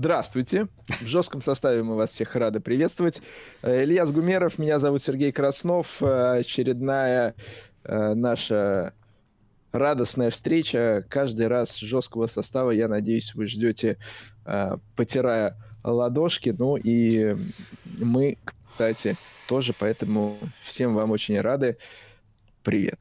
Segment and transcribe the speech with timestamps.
[0.00, 0.66] Здравствуйте.
[1.02, 3.20] В жестком составе мы вас всех рады приветствовать.
[3.60, 6.02] Э, Илья Сгумеров, меня зовут Сергей Краснов.
[6.02, 7.34] Э, очередная
[7.84, 8.94] э, наша
[9.72, 11.04] радостная встреча.
[11.10, 13.98] Каждый раз жесткого состава, я надеюсь, вы ждете,
[14.96, 16.56] потирая ладошки.
[16.58, 17.36] Ну и
[17.98, 18.38] мы,
[18.72, 19.16] кстати,
[19.48, 21.76] тоже, поэтому всем вам очень рады.
[22.62, 23.00] Привет.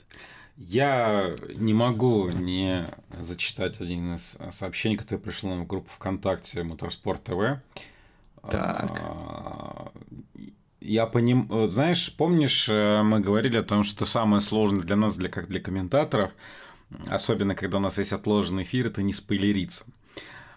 [0.62, 2.86] Я не могу не
[3.18, 7.64] зачитать один из сообщений, которое пришло нам в группу ВКонтакте Моторспорт ТВ.
[8.42, 8.92] Так.
[9.02, 9.92] А,
[10.82, 15.30] я понимаю, знаешь, помнишь, э, мы говорили о том, что самое сложное для нас, для,
[15.30, 16.32] как для комментаторов,
[17.08, 19.86] особенно когда у нас есть отложенный эфир, это не спойлериться.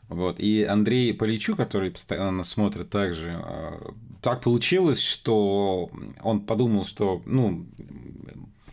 [0.08, 0.40] Вот.
[0.40, 5.90] И Андрей Поличу, который постоянно нас смотрит также, а, так получилось, что
[6.22, 7.66] он подумал, что ну,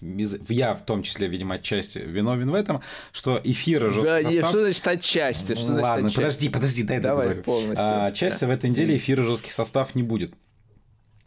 [0.02, 2.82] я в том числе, видимо, отчасти виновен в этом,
[3.12, 4.50] что эфиры жесткий да, состав...
[4.50, 5.56] Что значит отчасти?
[5.56, 6.16] Что значит Ладно, отчасти?
[6.16, 7.44] подожди, подожди, дай Давай договорю.
[7.44, 7.86] полностью.
[7.86, 8.48] А, отчасти да.
[8.48, 10.34] в этой неделе эфира жесткий состав не будет.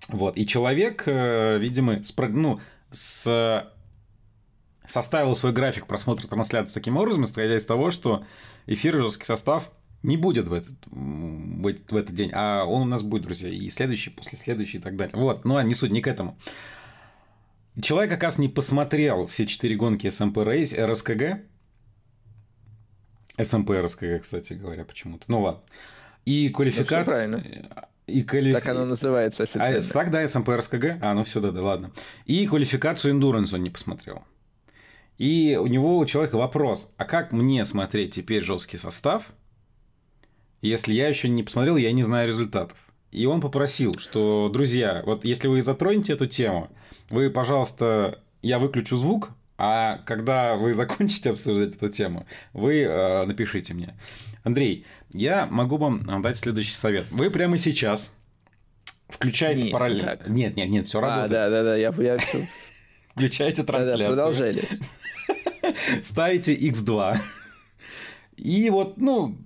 [0.08, 2.28] Вот, и человек, э, видимо, спро...
[2.28, 3.70] ну, с...
[4.88, 8.24] составил свой график просмотра трансляции таким образом, исходя из того, что
[8.66, 9.70] эфир жесткий состав
[10.02, 14.10] не будет в этот, в этот день, а он у нас будет, друзья, и следующий,
[14.10, 15.16] после следующий и так далее.
[15.16, 16.36] Вот, ну, а не суть, не к этому.
[17.80, 21.40] Человек, оказывается, не посмотрел все четыре гонки СМП Рейс, РСКГ.
[23.40, 25.24] СМП РСКГ, кстати говоря, почему-то.
[25.28, 25.62] Ну ладно.
[26.24, 27.04] И квалификация...
[27.04, 27.44] правильно.
[28.06, 28.52] И квали...
[28.52, 29.78] Так оно называется официально.
[29.78, 30.98] А, так, да, СМП РСКГ.
[31.00, 31.92] А, ну все, да, да, ладно.
[32.26, 34.24] И квалификацию Endurance он не посмотрел.
[35.18, 39.32] И у него у человека вопрос, а как мне смотреть теперь жесткий состав,
[40.60, 42.76] если я еще не посмотрел, я не знаю результатов?
[43.12, 46.70] И он попросил, что, друзья, вот если вы затронете эту тему,
[47.10, 53.74] вы, пожалуйста, я выключу звук, а когда вы закончите обсуждать эту тему, вы э, напишите
[53.74, 53.94] мне.
[54.44, 57.10] Андрей, я могу вам дать следующий совет.
[57.10, 58.16] Вы прямо сейчас
[59.08, 60.18] включаете параллельно.
[60.26, 61.30] Нет, нет, нет, все а, работает.
[61.30, 62.18] Да, да, да, я, я
[63.10, 64.08] Включаете трансляцию.
[64.08, 64.64] продолжали.
[66.02, 67.18] Ставите X2.
[68.36, 69.36] И вот, ну,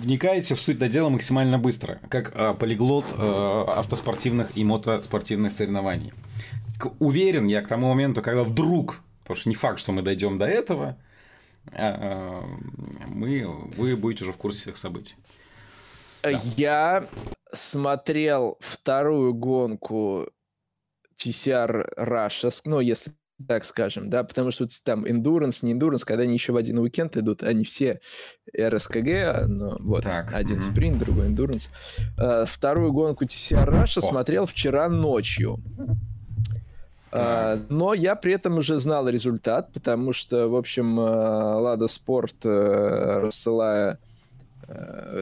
[0.00, 6.12] вникаете в суть до дела максимально быстро, как э, полиглот э, автоспортивных и мотоспортивных соревнований.
[6.78, 10.38] К, уверен я к тому моменту, когда вдруг, потому что не факт, что мы дойдем
[10.38, 10.96] до этого,
[11.72, 12.40] э,
[13.06, 15.14] мы, вы будете уже в курсе всех событий.
[16.22, 16.30] Да.
[16.56, 17.06] Я
[17.52, 20.28] смотрел вторую гонку
[21.16, 23.12] TCR Russia, ну, если
[23.46, 27.16] так скажем, да, потому что там endurance, не endurance, когда они еще в один уикенд
[27.16, 28.00] идут, они все
[28.58, 30.62] РСКГ, ну, вот, так, один угу.
[30.62, 31.68] спринт, другой endurance.
[32.18, 34.02] А, вторую гонку TCR Russia О.
[34.02, 35.58] смотрел вчера ночью.
[37.10, 43.20] А, но я при этом уже знал результат, потому что, в общем, Лада Спорт, э,
[43.20, 43.98] рассылая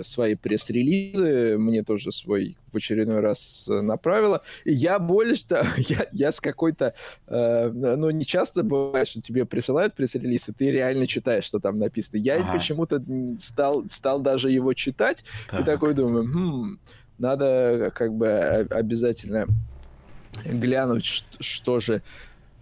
[0.03, 4.43] свои пресс-релизы, мне тоже свой в очередной раз э, направила.
[4.65, 6.95] И я больше того, я, я с какой-то,
[7.27, 11.79] э, ну, не часто бывает, что тебе присылают пресс-релиз, и ты реально читаешь, что там
[11.79, 12.19] написано.
[12.19, 12.53] Я ага.
[12.53, 13.03] почему-то
[13.39, 15.61] стал, стал даже его читать, так.
[15.61, 16.79] и такой думаю, хм,
[17.19, 18.29] надо как бы
[18.71, 19.47] обязательно
[20.45, 22.03] глянуть, что, что же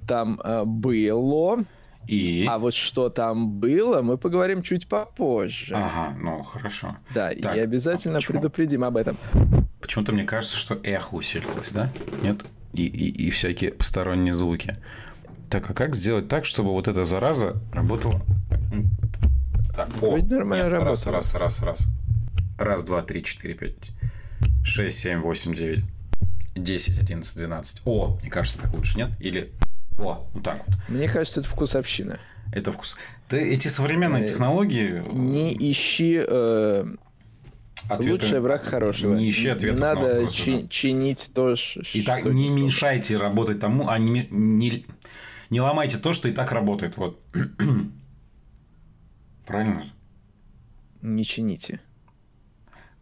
[0.06, 1.64] там э, было.
[2.08, 2.46] И...
[2.48, 5.74] А вот что там было, мы поговорим чуть попозже.
[5.74, 6.96] Ага, ну хорошо.
[7.14, 9.18] Да, так, и обязательно а предупредим об этом.
[9.80, 11.92] Почему-то мне кажется, что эхо усилилось, да?
[12.22, 12.44] Нет?
[12.72, 14.78] И, и, и всякие посторонние звуки.
[15.50, 18.22] Так, а как сделать так, чтобы вот эта зараза работала?
[19.76, 21.86] Так, о, нормально нет, раз, раз, раз, раз.
[22.58, 23.74] Раз, два, три, четыре, пять,
[24.64, 25.84] шесть, семь, восемь, девять,
[26.56, 27.82] десять, одиннадцать, двенадцать.
[27.84, 29.10] О, мне кажется, так лучше, нет?
[29.20, 29.52] Или
[29.98, 30.76] о, вот так вот.
[30.88, 32.18] Мне кажется, это вкусовщина.
[32.52, 32.96] Это вкус.
[33.28, 35.02] Ты эти современные э, технологии.
[35.12, 36.22] Не ищи.
[36.26, 36.84] Э...
[37.88, 38.12] Ответы...
[38.12, 39.14] Лучший враг хорошего.
[39.14, 40.68] Не ищи ответов надо на вопросы, чи- да.
[40.68, 44.86] чинить то, что И так не мешайте работать тому, а не, не,
[45.50, 46.96] не ломайте то, что и так работает.
[46.96, 47.20] Вот.
[49.46, 49.90] Правильно же?
[51.02, 51.80] Не чините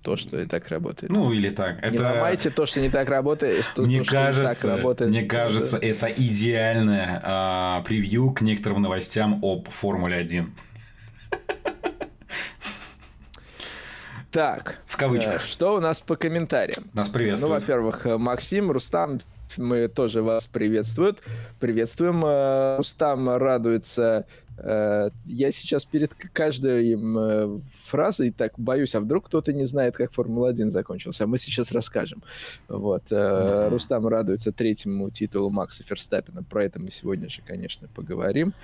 [0.06, 1.10] то, что и так работает.
[1.10, 1.82] Ну, или так.
[1.82, 2.04] Не это...
[2.04, 3.68] ломайте то, что не так работает.
[3.74, 5.10] То, мне то, кажется, что так работает.
[5.10, 10.54] Мне кажется, это идеальное а, превью к некоторым новостям об Формуле 1.
[14.30, 14.76] Так.
[14.86, 15.42] В кавычках.
[15.42, 16.84] Э, что у нас по комментариям?
[16.92, 17.54] Нас приветствуют.
[17.54, 19.18] Ну, во-первых, э, Максим, Рустам,
[19.56, 21.20] мы тоже вас приветствуют.
[21.58, 22.22] Приветствуем.
[22.24, 24.26] Э, Рустам радуется
[24.58, 30.70] я сейчас перед каждой э, фразой так боюсь, а вдруг кто-то не знает, как Формула-1
[30.70, 32.22] закончился, а мы сейчас расскажем.
[32.68, 33.04] Вот.
[33.10, 33.68] Mm-hmm.
[33.68, 38.54] Рустам радуется третьему титулу Макса Ферстаппина, про это мы сегодня же, конечно, поговорим.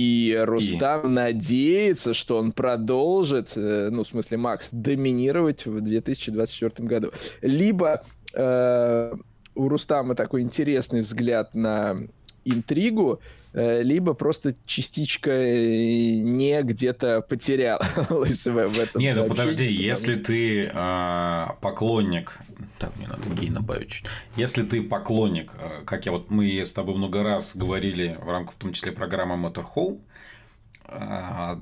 [0.00, 1.08] И Рустам и...
[1.08, 7.12] надеется, что он продолжит, э, ну, в смысле, Макс, доминировать в 2024 году.
[7.42, 8.02] Либо
[8.32, 9.12] э,
[9.54, 11.96] у Рустама такой интересный взгляд на
[12.44, 13.20] интригу,
[13.52, 20.14] Э, либо просто частичка э, не где-то потерялась в, в этом Нет, ну подожди, если
[20.14, 22.38] ты э, поклонник...
[22.78, 24.06] Так, мне надо гей добавить чуть.
[24.36, 28.54] Если ты поклонник, э, как я вот мы с тобой много раз говорили в рамках
[28.54, 29.98] в том числе программы Motorhome,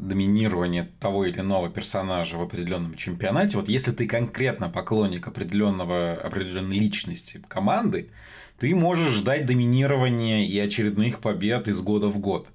[0.01, 6.79] доминирование того или иного персонажа в определенном чемпионате, вот если ты конкретно поклонник определенного, определенной
[6.79, 8.11] личности команды,
[8.59, 12.49] ты можешь ждать доминирования и очередных побед из года в год.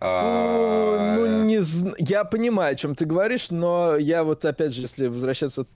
[0.00, 1.60] А, ну, не
[1.98, 5.66] я понимаю, о чем ты говоришь, но я вот опять же, если возвращаться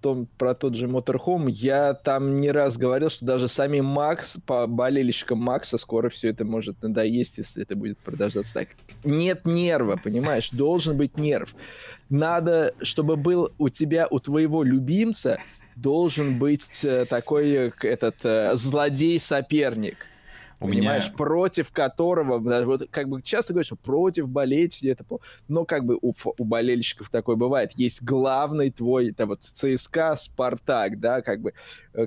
[0.00, 4.66] том, про тот же Motorhome, я там не раз говорил, что даже сами Макс, по
[4.66, 8.68] болельщикам Макса, скоро все это может надоесть, если это будет продолжаться так.
[9.04, 10.50] Нет нерва, понимаешь?
[10.50, 11.54] Должен быть нерв.
[12.08, 15.38] Надо, чтобы был у тебя, у твоего любимца
[15.76, 20.06] должен быть э, такой этот э, злодей-соперник.
[20.60, 21.16] У понимаешь, меня...
[21.16, 25.04] против которого, вот как бы часто говорят, что против болеть где-то,
[25.48, 27.72] но как бы у, у болельщиков такое бывает.
[27.72, 31.54] Есть главный твой, это вот ЦСКА, Спартак, да, как бы,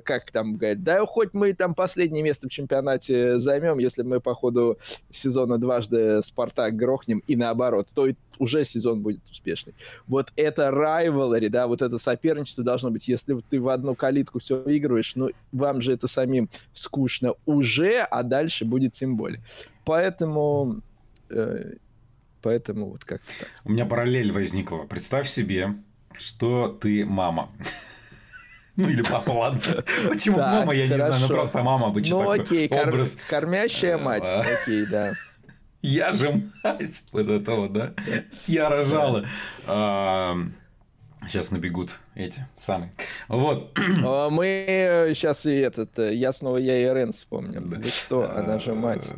[0.04, 4.34] как там говорят, да, хоть мы там последнее место в чемпионате займем, если мы по
[4.34, 4.78] ходу
[5.10, 9.74] сезона дважды Спартак грохнем и наоборот, то и уже сезон будет успешный.
[10.06, 13.08] Вот это rivalry, да, вот это соперничество должно быть.
[13.08, 18.22] Если ты в одну калитку все выигрываешь, ну, вам же это самим скучно уже, а
[18.22, 19.42] дальше будет тем более.
[19.84, 20.80] Поэтому...
[21.30, 21.74] Э,
[22.42, 23.48] поэтому вот как-то так.
[23.64, 24.84] У меня параллель возникла.
[24.84, 25.74] Представь себе,
[26.16, 27.50] что ты мама.
[28.76, 29.60] Ну или папа, ладно.
[30.08, 35.12] Почему мама, я не знаю, ну просто мама обычно Ну окей, кормящая мать, окей, да.
[35.84, 37.92] Я же мать вот этого, да?
[38.46, 39.26] Я рожала.
[39.66, 42.92] Сейчас набегут эти самые.
[43.28, 43.78] Вот.
[44.02, 47.68] А мы сейчас и этот, э, я снова я и Рен вспомним.
[47.68, 47.82] Да.
[47.82, 49.10] что, она же мать.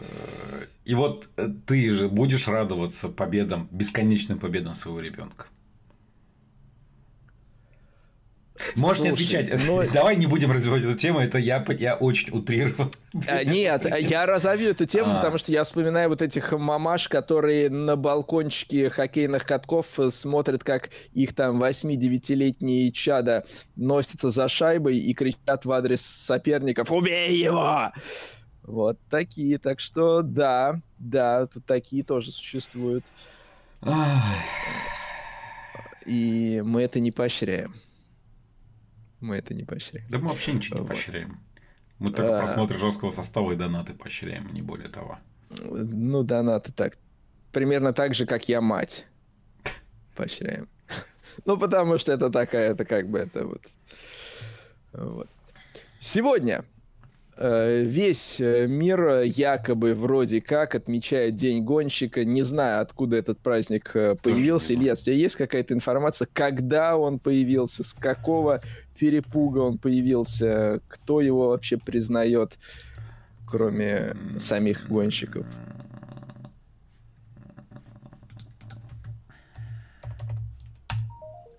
[0.85, 5.47] И вот э, ты же будешь радоваться победам, бесконечным победам своего ребенка.
[8.77, 9.67] Можешь Слушай, не отвечать.
[9.67, 9.83] Но...
[9.93, 12.91] Давай не будем развивать эту тему, это я, я очень утрировал.
[13.27, 15.17] А, нет, я разовью эту тему, а.
[15.17, 21.35] потому что я вспоминаю вот этих мамаш, которые на балкончике хоккейных катков смотрят, как их
[21.35, 23.45] там 8-9-летние чада
[23.77, 27.93] носятся за шайбой и кричат в адрес соперников «Убей его!»
[28.63, 33.05] Вот такие, так что да, да, тут такие тоже существуют.
[36.05, 37.75] И мы это не поощряем.
[39.21, 40.07] Мы это не поощряем.
[40.11, 40.89] Да мы вообще ничего не вот.
[40.89, 41.37] поощряем.
[41.99, 42.41] Мы только а...
[42.41, 45.19] просмотр жесткого состава и донаты поощряем, не более того.
[45.61, 46.99] Ну, донаты так.
[47.53, 49.07] Примерно так же, как я мать.
[50.15, 50.69] Поощряем.
[51.45, 53.63] Ну, потому что это такая, это как бы это вот.
[54.93, 55.29] вот.
[56.01, 56.65] Сегодня
[57.39, 62.25] Э, весь э, мир якобы вроде как отмечает День гонщика.
[62.25, 64.73] Не знаю, откуда этот праздник э, появился.
[64.75, 68.63] Илья, у тебя есть какая-то информация, когда он появился, с какого
[68.99, 72.59] перепуга он появился, кто его вообще признает,
[73.47, 75.47] кроме самих гонщиков?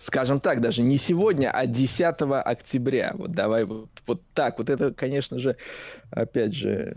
[0.08, 3.12] скажем так, даже не сегодня, а 10 октября.
[3.16, 4.58] Вот давай вот, вот так.
[4.58, 5.58] Вот это, конечно же,
[6.12, 6.96] опять же,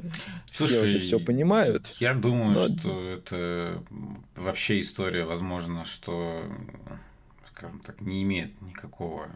[0.50, 1.93] Слушай, все уже все понимают.
[1.99, 2.69] Я думаю, но...
[2.69, 3.83] что это
[4.37, 6.45] вообще история, возможно, что,
[7.53, 9.29] скажем так, не имеет никакого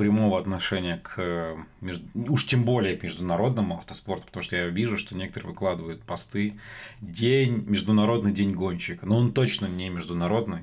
[0.00, 2.06] прямого отношения к между...
[2.32, 6.58] уж тем более к международному автоспорту, потому что я вижу, что некоторые выкладывают посты
[7.02, 10.62] день международный день гонщика, но он точно не международный,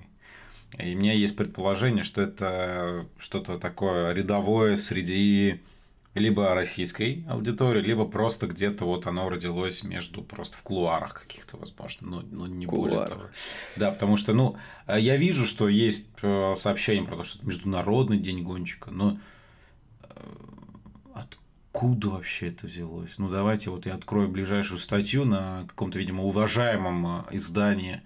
[0.80, 5.62] и у меня есть предположение, что это что-то такое рядовое среди
[6.14, 12.08] либо российской аудитории, либо просто где-то вот оно родилось между просто в кулуарах каких-то, возможно,
[12.08, 12.90] но, но не Кулуар.
[12.90, 13.22] более того.
[13.76, 18.18] Да, потому что, ну, я вижу, что есть э, сообщение про то, что это Международный
[18.18, 19.20] день гонщика, но
[20.02, 20.08] э,
[21.14, 23.18] откуда вообще это взялось?
[23.18, 28.02] Ну, давайте вот я открою ближайшую статью на каком-то, видимо, уважаемом э, издании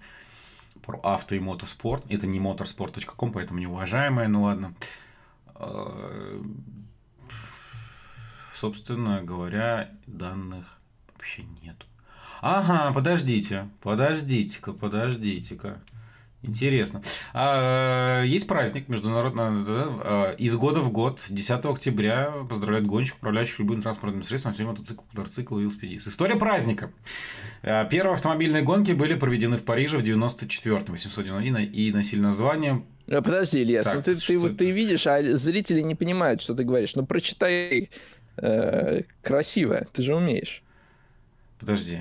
[0.84, 2.04] про авто и мотоспорт.
[2.10, 4.74] Это не motorsport.com, поэтому неуважаемая, ну ладно.
[8.62, 10.78] А, собственно говоря, данных
[11.12, 11.76] вообще нет.
[12.40, 15.80] Ага, подождите, подождите-ка, подождите-ка.
[16.42, 17.02] Интересно.
[17.34, 23.82] А, есть праздник международный да, из года в год, 10 октября, поздравляют гонщиков, управляющих любым
[23.82, 26.08] транспортным средством, автомобиль, мотоцикл, квадроцикл и велосипедист.
[26.08, 26.92] История праздника.
[27.62, 33.22] А, первые автомобильные гонки были проведены в Париже в 94-м, 891 и носили название а,
[33.22, 36.64] Подожди, Ильяс, так, ну ты, ты, вот, ты видишь, а зрители не понимают, что ты
[36.64, 36.94] говоришь.
[36.96, 37.90] Ну прочитай
[38.36, 40.62] э, красиво, ты же умеешь.
[41.58, 42.00] Подожди.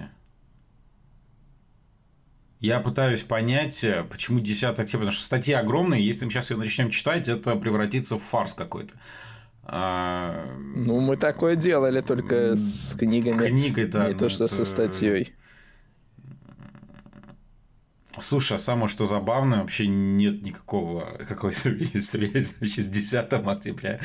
[2.59, 6.57] Я пытаюсь понять, э, почему 10 октября, потому что статья огромная, если мы сейчас ее
[6.57, 8.93] начнем читать, это превратится в фарс какой-то.
[9.63, 10.45] А...
[10.75, 13.47] Ну, мы такое делали только с книгами.
[13.47, 14.09] Книгой, да.
[14.09, 14.55] Не то, что это...
[14.55, 15.33] со статьей.
[18.21, 23.99] Слушай, а самое что забавное, вообще нет никакого какой связи вообще с 10 октября.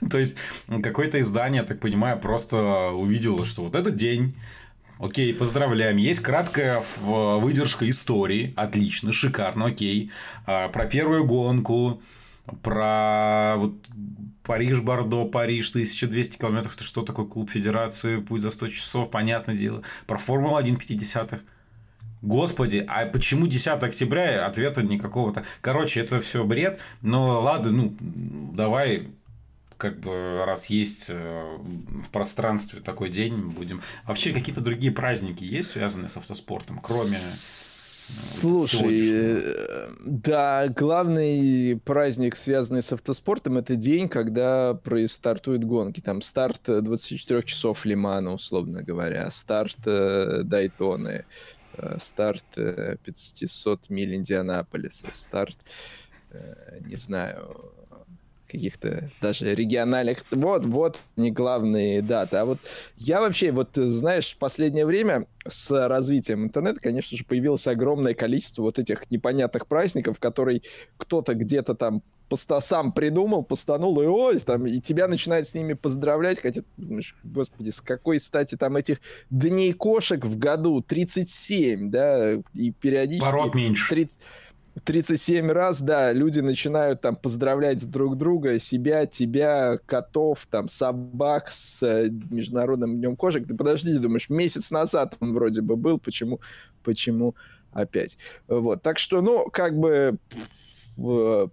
[0.10, 0.36] То есть,
[0.82, 4.34] какое-то издание, так понимаю, просто увидело, что вот этот день
[4.98, 5.96] Окей, поздравляем.
[5.96, 8.52] Есть краткая выдержка истории.
[8.56, 10.10] Отлично, шикарно, окей.
[10.44, 12.02] А, про первую гонку,
[12.64, 13.74] про вот
[14.42, 16.74] Париж-Бордо, Париж, 1200 километров.
[16.74, 19.82] Это что такое клуб федерации, путь за 100 часов, понятное дело.
[20.06, 21.42] Про Формулу-1 50
[22.22, 24.46] Господи, а почему 10 октября?
[24.46, 25.44] Ответа никакого-то.
[25.60, 26.78] Короче, это все бред.
[27.00, 29.08] Но ладно, ну, давай
[29.78, 33.80] как бы раз есть э, в пространстве такой день, будем.
[34.04, 42.34] Вообще какие-то другие праздники есть, связанные с автоспортом, кроме э, Слушай, э, да, главный праздник,
[42.34, 46.00] связанный с автоспортом, это день, когда стартуют гонки.
[46.00, 51.24] Там старт 24 часов Лимана, условно говоря, старт Дайтоны,
[51.98, 55.58] старт 500 миль Индианаполиса, старт,
[56.80, 57.72] не знаю,
[58.48, 60.24] каких-то даже региональных.
[60.30, 62.36] Вот, вот не главные даты.
[62.36, 62.58] А вот
[62.96, 68.62] я вообще, вот знаешь, в последнее время с развитием интернета, конечно же, появилось огромное количество
[68.62, 70.62] вот этих непонятных праздников, которые
[70.96, 75.72] кто-то где-то там поста сам придумал, постанул, и ой, там, и тебя начинают с ними
[75.72, 79.00] поздравлять, хотя, думаешь, господи, с какой стати там этих
[79.30, 83.24] дней кошек в году 37, да, и периодически...
[83.24, 83.88] Пород меньше.
[83.88, 84.18] 30...
[84.84, 91.82] 37 раз, да, люди начинают там поздравлять друг друга, себя, тебя, котов, там, собак с
[91.82, 93.46] э, Международным днем кошек.
[93.46, 96.40] Ты подожди, думаешь, месяц назад он вроде бы был, почему,
[96.82, 97.34] почему
[97.72, 98.18] опять?
[98.46, 100.18] Вот, так что, ну, как бы
[100.98, 101.46] э,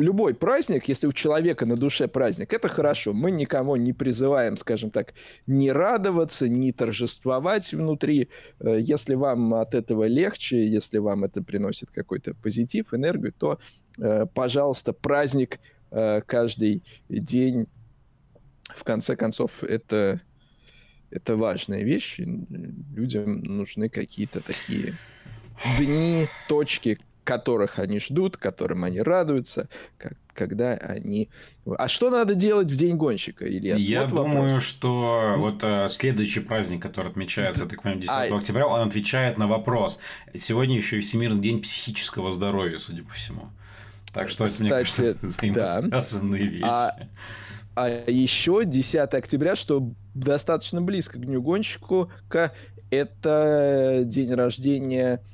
[0.00, 3.12] любой праздник, если у человека на душе праздник, это хорошо.
[3.12, 5.14] Мы никого не призываем, скажем так,
[5.46, 8.28] не радоваться, не торжествовать внутри.
[8.60, 13.58] Э, если вам от этого легче, если вам это приносит какой-то позитив, энергию, то,
[13.98, 15.60] э, пожалуйста, праздник
[15.90, 17.66] э, каждый день.
[18.74, 20.20] В конце концов, это,
[21.10, 22.18] это важная вещь.
[22.18, 24.94] Людям нужны какие-то такие
[25.78, 31.30] дни, точки, которых они ждут, которым они радуются, как, когда они...
[31.78, 33.76] А что надо делать в День гонщика, Илья?
[33.76, 34.62] Я вот думаю, вопрос.
[34.62, 38.36] что вот а, следующий праздник, который отмечается, так понимаю, 10 а...
[38.36, 39.98] октября, он отвечает на вопрос.
[40.34, 43.48] Сегодня еще и Всемирный день психического здоровья, судя по всему.
[44.12, 46.50] Так что Кстати, это, мне кажется, взаимосвязанные да.
[46.50, 46.64] вещи.
[46.64, 46.96] А...
[47.76, 52.08] А еще 10 октября, что достаточно близко к Дню гонщику,
[52.88, 55.33] это день рождения Э,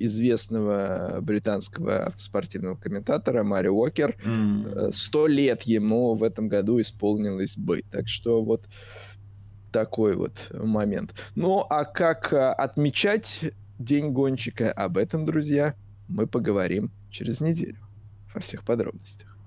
[0.00, 4.16] известного британского автоспортивного комментатора Мари Уокер.
[4.24, 5.30] Э, сто mm.
[5.30, 7.82] лет ему в этом году исполнилось бы.
[7.90, 8.68] Так что вот
[9.72, 11.14] такой вот момент.
[11.34, 14.72] Ну, а как э, отмечать День гонщика?
[14.72, 15.74] Об этом, друзья,
[16.08, 17.78] мы поговорим через неделю
[18.34, 19.37] во всех подробностях.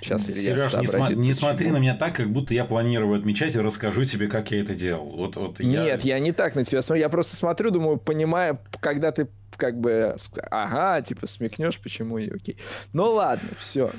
[0.00, 3.58] Сейчас Сереж, не, сма- не смотри на меня так, как будто я планирую отмечать и
[3.58, 5.10] расскажу тебе, как я это делал.
[5.10, 5.84] Вот, вот я...
[5.84, 7.02] Нет, я не так на тебя смотрю.
[7.02, 10.16] Я просто смотрю, думаю, понимаю, когда ты как бы,
[10.50, 12.56] ага, типа смекнешь, почему и окей.
[12.92, 13.90] Ну ладно, все.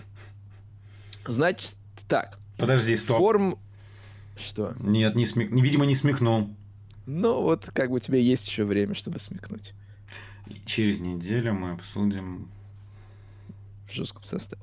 [1.25, 1.75] Значит,
[2.07, 2.37] так.
[2.57, 3.17] Подожди, стоп.
[3.17, 3.59] Форм...
[4.35, 4.73] Что?
[4.79, 5.51] Нет, не смек...
[5.51, 6.49] видимо, не смекнул.
[7.05, 9.73] Ну, вот как бы у тебя есть еще время, чтобы смекнуть.
[10.65, 12.49] Через неделю мы обсудим...
[13.87, 14.61] В жестком составе.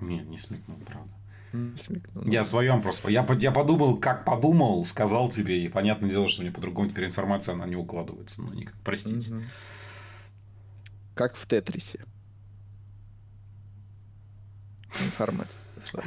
[0.00, 1.10] Нет, не смекнул, правда.
[1.52, 2.24] Не смекнул.
[2.24, 3.10] Я о своем просто.
[3.10, 7.54] Я, я подумал, как подумал, сказал тебе, и понятное дело, что мне по-другому теперь информация
[7.54, 8.42] она не укладывается.
[8.42, 9.34] Ну, никак, простите.
[9.34, 9.42] Угу.
[11.14, 12.04] Как в Тетрисе.
[15.04, 15.62] Информация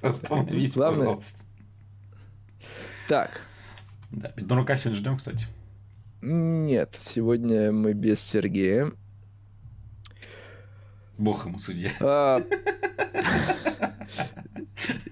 [0.00, 1.06] Остановись, Главное...
[1.06, 1.44] пожалуйста.
[3.08, 3.42] Так.
[4.10, 5.46] Да, Пидорука сегодня ждем, кстати.
[6.22, 8.92] Нет, сегодня мы без Сергея.
[11.18, 11.90] Бог ему судья.
[12.00, 12.42] А,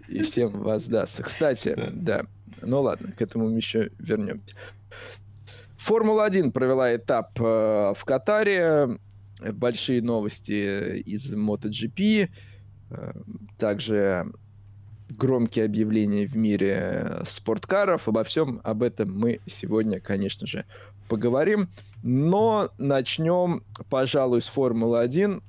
[0.08, 1.22] и всем воздастся.
[1.22, 2.26] Кстати, да.
[2.62, 4.54] Ну ладно, к этому мы еще вернемся.
[5.78, 8.98] Формула-1 провела этап э, в Катаре.
[9.40, 12.30] Большие новости из MotoGP.
[12.90, 13.12] Э,
[13.58, 14.32] также
[15.10, 18.08] громкие объявления в мире спорткаров.
[18.08, 20.64] Обо всем об этом мы сегодня, конечно же,
[21.08, 21.68] поговорим.
[22.02, 25.42] Но начнем, пожалуй, с Формулы-1.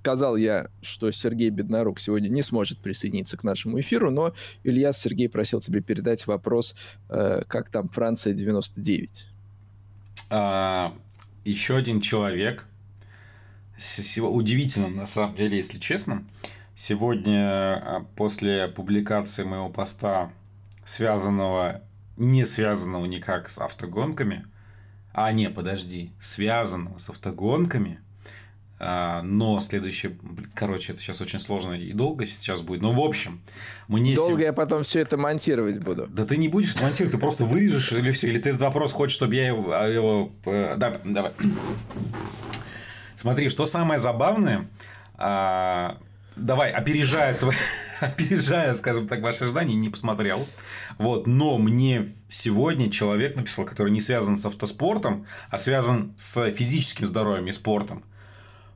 [0.00, 5.28] Сказал я, что Сергей Беднорук сегодня не сможет присоединиться к нашему эфиру, но Илья Сергей
[5.28, 6.76] просил тебе передать вопрос,
[7.08, 9.26] э, как там Франция 99.
[10.30, 10.94] А,
[11.44, 12.66] еще один человек,
[14.18, 16.24] удивительно на самом деле, если честно,
[16.74, 20.30] сегодня а, после публикации моего поста,
[20.84, 21.82] связанного,
[22.16, 24.44] не связанного никак с автогонками,
[25.12, 28.00] а не, подожди, связанного с автогонками,
[28.86, 30.16] но следующее,
[30.54, 32.82] короче, это сейчас очень сложно и долго сейчас будет.
[32.82, 33.40] Но в общем,
[33.88, 34.44] мне долго сeg...
[34.44, 36.06] я потом все это монтировать буду.
[36.08, 39.16] Да ты не будешь монтировать, ты просто вырежешь или все, или ты этот вопрос хочешь,
[39.16, 40.32] чтобы я его, а, его...
[40.44, 41.32] Э, да, давай.
[43.16, 44.68] Смотри, что самое забавное,
[45.14, 45.98] а,
[46.36, 47.56] давай, опережая твои
[48.00, 50.46] опережая, скажем так, ваши ожидания, не посмотрел.
[50.98, 57.06] Вот, но мне сегодня человек написал, который не связан с автоспортом, а связан с физическим
[57.06, 58.04] здоровьем и спортом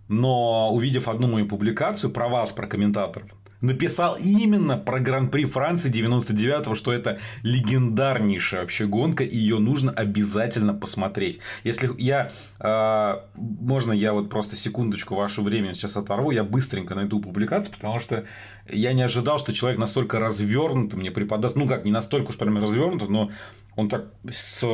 [0.09, 3.29] но увидев одну мою публикацию про вас, про комментаторов,
[3.61, 10.75] написал именно про Гран-при Франции 99-го, что это легендарнейшая вообще гонка, и ее нужно обязательно
[10.75, 11.41] посмотреть.
[11.65, 17.21] Если я, э, можно я вот просто секундочку ваше время сейчас оторву, я быстренько найду
[17.21, 18.25] публикацию, потому что
[18.69, 22.59] я не ожидал, что человек настолько развернуто мне преподаст, ну как, не настолько уж прям
[22.59, 23.31] развернуто, но
[23.77, 24.65] он так с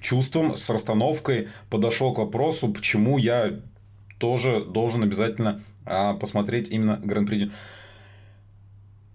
[0.00, 3.60] чувством, с расстановкой подошел к вопросу, почему я
[4.18, 7.50] тоже должен обязательно а, посмотреть именно Гран-при.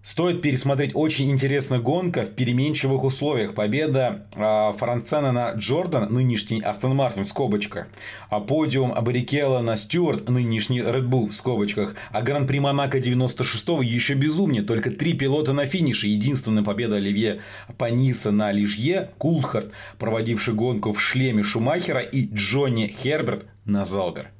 [0.04, 3.54] Стоит пересмотреть очень интересная гонка в переменчивых условиях.
[3.54, 7.88] Победа э, Францена на Джордан, нынешний Астон Мартин в скобочках.
[8.28, 11.94] А подиум Абарикела на Стюарт, нынешний Red Bull в скобочках.
[12.10, 14.62] А Гран-при Монако 96-го еще безумнее.
[14.62, 16.06] Только три пилота на финише.
[16.06, 17.40] Единственная победа Оливье
[17.78, 19.10] Паниса на Лижье.
[19.16, 22.00] Кулхарт, проводивший гонку в шлеме Шумахера.
[22.00, 24.33] И Джонни Херберт на Залбер.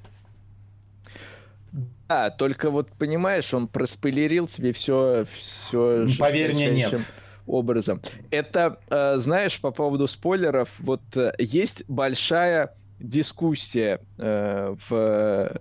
[2.09, 6.07] Да, только вот понимаешь, он проспойлерил тебе все, все.
[6.19, 7.13] Поверь мне, нет.
[7.47, 8.01] Образом.
[8.31, 14.91] Это, э, знаешь, по поводу спойлеров, вот э, есть большая дискуссия э, в,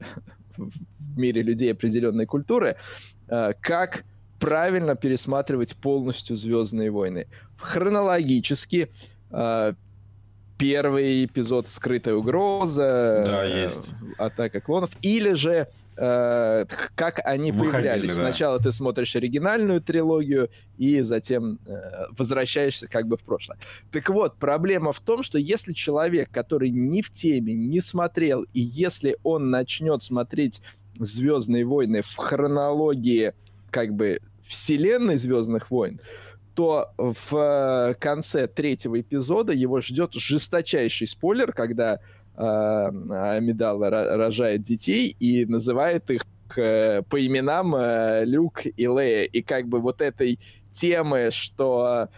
[0.57, 2.77] в мире людей определенной культуры,
[3.27, 4.03] как
[4.39, 7.27] правильно пересматривать полностью Звездные войны.
[7.57, 8.89] Хронологически
[10.57, 13.95] первый эпизод Скрытая угроза, да, есть.
[14.17, 18.15] атака клонов, или же э, как они Выходили, появлялись.
[18.15, 18.15] Да.
[18.15, 23.57] Сначала ты смотришь оригинальную трилогию, и затем э, возвращаешься как бы в прошлое.
[23.91, 28.59] Так вот, проблема в том, что если человек, который не в теме, не смотрел, и
[28.59, 30.61] если он начнет смотреть
[30.99, 33.33] Звездные войны в хронологии
[33.71, 35.99] как бы вселенной Звездных войн,
[36.53, 41.99] то в э, конце третьего эпизода его ждет жесточайший спойлер, когда
[42.35, 46.23] Амидала рожает детей и называет их
[46.57, 49.25] э, по именам э, Люк и Лея.
[49.25, 50.39] И как бы вот этой
[50.71, 52.09] темы, что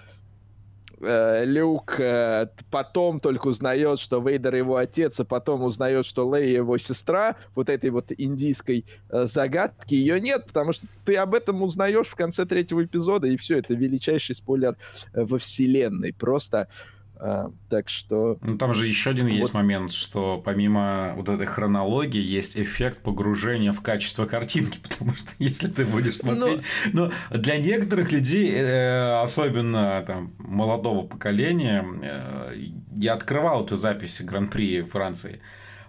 [1.01, 6.58] э, Люк э, потом только узнает, что Вейдер его отец, а потом узнает, что Лея
[6.58, 11.62] его сестра, вот этой вот индийской э, загадки, ее нет, потому что ты об этом
[11.62, 14.78] узнаешь в конце третьего эпизода, и все, это величайший спойлер
[15.13, 16.13] э, во вселенной.
[16.13, 18.38] Просто э, а, так что...
[18.41, 19.36] Ну, там же еще один вот.
[19.36, 25.32] есть момент, что помимо вот этой хронологии есть эффект погружения в качество картинки, потому что
[25.39, 26.62] если ты будешь смотреть...
[26.93, 32.56] Но, Но для некоторых людей, э, особенно там, молодого поколения, э,
[32.95, 35.41] я открывал эту запись Гран-при Франции.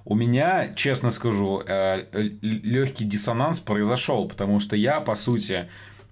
[0.05, 2.05] У меня, честно скажу, э,
[2.41, 5.69] легкий диссонанс произошел, потому что я, по сути,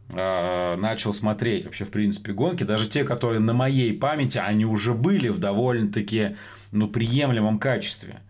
[0.08, 5.28] начал смотреть вообще, в принципе, гонки, даже те, которые на моей памяти, они уже были
[5.28, 6.36] в довольно-таки
[6.72, 8.20] ну, приемлемом качестве.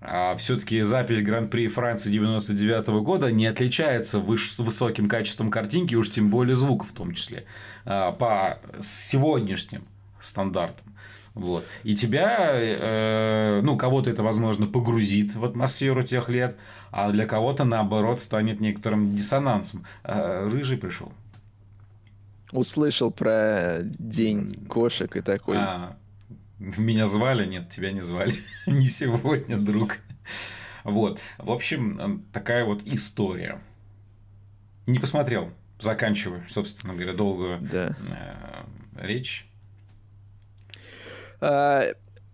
[0.00, 4.50] А все-таки запись Гран-при Франции 99 -го года не отличается выш...
[4.50, 7.44] с высоким качеством картинки, уж тем более звука в том числе,
[7.84, 9.84] а, по сегодняшним
[10.20, 10.85] стандартам.
[11.36, 11.66] Вот.
[11.84, 16.56] И тебя, э, ну, кого-то это, возможно, погрузит в атмосферу тех лет,
[16.90, 19.84] а для кого-то, наоборот, станет некоторым диссонансом.
[20.02, 21.12] Э, рыжий пришел.
[22.52, 25.58] Услышал про день кошек и такой.
[25.58, 25.98] А,
[26.58, 27.44] меня звали?
[27.44, 28.32] Нет, тебя не звали.
[28.66, 29.98] не сегодня, друг.
[30.84, 31.20] Вот.
[31.36, 33.60] В общем, такая вот история.
[34.86, 35.50] Не посмотрел.
[35.80, 37.94] Заканчиваю, собственно говоря, долгую да.
[38.08, 39.45] Э, речь?
[41.40, 41.84] А,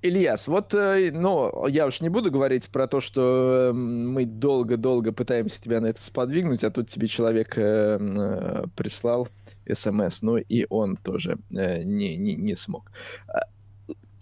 [0.03, 5.12] Ильяс, вот, э, ну, я уж не буду говорить про то, что эм, мы долго-долго
[5.12, 9.29] пытаемся тебя на это сподвигнуть, а тут тебе человек э, э, прислал
[9.73, 12.91] смс, ну и он тоже не, не, не смог.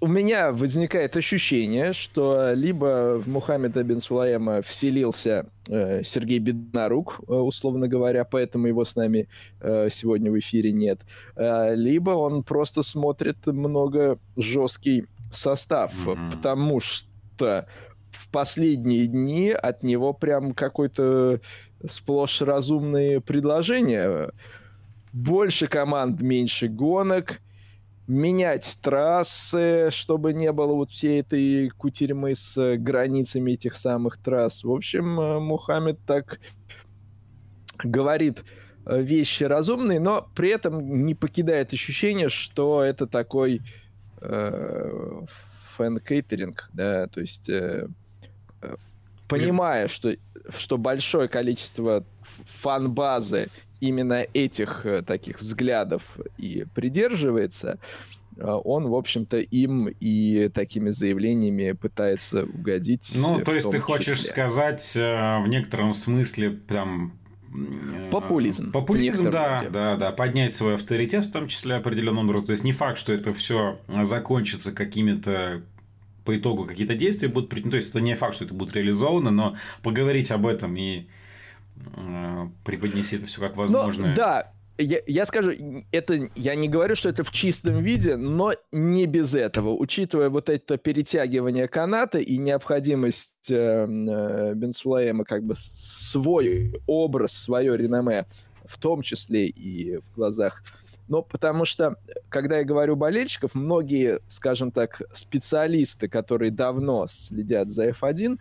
[0.02, 7.32] У меня возникает ощущение, что либо в Мухаммеда бен Сулаема вселился э, Сергей Беднарук, э,
[7.32, 9.28] условно говоря, поэтому его с нами
[9.60, 11.00] э, сегодня в эфире нет,
[11.36, 16.32] э, либо он просто смотрит много жесткий состав, mm-hmm.
[16.32, 17.66] потому что
[18.10, 21.40] в последние дни от него прям какой-то
[21.86, 24.30] сплошь разумные предложения.
[25.12, 27.40] Больше команд, меньше гонок,
[28.11, 34.64] менять трассы, чтобы не было вот всей этой кутерьмы с границами этих самых трасс.
[34.64, 36.40] В общем, э, Мухаммед так
[37.79, 38.42] говорит
[38.85, 43.61] э, вещи разумные, но при этом не покидает ощущение, что это такой
[44.20, 45.20] э,
[45.77, 47.87] фэн-кейтеринг, да, то есть э,
[48.62, 48.77] э
[49.29, 50.12] понимая, что,
[50.59, 53.49] что большое количество фан-базы
[53.81, 57.79] именно этих э, таких взглядов и придерживается,
[58.37, 63.12] э, он, в общем-то, им и такими заявлениями пытается угодить.
[63.16, 64.31] Ну, то есть ты хочешь числе.
[64.31, 67.19] сказать в некотором смысле прям
[68.12, 68.71] Популизм.
[68.71, 69.71] Популизм, да, роде.
[69.71, 70.12] да, да.
[70.12, 72.47] Поднять свой авторитет, в том числе определенным образом.
[72.47, 75.62] То есть не факт, что это все закончится какими-то
[76.25, 79.31] по итогу какие-то действия будут ну, То есть это не факт, что это будет реализовано,
[79.31, 81.07] но поговорить об этом и
[81.97, 84.09] э, преподнести это все как возможно.
[84.09, 85.53] Но, да, я, я скажу,
[85.93, 89.71] это я не говорю, что это в чистом виде, но не без этого.
[89.71, 97.77] Учитывая вот это перетягивание каната и необходимость э, э, Бенсулаема как бы свой образ, свое
[97.77, 98.27] реноме,
[98.64, 100.62] в том числе и в глазах
[101.11, 101.97] но потому что,
[102.29, 108.38] когда я говорю болельщиков, многие, скажем так, специалисты, которые давно следят за F1,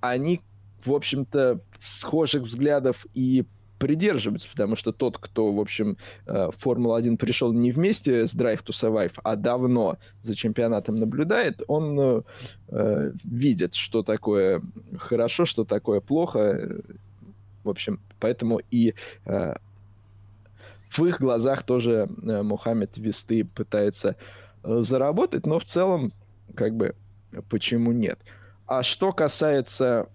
[0.00, 0.42] они,
[0.84, 3.44] в общем-то, схожих взглядов и
[3.78, 8.62] придерживаются, потому что тот, кто, в общем, э, в Формулу-1 пришел не вместе с Drive
[8.64, 12.22] to Survive, а давно за чемпионатом наблюдает, он э,
[12.68, 14.62] э видит, что такое
[14.96, 16.80] хорошо, что такое плохо.
[17.64, 19.54] В общем, поэтому и э,
[20.90, 24.14] в их глазах тоже э, Мухаммед Весты пытается
[24.62, 26.12] э, заработать, но в целом,
[26.54, 26.94] как бы,
[27.50, 28.20] почему нет?
[28.66, 30.08] А что касается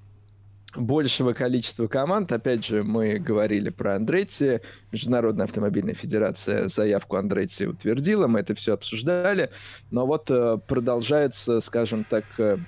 [0.76, 2.32] большего количества команд.
[2.32, 4.60] Опять же, мы говорили про Андретти.
[4.92, 8.28] Международная автомобильная федерация заявку Андретти утвердила.
[8.28, 9.50] Мы это все обсуждали.
[9.92, 12.26] Но вот э, продолжается, скажем так,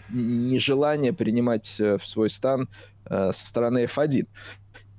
[0.09, 2.67] нежелание принимать в свой стан
[3.07, 4.27] со стороны F1.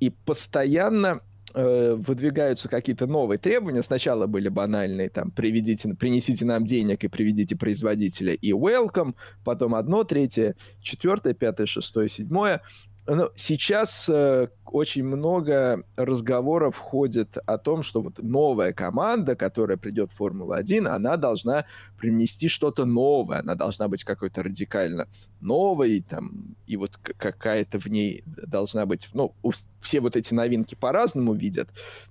[0.00, 1.20] И постоянно
[1.52, 3.82] Э, выдвигаются какие-то новые требования.
[3.82, 10.04] Сначала были банальные, там, приведите, принесите нам денег и приведите производителя и welcome, потом одно,
[10.04, 12.62] третье, четвертое, пятое, шестое, седьмое.
[13.12, 20.12] Но сейчас э, очень много разговоров ходит о том, что вот новая команда, которая придет
[20.12, 21.64] в Формулу-1, она должна
[21.98, 25.08] принести что-то новое, она должна быть какой-то радикально
[25.40, 29.34] новой, там, и вот какая-то в ней должна быть, ну,
[29.80, 31.68] все вот эти новинки по-разному видят,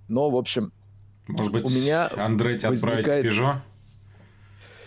[0.09, 0.73] но, в общем,
[1.27, 2.99] может быть, у меня Андретти возникает...
[2.99, 3.61] отправить Peugeot?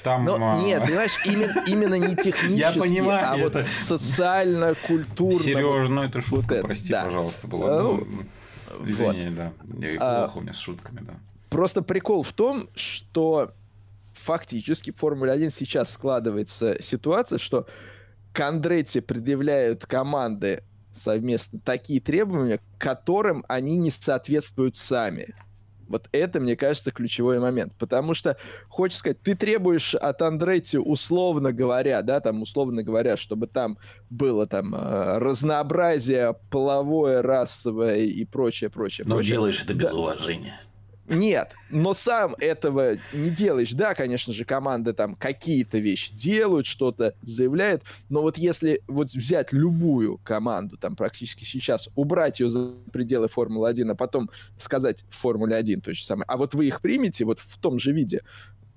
[0.03, 0.61] Там, Но, а...
[0.61, 3.59] Нет, понимаешь, именно, именно не технически, Я понимаю, а это...
[3.59, 5.39] вот социально-культурно.
[5.39, 7.05] Сереж, ну это шутка, вот прости, да.
[7.05, 7.83] пожалуйста, была.
[7.83, 8.07] Ну,
[8.85, 9.35] Извини, вот.
[9.35, 9.53] да.
[9.79, 11.15] Я а, плохо у меня с шутками, да.
[11.51, 13.53] Просто прикол в том, что
[14.15, 17.67] фактически в Формуле 1 сейчас складывается ситуация, что
[18.33, 25.35] к Андретти предъявляют команды совместно такие требования, которым они не соответствуют сами.
[25.93, 27.75] Вот это, мне кажется, ключевой момент.
[27.79, 28.37] Потому что,
[28.69, 33.79] хочешь сказать, ты требуешь от Андретти, условно говоря, да, там, условно говоря, чтобы там
[34.11, 39.05] было там э, разнообразие половое, расовое и прочее, прочее.
[39.07, 39.33] Но прочее.
[39.33, 39.97] делаешь это без да.
[39.97, 40.61] уважения.
[41.13, 43.73] Нет, но сам этого не делаешь.
[43.73, 49.53] Да, конечно же, команды там какие-то вещи делают, что-то заявляют, но вот если вот взять
[49.53, 55.57] любую команду, там практически сейчас, убрать ее за пределы Формулы-1, а потом сказать в Формуле
[55.57, 58.23] 1 то же самое, а вот вы их примете вот в том же виде,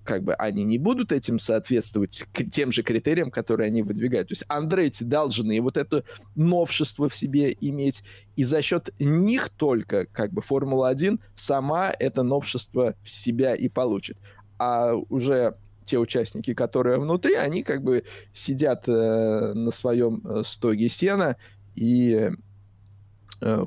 [0.06, 4.30] как бы они не будут этим соответствовать тем же критериям, которые они выдвигают.
[4.30, 6.04] То есть Андретти должны вот это
[6.36, 8.04] новшество в себе иметь,
[8.36, 14.18] и за счет них только как бы Формула-1 сама это новшество в себя и получит.
[14.58, 20.90] А уже те участники, которые внутри, они как бы сидят э, на своем э, стоге
[20.90, 21.38] сена
[21.76, 22.32] и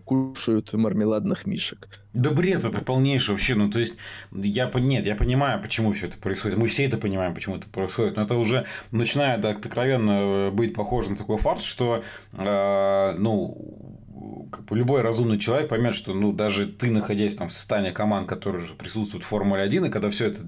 [0.05, 1.89] кушают мармеладных мишек.
[2.15, 3.55] Да бред это полнейший вообще.
[3.55, 3.97] Ну, то есть,
[4.33, 6.59] я, нет, я понимаю, почему все это происходит.
[6.59, 8.17] Мы все это понимаем, почему это происходит.
[8.17, 12.03] Но это уже начинает откровенно быть похоже на такой фарс, что,
[12.33, 17.53] э, ну, как бы любой разумный человек поймет, что ну, даже ты, находясь там в
[17.53, 20.41] состоянии команд, которые уже присутствуют в Формуле 1, и когда все это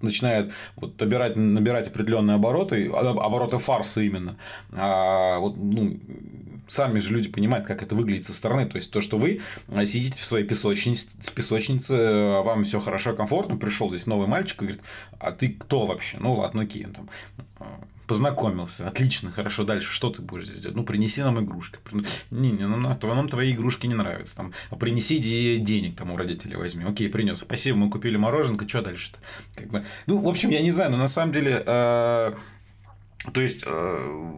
[0.00, 4.36] начинает вот, набирать, набирать определенные обороты, а, обороты фарса именно,
[4.72, 5.98] а, вот, ну,
[6.68, 8.66] сами же люди понимают, как это выглядит со стороны.
[8.66, 13.14] То есть, то, что вы а, сидите в своей песочнице, песочнице, а вам все хорошо,
[13.14, 14.82] комфортно, пришел здесь новый мальчик и говорит,
[15.18, 16.18] а ты кто вообще?
[16.20, 17.08] Ну ладно, окей, там,
[18.06, 20.76] познакомился, отлично, хорошо, дальше что ты будешь здесь делать?
[20.76, 21.78] Ну, принеси нам игрушки.
[22.30, 24.36] Не, не, ну, нам твои игрушки не нравятся.
[24.36, 26.84] Там, а принеси денег там у родителей возьми.
[26.84, 27.38] Окей, принес.
[27.38, 29.18] Спасибо, мы купили мороженка, что дальше-то?
[29.54, 29.84] Как бы...
[30.06, 32.34] Ну, в общем, я не знаю, но на самом деле, э,
[33.32, 34.34] то есть, э,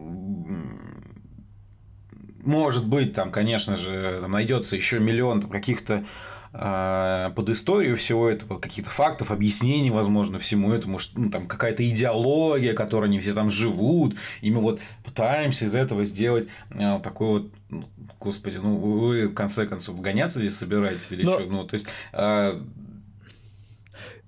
[2.43, 6.05] может быть, там, конечно же, там найдется еще миллион каких-то
[6.53, 11.87] а, под историю всего этого, каких-то фактов, объяснений, возможно, всему этому, что ну, там какая-то
[11.87, 17.27] идеология, которой они все там живут, и мы вот пытаемся из этого сделать э, такой
[17.27, 17.83] вот, ну,
[18.19, 21.33] господи, ну вы в конце концов гоняться здесь собираетесь или Но...
[21.33, 22.59] что, ну то есть э...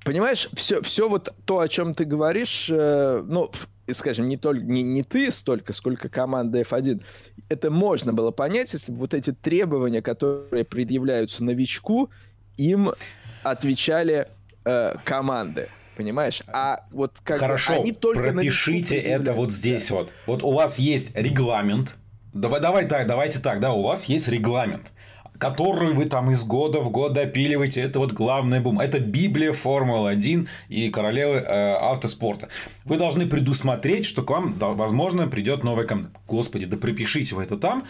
[0.06, 3.52] Понимаешь, все, все вот то, о чем ты говоришь, э, ну,
[3.94, 7.04] скажем, не, только, не, не ты столько, сколько команда F1,
[7.50, 12.10] это можно было понять, если бы вот эти требования, которые предъявляются новичку,
[12.58, 12.92] им
[13.44, 14.28] отвечали
[14.66, 15.68] э, команды.
[15.98, 16.42] Понимаешь?
[16.48, 19.96] А вот как Хорошо, бы, они только пропишите это вот здесь да.
[19.96, 20.14] вот.
[20.26, 21.96] Вот у вас есть регламент.
[22.34, 24.92] Давай, давай так, давайте так, да, у вас есть регламент
[25.40, 27.82] которую вы там из года в год допиливаете.
[27.82, 28.80] Это вот главный бум.
[28.80, 32.50] Это Библия Формулы-1 и королевы э, автоспорта.
[32.84, 36.12] Вы должны предусмотреть, что к вам, да, возможно, придет новая команда.
[36.28, 37.86] Господи, да припишите вы это там,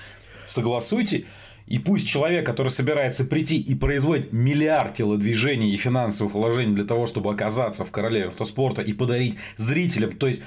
[0.45, 1.25] согласуйте.
[1.65, 7.07] И пусть человек, который собирается прийти и производит миллиард телодвижений и финансовых вложений для того,
[7.07, 10.43] чтобы оказаться в королеве автоспорта и подарить зрителям, то есть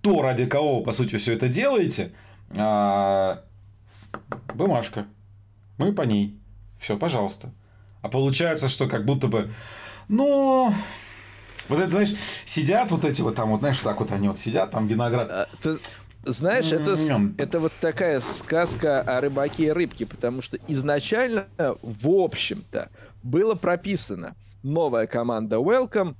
[0.00, 2.12] то, ради кого вы, по сути, все это делаете,
[2.50, 3.42] а...
[4.54, 5.06] бумажка.
[5.78, 6.38] Мы по ней.
[6.86, 7.50] Все, пожалуйста.
[8.00, 9.50] А получается, что как будто бы,
[10.06, 10.72] ну,
[11.68, 14.70] вот это, знаешь, сидят вот эти вот там, вот, знаешь, так вот они вот сидят,
[14.70, 15.28] там виноград.
[15.28, 15.78] А, ты
[16.22, 16.96] знаешь, это,
[17.38, 22.88] это вот такая сказка о рыбаке и рыбке, потому что изначально, в общем-то,
[23.24, 26.14] было прописано новая команда Welcome,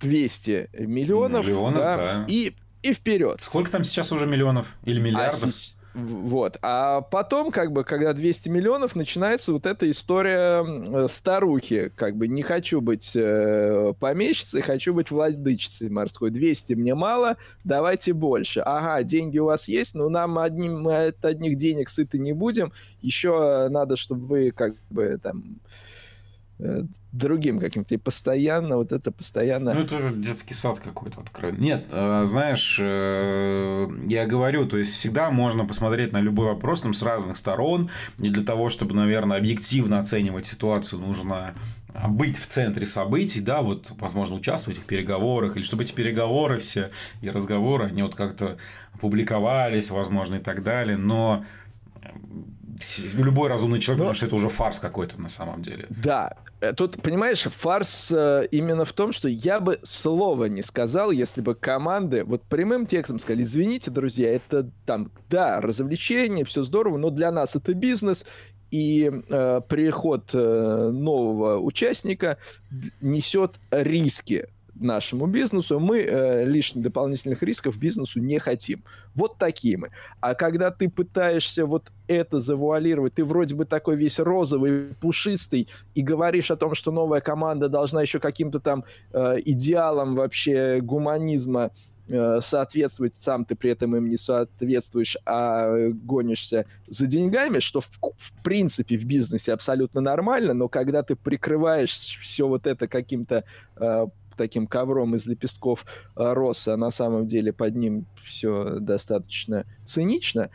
[0.00, 2.24] 200 миллионов, миллионов да, да.
[2.26, 3.42] И, и вперед.
[3.42, 5.44] Сколько там сейчас уже миллионов или миллиардов?
[5.54, 6.58] А, вот.
[6.60, 11.90] А потом, как бы, когда 200 миллионов, начинается вот эта история э, старухи.
[11.96, 16.30] Как бы, не хочу быть э, помещицей, хочу быть владычицей морской.
[16.30, 18.60] 200 мне мало, давайте больше.
[18.60, 22.72] Ага, деньги у вас есть, но нам одним, мы от одних денег сыты не будем.
[23.00, 25.60] Еще надо, чтобы вы, как бы, там
[27.12, 27.94] другим каким-то.
[27.94, 29.74] И постоянно вот это постоянно...
[29.74, 31.58] Ну, это детский сад какой-то открыт.
[31.58, 36.94] Нет, э, знаешь, э, я говорю, то есть всегда можно посмотреть на любой вопрос там,
[36.94, 37.90] с разных сторон.
[38.18, 41.54] Не для того, чтобы, наверное, объективно оценивать ситуацию, нужно
[42.08, 46.58] быть в центре событий, да, вот, возможно, участвовать в этих переговорах, или чтобы эти переговоры
[46.58, 46.90] все
[47.22, 48.58] и разговоры, они вот как-то
[49.00, 51.44] публиковались, возможно, и так далее, но
[53.14, 54.04] любой разумный человек, Но...
[54.04, 55.86] потому что это уже фарс какой-то на самом деле.
[55.90, 56.32] Да.
[56.60, 61.40] Э, тут, понимаешь, фарс э, именно в том, что я бы слова не сказал, если
[61.40, 67.10] бы команды вот прямым текстом сказали, извините, друзья, это там, да, развлечение, все здорово, но
[67.10, 68.24] для нас это бизнес,
[68.70, 72.38] и э, приход э, нового участника
[73.00, 74.46] несет риски
[74.80, 78.82] нашему бизнесу, мы э, лишних дополнительных рисков бизнесу не хотим.
[79.14, 79.90] Вот такие мы.
[80.20, 86.02] А когда ты пытаешься вот это завуалировать, ты вроде бы такой весь розовый, пушистый, и
[86.02, 91.70] говоришь о том, что новая команда должна еще каким-то там э, идеалам вообще гуманизма
[92.08, 97.88] э, соответствовать, сам ты при этом им не соответствуешь, а гонишься за деньгами, что в,
[97.88, 103.44] в принципе в бизнесе абсолютно нормально, но когда ты прикрываешь все вот это каким-то
[103.76, 104.06] э,
[104.36, 105.84] таким ковром из лепестков
[106.16, 110.50] э, роса, а на самом деле под ним все достаточно цинично.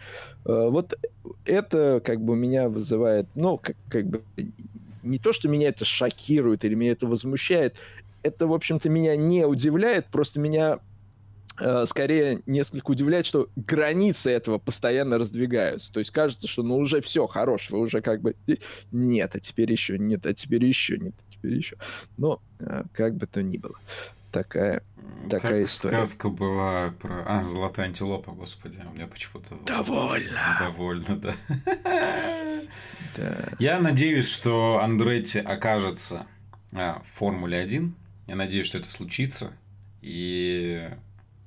[0.45, 0.97] Э, вот
[1.45, 4.23] это как бы меня вызывает, ну, как, как бы
[5.03, 7.75] не то, что меня это шокирует или меня это возмущает,
[8.23, 10.79] это, в общем-то, меня не удивляет, просто меня
[11.59, 15.91] Э, скорее несколько удивляет, что границы этого постоянно раздвигаются.
[15.91, 18.35] То есть кажется, что ну уже все, хорош, вы уже как бы...
[18.91, 21.77] Нет, а теперь еще нет, а теперь еще нет, теперь еще.
[22.17, 23.75] Но э, как бы то ни было.
[24.31, 24.83] такая
[25.29, 26.05] такая как история.
[26.05, 27.23] сказка была про...
[27.25, 29.55] А, золотая антилопа, господи, у меня почему-то...
[29.65, 30.57] Довольно.
[30.59, 31.35] Довольно, да.
[33.17, 33.49] Да.
[33.59, 36.27] Я надеюсь, что Андретти окажется
[36.71, 37.93] а, в Формуле 1.
[38.27, 39.51] Я надеюсь, что это случится.
[40.01, 40.89] И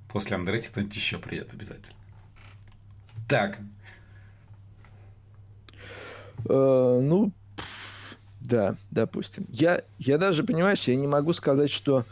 [0.08, 1.96] после Андретти кто-нибудь еще приедет обязательно.
[3.26, 3.58] Так.
[6.46, 7.32] Э, ну,
[8.44, 9.46] да, допустим.
[9.50, 12.04] Я, я даже, понимаешь, я не могу сказать, что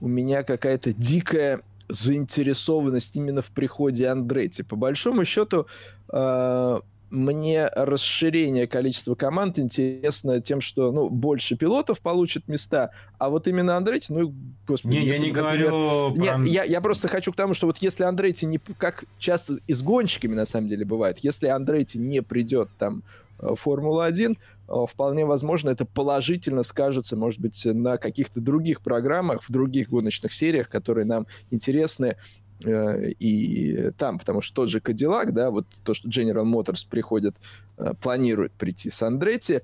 [0.00, 4.62] у меня какая-то дикая заинтересованность именно в приходе Андретти.
[4.62, 5.66] По большому счету,
[6.12, 13.48] э, мне расширение количества команд интересно тем, что ну, больше пилотов получат места, а вот
[13.48, 14.34] именно Андретти, ну,
[14.66, 14.96] господи...
[14.96, 15.70] Не, я не например...
[15.70, 16.16] говорю...
[16.16, 16.44] Нет, про...
[16.44, 18.58] я, я просто хочу к тому, что вот если Андретти не...
[18.76, 23.02] Как часто и с гонщиками, на самом деле, бывает, если Андретти не придет там
[23.38, 24.36] в Формулу-1, э,
[24.66, 30.68] вполне возможно, это положительно скажется, может быть, на каких-то других программах, в других гоночных сериях,
[30.68, 32.16] которые нам интересны
[32.64, 37.36] э, и там, потому что тот же Кадиллак, да, вот то, что General Motors приходит,
[37.78, 39.60] э, планирует прийти с Андретти,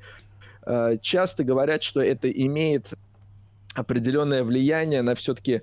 [1.00, 2.92] часто говорят, что это имеет
[3.74, 5.62] определенное влияние на все-таки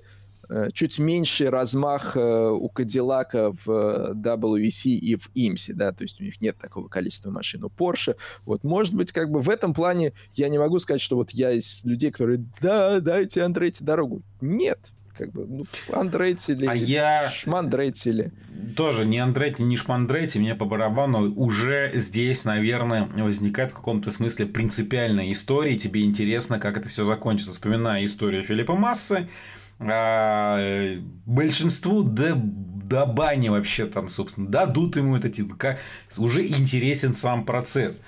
[0.72, 6.20] чуть меньший размах э, у Кадиллака в э, WEC и в IMSI, да, то есть
[6.20, 7.64] у них нет такого количества машин.
[7.64, 11.16] У Porsche, вот, может быть, как бы в этом плане я не могу сказать, что
[11.16, 14.22] вот я из людей, которые, да, дайте Андретти дорогу.
[14.40, 14.78] Нет,
[15.16, 17.28] как бы, ну, Андретти или а я...
[17.28, 18.32] Шмандретти или...
[18.76, 24.46] Тоже не Андретти, не Шмандретти, мне по барабану уже здесь, наверное, возникает в каком-то смысле
[24.46, 27.52] принципиальная история, тебе интересно, как это все закончится.
[27.52, 29.28] Вспоминая историю Филиппа Массы,
[29.80, 32.34] а, большинству да,
[32.90, 35.56] до бани вообще там, собственно, дадут ему этот титул.
[35.56, 35.78] Как,
[36.18, 38.02] уже интересен сам процесс.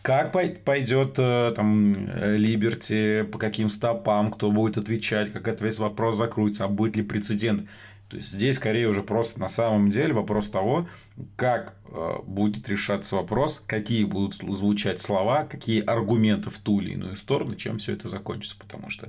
[0.00, 6.16] Как пойдет э, там Либерти, по каким стопам, кто будет отвечать, как этот весь вопрос
[6.16, 7.68] закроется, а будет ли прецедент.
[8.08, 10.88] То есть здесь скорее уже просто на самом деле вопрос того,
[11.36, 17.14] как э, будет решаться вопрос, какие будут звучать слова, какие аргументы в ту или иную
[17.14, 18.56] сторону, чем все это закончится.
[18.58, 19.08] Потому что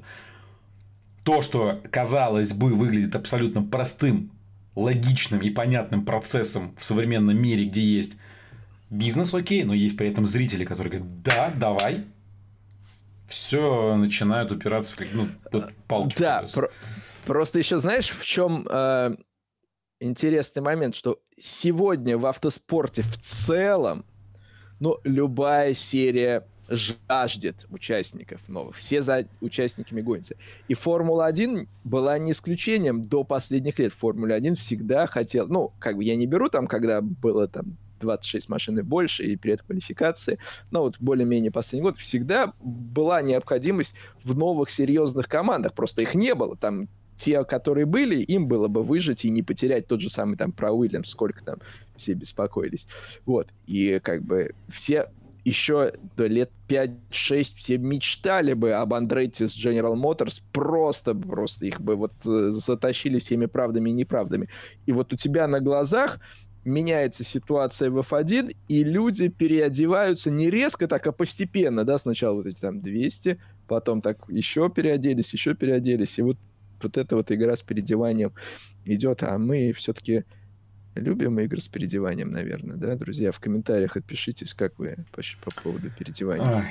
[1.24, 4.32] то, что, казалось бы, выглядит абсолютно простым,
[4.76, 8.18] логичным и понятным процессом в современном мире, где есть
[8.90, 12.06] бизнес, окей, но есть при этом зрители, которые говорят, да, давай,
[13.28, 15.28] все начинают упираться в ну,
[15.88, 16.16] палки.
[16.20, 16.70] Да, про-
[17.26, 19.16] просто еще знаешь, в чем э,
[20.00, 24.06] интересный момент, что сегодня в автоспорте в целом,
[24.80, 28.76] ну, любая серия жаждет участников новых.
[28.76, 30.36] Все за участниками гонятся.
[30.68, 33.94] И Формула-1 была не исключением до последних лет.
[33.94, 35.48] Формула-1 всегда хотел...
[35.48, 39.36] Ну, как бы я не беру там, когда было там 26 машин и больше, и
[39.36, 40.40] предквалификации.
[40.72, 45.74] Но вот более-менее последний год всегда была необходимость в новых серьезных командах.
[45.74, 46.56] Просто их не было.
[46.56, 50.52] Там те, которые были, им было бы выжить и не потерять тот же самый там
[50.52, 51.60] про Уильямс, сколько там
[51.96, 52.88] все беспокоились.
[53.26, 53.50] Вот.
[53.66, 55.10] И как бы все
[55.46, 61.82] еще до лет 5-6 все мечтали бы об Андретте с General Motors, просто, просто их
[61.82, 64.50] бы вот э, затащили всеми правдами и неправдами.
[64.86, 66.20] И вот у тебя на глазах
[66.64, 72.48] меняется ситуация в F1, и люди переодеваются не резко так, а постепенно, да, сначала вот
[72.48, 76.38] эти там 200, потом так еще переоделись, еще переоделись, и вот,
[76.82, 78.34] вот эта вот игра с переодеванием
[78.86, 80.24] идет, а мы все-таки
[80.96, 83.32] Любим игры с переодеванием, наверное, да, друзья?
[83.32, 86.66] В комментариях отпишитесь, как вы по, по поводу переодевания.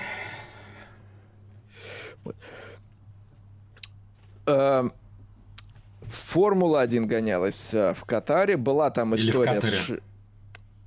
[2.24, 2.36] Вот.
[4.46, 4.88] А,
[6.02, 8.56] Формула-1 гонялась а, в Катаре.
[8.56, 9.60] Была там история...
[9.60, 9.98] С...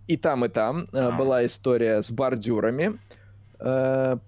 [0.08, 0.88] И там, и там.
[0.94, 1.12] А.
[1.12, 2.98] Была история с бордюрами,
[3.60, 4.20] а,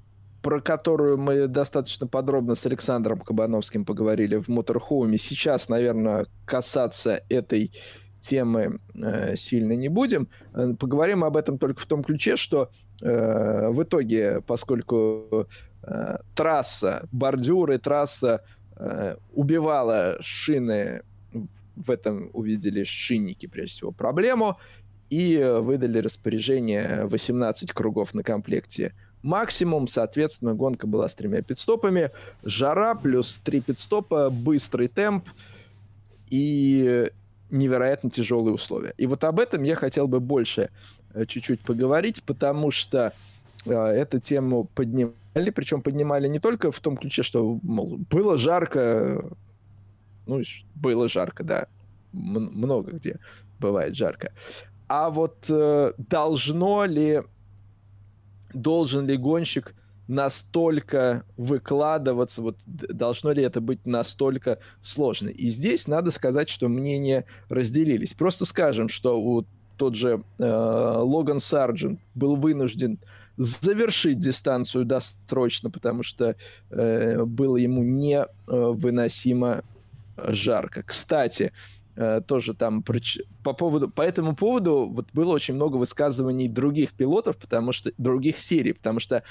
[0.41, 5.17] про которую мы достаточно подробно с Александром Кабановским поговорили в Моторхоуме.
[5.17, 7.71] Сейчас, наверное, касаться этой
[8.21, 10.27] темы э, сильно не будем.
[10.53, 12.69] Э, поговорим об этом только в том ключе, что
[13.01, 15.47] э, в итоге, поскольку
[15.83, 18.43] э, трасса, бордюры, трасса
[18.75, 21.01] э, убивала шины,
[21.75, 24.57] в этом увидели шинники, прежде всего, проблему,
[25.09, 28.93] и выдали распоряжение 18 кругов на комплекте
[29.27, 32.11] максимум, соответственно, гонка была с тремя пидстопами,
[32.43, 35.29] жара плюс три пидстопа, быстрый темп,
[36.29, 37.11] и
[37.49, 38.93] невероятно тяжелые условия.
[38.97, 40.69] И вот об этом я хотел бы больше
[41.13, 43.13] э, чуть-чуть поговорить, потому что
[43.65, 49.23] э, эту тему поднимали, причем поднимали не только в том ключе, что, мол, было жарко,
[50.25, 50.41] ну,
[50.75, 51.67] было жарко, да,
[52.13, 53.19] М- много где
[53.59, 54.31] бывает жарко,
[54.87, 57.21] а вот э, должно ли,
[58.53, 59.73] должен ли гонщик
[60.07, 65.29] настолько выкладываться, вот должно ли это быть настолько сложно.
[65.29, 68.13] И здесь надо сказать, что мнения разделились.
[68.13, 69.45] Просто скажем, что у
[69.77, 72.99] тот же э, Логан Сарджент был вынужден
[73.37, 76.35] завершить дистанцию досрочно, потому что
[76.71, 79.63] э, было ему невыносимо
[80.17, 80.81] жарко.
[80.81, 81.53] Кстати,
[81.95, 82.83] э, тоже там
[83.43, 88.39] по поводу по этому поводу вот было очень много высказываний других пилотов, потому что других
[88.39, 89.23] серий, потому что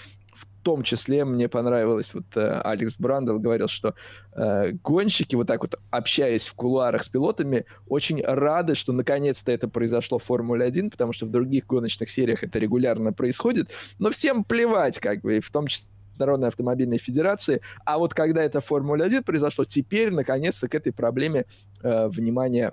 [0.67, 3.95] том числе мне понравилось, вот э, Алекс Брандл говорил, что
[4.33, 9.69] э, гонщики, вот так вот общаясь в кулуарах с пилотами, очень рады, что наконец-то это
[9.69, 14.99] произошло в Формуле-1, потому что в других гоночных сериях это регулярно происходит, но всем плевать,
[14.99, 17.61] как бы, и в том числе Международной автомобильной федерации.
[17.85, 21.45] А вот когда это Формула-1 произошло, теперь, наконец-то, к этой проблеме
[21.85, 22.73] э, внимание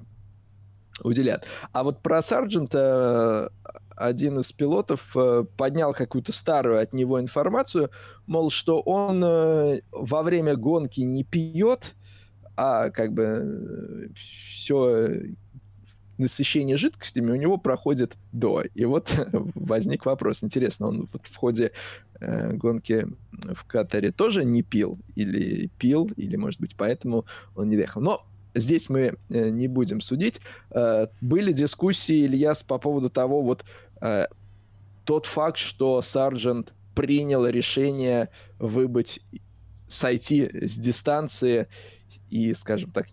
[1.03, 1.45] уделят.
[1.71, 3.51] А вот про Сарджента
[4.03, 7.89] один из пилотов э, поднял какую-то старую от него информацию,
[8.27, 11.95] мол, что он э, во время гонки не пьет,
[12.57, 15.09] а как бы э, все
[16.17, 18.63] насыщение жидкостями у него проходит до.
[18.75, 19.13] И вот
[19.55, 21.71] возник вопрос, интересно, он вот в ходе
[22.19, 23.07] гонки
[23.53, 24.99] в Катаре тоже не пил?
[25.15, 27.25] Или пил, или, может быть, поэтому
[27.55, 28.01] он не доехал.
[28.01, 30.39] Но здесь мы не будем судить.
[30.69, 33.65] Были дискуссии, Ильяс, по поводу того, вот
[34.03, 34.27] э,
[35.05, 38.29] тот факт, что Сарджент принял решение
[38.59, 39.21] выбыть,
[39.87, 41.67] сойти с дистанции
[42.29, 43.07] и, скажем так,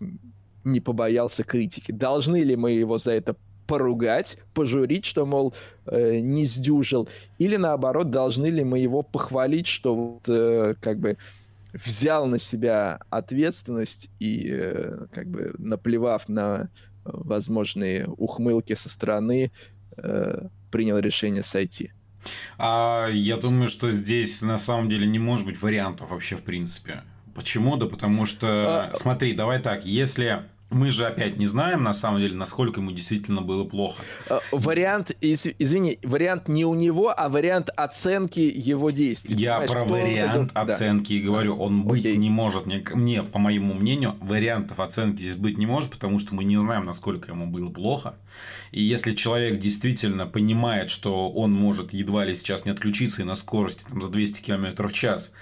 [0.63, 1.91] не побоялся критики.
[1.91, 3.35] Должны ли мы его за это
[3.67, 5.53] поругать, пожурить, что, мол,
[5.85, 7.07] э, не сдюжил,
[7.39, 11.17] или наоборот, должны ли мы его похвалить, что вот, э, как бы
[11.73, 16.69] взял на себя ответственность и, э, как бы, наплевав на
[17.05, 19.51] возможные ухмылки со стороны,
[19.97, 21.91] э, принял решение сойти.
[22.57, 27.03] А, я думаю, что здесь на самом деле не может быть вариантов вообще в принципе.
[27.33, 27.77] Почему?
[27.77, 28.95] Да потому что, а...
[28.95, 33.41] смотри, давай так, если мы же опять не знаем, на самом деле, насколько ему действительно
[33.41, 34.01] было плохо.
[34.29, 39.35] А, вариант, из, извини, вариант не у него, а вариант оценки его действий.
[39.35, 40.69] Я Понимаешь, про вариант он...
[40.69, 41.25] оценки да.
[41.25, 41.57] говорю.
[41.57, 42.17] Он быть Окей.
[42.17, 42.65] не может.
[42.65, 46.57] Мне, мне, по моему мнению, вариантов оценки здесь быть не может, потому что мы не
[46.57, 48.15] знаем, насколько ему было плохо.
[48.71, 53.35] И если человек действительно понимает, что он может едва ли сейчас не отключиться и на
[53.35, 55.33] скорости там, за 200 км в час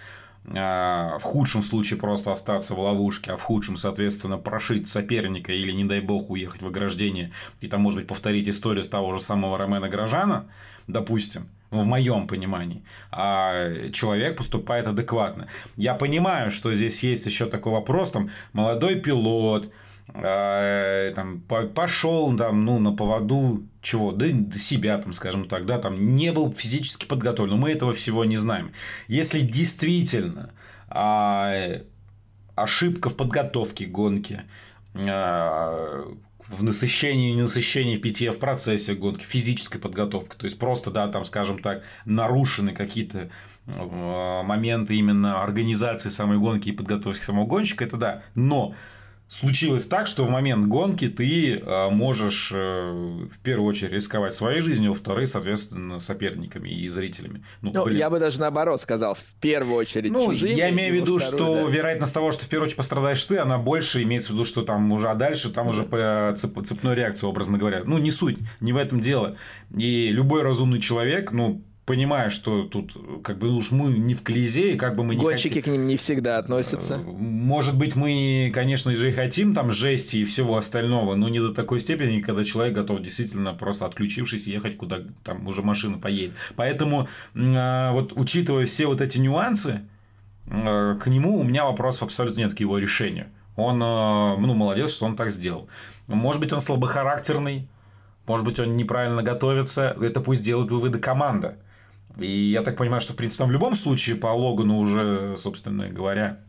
[0.50, 5.86] в худшем случае просто остаться в ловушке, а в худшем, соответственно, прошить соперника или, не
[5.86, 7.32] дай бог, уехать в ограждение
[7.62, 10.48] и там, может быть, повторить историю с того же самого Ромена Грожана,
[10.88, 15.48] допустим, в моем понимании, а человек поступает адекватно.
[15.78, 19.72] Я понимаю, что здесь есть еще такой вопрос, там, молодой пилот,
[20.14, 26.16] э, там, пошел там, ну, на поводу чего, да, себя, там, скажем так, да, там,
[26.16, 28.72] не был физически подготовлен, но мы этого всего не знаем.
[29.08, 30.52] Если действительно
[30.88, 31.54] а,
[32.56, 34.42] ошибка в подготовке гонки,
[34.96, 36.06] а,
[36.48, 40.36] в насыщении, не насыщении, в питье в процессе гонки, физической подготовки.
[40.36, 43.30] То есть просто, да, там, скажем так, нарушены какие-то
[43.68, 48.24] моменты именно организации самой гонки и подготовки самого гонщика, это да.
[48.34, 48.74] Но
[49.30, 54.60] случилось так, что в момент гонки ты э, можешь э, в первую очередь рисковать своей
[54.62, 57.44] жизнью, во-вторых, соответственно, соперниками и зрителями.
[57.62, 60.54] Ну, ну я бы даже наоборот сказал, в первую очередь ну, чужими.
[60.54, 61.70] Я имею в виду, что да.
[61.70, 64.92] вероятность того, что в первую очередь пострадаешь ты, она больше, имеется в виду, что там
[64.92, 67.84] уже, а дальше там уже по цеп, цепной реакции, образно говоря.
[67.86, 69.38] Ну, не суть, не в этом дело.
[69.78, 74.78] И любой разумный человек, ну, понимаю, что тут как бы уж мы не в Колизее,
[74.78, 75.64] как бы мы не Гонщики хотим...
[75.64, 76.94] к ним не всегда относятся.
[76.94, 81.40] Э, может быть, мы, конечно же, и хотим там жести и всего остального, но не
[81.40, 86.36] до такой степени, когда человек готов действительно просто отключившись ехать, куда там уже машина поедет.
[86.56, 89.82] Поэтому, а, вот учитывая все вот эти нюансы,
[90.46, 93.26] э, к нему у меня вопросов абсолютно нет к его решению.
[93.56, 95.68] Он, э, ну, молодец, что он так сделал.
[96.06, 97.68] Может быть, он слабохарактерный,
[98.28, 99.98] может быть, он неправильно готовится.
[100.00, 101.56] Это пусть делают выводы команда.
[102.22, 106.40] И я так понимаю, что, в принципе, в любом случае по Логану уже, собственно говоря,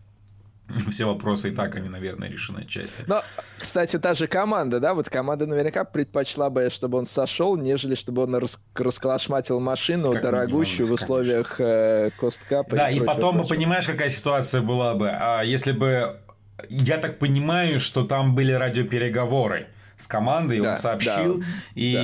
[0.91, 3.05] все вопросы и так, они, наверное, решены отчасти.
[3.07, 3.23] Но,
[3.59, 8.23] кстати, та же команда, да, вот команда наверняка предпочла бы, чтобы он сошел, нежели чтобы
[8.23, 12.77] он рас расколошматил машину как дорогущую в условиях э, косткапа.
[12.77, 13.55] Да, и, и потом, прочего.
[13.55, 16.21] понимаешь, какая ситуация была бы, а если бы...
[16.69, 19.69] Я так понимаю, что там были радиопереговоры
[20.01, 22.03] с командой, да, он сообщил, да, и да.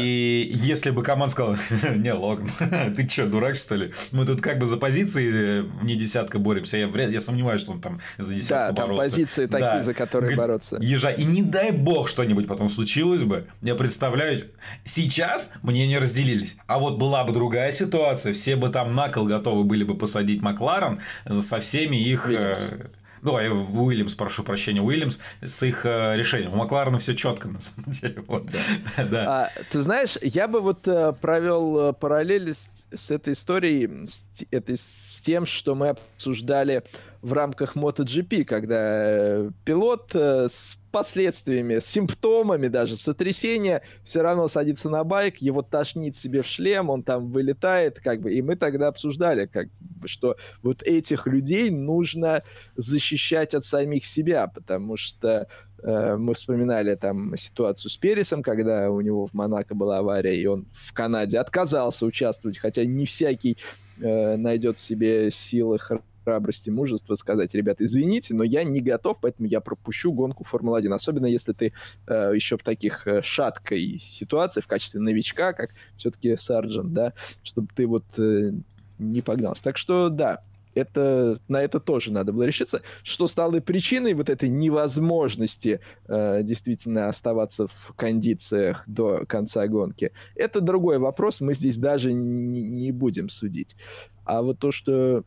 [0.67, 1.59] если бы команда сказала,
[1.97, 2.41] не, Лог,
[2.97, 3.93] ты что, дурак, что ли?
[4.13, 8.01] Мы тут как бы за позиции не десятка боремся, я, я сомневаюсь, что он там
[8.19, 9.03] за десятку да, боролся.
[9.03, 9.83] Да, позиции такие, да.
[9.83, 10.79] за которые Говорит, бороться.
[10.81, 14.51] Езжай, и не дай бог что-нибудь потом случилось бы, я представляю,
[14.85, 19.65] сейчас мнения разделились, а вот была бы другая ситуация, все бы там на кол готовы
[19.65, 22.29] были бы посадить Макларен со всеми их...
[22.29, 22.73] Вильямс.
[22.73, 22.87] Э,
[23.27, 26.53] ну, я Уильямс, прошу прощения, Уильямс с их э, решением.
[26.53, 28.23] У Макларена все четко, на самом деле.
[28.29, 28.47] Вот.
[28.47, 29.05] Да.
[29.11, 29.25] да.
[29.27, 34.23] А, ты знаешь, я бы вот э, провел э, параллели с, с этой историей, с,
[34.53, 36.85] этой, с тем, что мы обсуждали
[37.23, 44.89] в рамках MotoGP, когда э, пилот э, с последствиями, симптомами даже сотрясения все равно садится
[44.89, 48.89] на байк, его тошнит себе в шлем, он там вылетает, как бы, и мы тогда
[48.89, 52.43] обсуждали, как бы, что вот этих людей нужно
[52.77, 55.49] защищать от самих себя, потому что
[55.83, 60.47] э, мы вспоминали там ситуацию с Пересом, когда у него в Монако была авария, и
[60.47, 63.59] он в Канаде отказался участвовать, хотя не всякий
[64.01, 65.79] э, найдет в себе силы
[66.27, 70.93] храбрости, мужества сказать, ребята, извините, но я не готов, поэтому я пропущу гонку Формулы-1.
[70.93, 71.73] Особенно если ты
[72.09, 77.13] э, еще в таких э, шаткой ситуации в качестве новичка, как все-таки Сарджент, да,
[77.45, 78.53] чтобы ты вот э,
[78.99, 79.63] не погнался.
[79.63, 80.43] Так что, да,
[80.75, 82.83] это, на это тоже надо было решиться.
[83.05, 90.61] Что стало причиной вот этой невозможности э, действительно оставаться в кондициях до конца гонки, это
[90.61, 93.77] другой вопрос, мы здесь даже не, не будем судить.
[94.25, 95.25] А вот то, что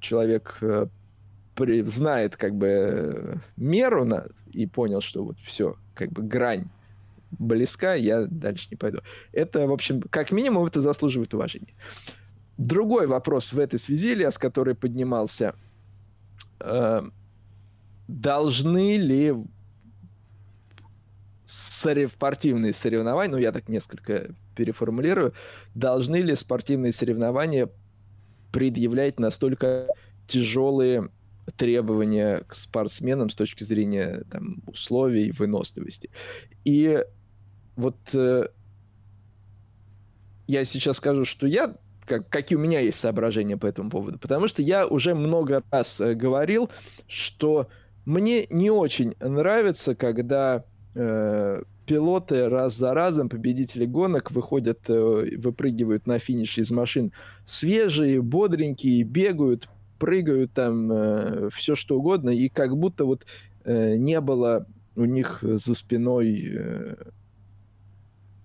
[0.00, 0.86] человек э,
[1.54, 6.68] при, знает как бы э, меру на, и понял, что вот все, как бы грань
[7.30, 9.00] близка, я дальше не пойду.
[9.32, 11.74] Это, в общем, как минимум, это заслуживает уважения.
[12.58, 15.54] Другой вопрос в этой связи, Ильяс, который поднимался,
[16.60, 17.02] э,
[18.08, 19.34] должны ли
[21.46, 25.32] спортивные соревнования, ну я так несколько переформулирую,
[25.74, 27.68] должны ли спортивные соревнования
[28.56, 29.86] предъявлять настолько
[30.26, 31.10] тяжелые
[31.58, 36.08] требования к спортсменам с точки зрения там, условий, выносливости.
[36.64, 37.04] И
[37.76, 38.48] вот э,
[40.46, 41.76] я сейчас скажу, что я
[42.06, 44.18] как, какие у меня есть соображения по этому поводу.
[44.18, 46.70] Потому что я уже много раз э, говорил,
[47.06, 47.68] что
[48.06, 56.06] мне не очень нравится, когда э, пилоты раз за разом, победители гонок, выходят, э, выпрыгивают
[56.06, 57.12] на финиш из машин.
[57.44, 59.68] Свежие, бодренькие, бегают,
[59.98, 63.26] прыгают там, э, все что угодно, и как будто вот
[63.64, 64.66] э, не было
[64.96, 66.96] у них за спиной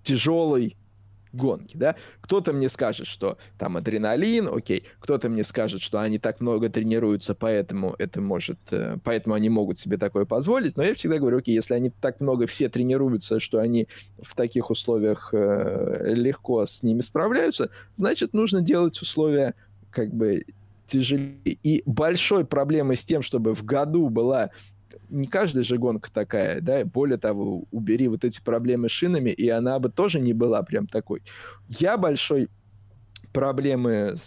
[0.03, 0.75] тяжелой
[1.33, 1.95] гонки, да.
[2.21, 7.35] Кто-то мне скажет, что там адреналин, окей, кто-то мне скажет, что они так много тренируются,
[7.35, 11.55] поэтому это может, э, поэтому они могут себе такое позволить, но я всегда говорю, окей,
[11.55, 13.87] если они так много все тренируются, что они
[14.21, 19.55] в таких условиях э, легко с ними справляются, значит, нужно делать условия
[19.91, 20.45] как бы
[20.91, 21.35] тяжелее.
[21.45, 24.49] И большой проблемой с тем, чтобы в году была
[25.09, 29.49] не каждая же гонка такая, да, более того, убери вот эти проблемы с шинами, и
[29.49, 31.21] она бы тоже не была прям такой.
[31.67, 32.49] Я большой
[33.33, 34.17] проблемы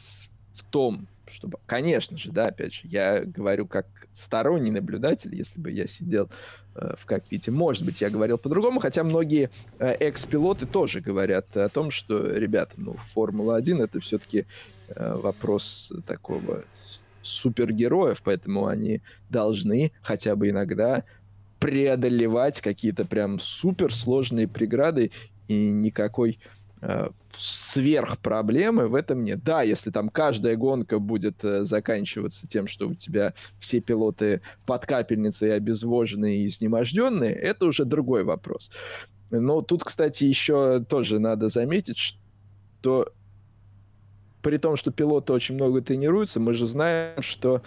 [0.54, 5.70] в том, чтобы, конечно же, да, опять же, я говорю как сторонний наблюдатель, если бы
[5.70, 6.30] я сидел
[6.74, 11.68] э, в кокпите, может быть, я говорил по-другому, хотя многие э, экс-пилоты тоже говорят о
[11.68, 14.46] том, что, ребята, ну, Формула-1 это все-таки
[14.88, 16.62] э, вопрос такого
[17.25, 19.01] супергероев, поэтому они
[19.31, 21.05] должны хотя бы иногда
[21.59, 25.11] преодолевать какие-то прям суперсложные преграды
[25.49, 26.39] и никакой
[26.83, 27.09] э,
[27.39, 28.18] сверх
[28.89, 29.43] в этом нет.
[29.43, 34.85] Да, если там каждая гонка будет э, заканчиваться тем, что у тебя все пилоты под
[34.85, 38.70] капельницей обезвоженные и изнеможденные, это уже другой вопрос.
[39.31, 42.16] Но тут, кстати, еще тоже надо заметить,
[42.81, 43.12] что
[44.45, 47.62] при том, что пилоты очень много тренируются, мы же знаем, что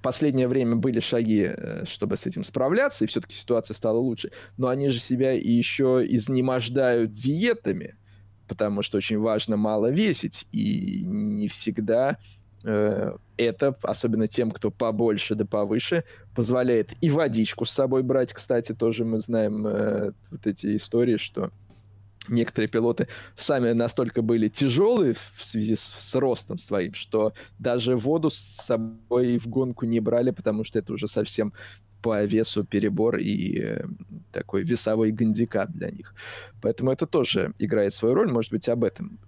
[0.00, 4.30] последнее время были шаги, э, чтобы с этим справляться, и все-таки ситуация стала лучше.
[4.56, 7.96] Но они же себя еще изнемождают диетами,
[8.46, 12.16] потому что очень важно мало весить, и не всегда
[12.62, 16.04] э, это, особенно тем, кто побольше да повыше,
[16.34, 18.32] позволяет и водичку с собой брать.
[18.32, 21.50] Кстати, тоже мы знаем э, вот эти истории, что
[22.28, 28.30] некоторые пилоты сами настолько были тяжелые в связи с, с ростом своим, что даже воду
[28.30, 31.52] с собой в гонку не брали, потому что это уже совсем
[32.02, 33.84] по весу перебор и э,
[34.32, 36.14] такой весовой гандикап для них.
[36.62, 39.18] Поэтому это тоже играет свою роль, может быть, об этом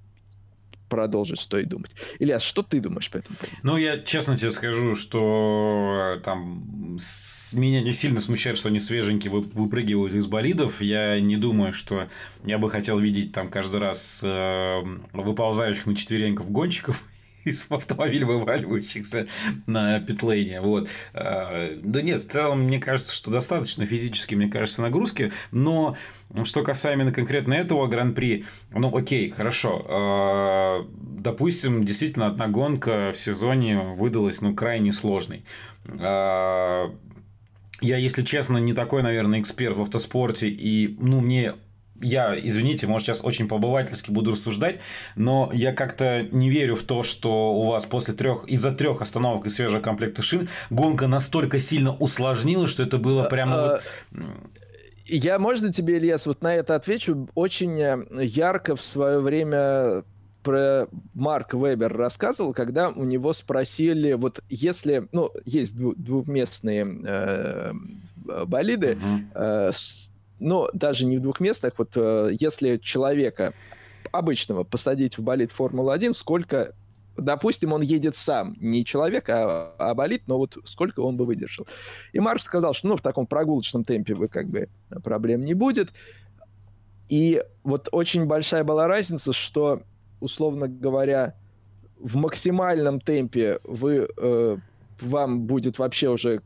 [0.92, 1.90] продолжить стоит думать.
[2.18, 3.56] Ильяс, что ты думаешь по этому поводу?
[3.62, 7.54] Ну, я честно тебе скажу, что там с...
[7.54, 10.82] меня не сильно смущает, что они свеженькие выпрыгивают из болидов.
[10.82, 12.08] Я не думаю, что
[12.44, 14.82] я бы хотел видеть там каждый раз э,
[15.14, 17.02] выползающих на четвереньков гонщиков
[17.44, 19.26] из автомобиля вываливающихся
[19.66, 20.60] на питлейне.
[20.60, 20.88] Вот.
[21.14, 25.32] А, да нет, в целом, мне кажется, что достаточно физически, мне кажется, нагрузки.
[25.50, 25.96] Но
[26.44, 29.84] что касаемо конкретно этого гран-при, ну окей, хорошо.
[29.88, 35.44] А, допустим, действительно, одна гонка в сезоне выдалась ну, крайне сложной.
[35.86, 36.94] А,
[37.80, 41.54] я, если честно, не такой, наверное, эксперт в автоспорте, и ну, мне
[42.02, 44.80] я, извините, может, сейчас очень побывательски буду рассуждать,
[45.16, 49.46] но я как-то не верю в то, что у вас после трех, из-за трех остановок
[49.46, 53.80] и свежего комплекта шин гонка настолько сильно усложнилась, что это было прямо а,
[54.12, 54.22] вот...
[55.04, 57.28] Я, можно тебе, Ильяс, вот на это отвечу?
[57.34, 60.04] Очень э, ярко в свое время
[60.42, 67.72] про Марк Вебер рассказывал, когда у него спросили, вот если, ну, есть двухместные э,
[68.46, 68.98] болиды,
[69.34, 69.70] uh-huh.
[69.70, 69.72] э,
[70.42, 73.54] но даже не в двух местах, вот э, если человека
[74.10, 76.74] обычного посадить в болит Формулы-1, сколько
[77.16, 81.66] допустим, он едет сам, не человек, а, а болит, но вот сколько он бы выдержал.
[82.12, 84.68] И Марк сказал, что ну, в таком прогулочном темпе вы как бы
[85.04, 85.90] проблем не будет.
[87.08, 89.82] И вот очень большая была разница, что,
[90.20, 91.34] условно говоря,
[91.98, 94.56] в максимальном темпе вы, э,
[95.00, 96.40] вам будет вообще уже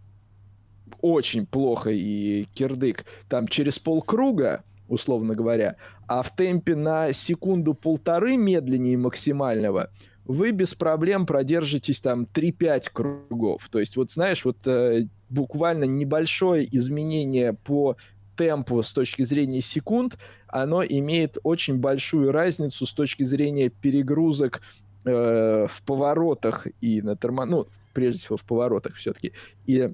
[1.00, 5.76] очень плохо и кирдык там через полкруга, условно говоря,
[6.06, 9.90] а в темпе на секунду-полторы медленнее максимального
[10.24, 13.68] вы без проблем продержитесь там 3-5 кругов.
[13.70, 17.96] То есть вот знаешь, вот э, буквально небольшое изменение по
[18.36, 20.18] темпу с точки зрения секунд,
[20.48, 24.60] оно имеет очень большую разницу с точки зрения перегрузок
[25.04, 27.48] э, в поворотах и на тормоз...
[27.48, 29.32] Ну, прежде всего в поворотах все-таки.
[29.66, 29.92] И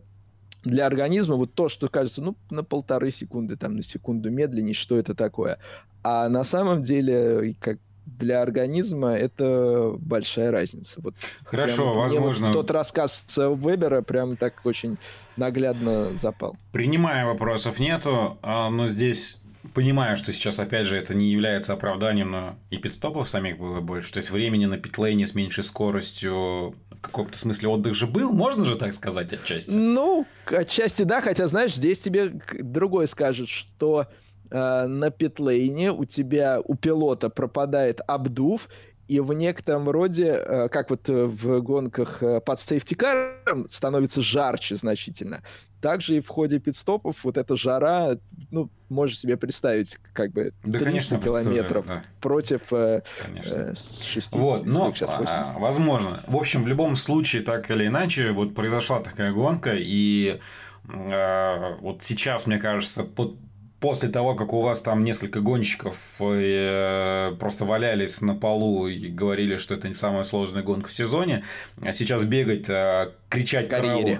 [0.64, 4.96] для организма вот то, что кажется, ну, на полторы секунды, там, на секунду медленнее, что
[4.96, 5.58] это такое.
[6.02, 11.00] А на самом деле, как для организма это большая разница.
[11.02, 12.48] Вот Хорошо, возможно.
[12.48, 14.96] Вот тот рассказ Вебера прям так очень
[15.36, 16.56] наглядно запал.
[16.72, 19.41] Принимая вопросов нету, а, но здесь
[19.74, 24.12] понимаю, что сейчас, опять же, это не является оправданием, но и пидстопов самих было больше.
[24.12, 28.64] То есть времени на питлейне с меньшей скоростью в каком-то смысле отдых же был, можно
[28.64, 29.74] же так сказать отчасти?
[29.74, 34.06] Ну, отчасти да, хотя, знаешь, здесь тебе другой скажет, что
[34.50, 38.68] э, на питлейне у тебя, у пилота пропадает обдув,
[39.12, 44.22] и в некотором роде, э, как вот в гонках э, под safety car ом, становится
[44.22, 45.42] жарче значительно.
[45.82, 48.16] Также и в ходе пит-стопов вот эта жара,
[48.50, 52.02] ну, можешь себе представить, как бы 300 да, конечно, километров да.
[52.20, 53.02] против э,
[53.44, 55.56] э, 60, вот, но, сейчас, 80.
[55.56, 56.20] А, возможно.
[56.26, 60.40] В общем, в любом случае, так или иначе, вот произошла такая гонка, и
[60.88, 63.36] э, вот сейчас, мне кажется, под
[63.82, 69.56] после того, как у вас там несколько гонщиков э, просто валялись на полу и говорили,
[69.56, 71.42] что это не самая сложная гонка в сезоне,
[71.80, 74.18] а сейчас бегать, э, кричать караул,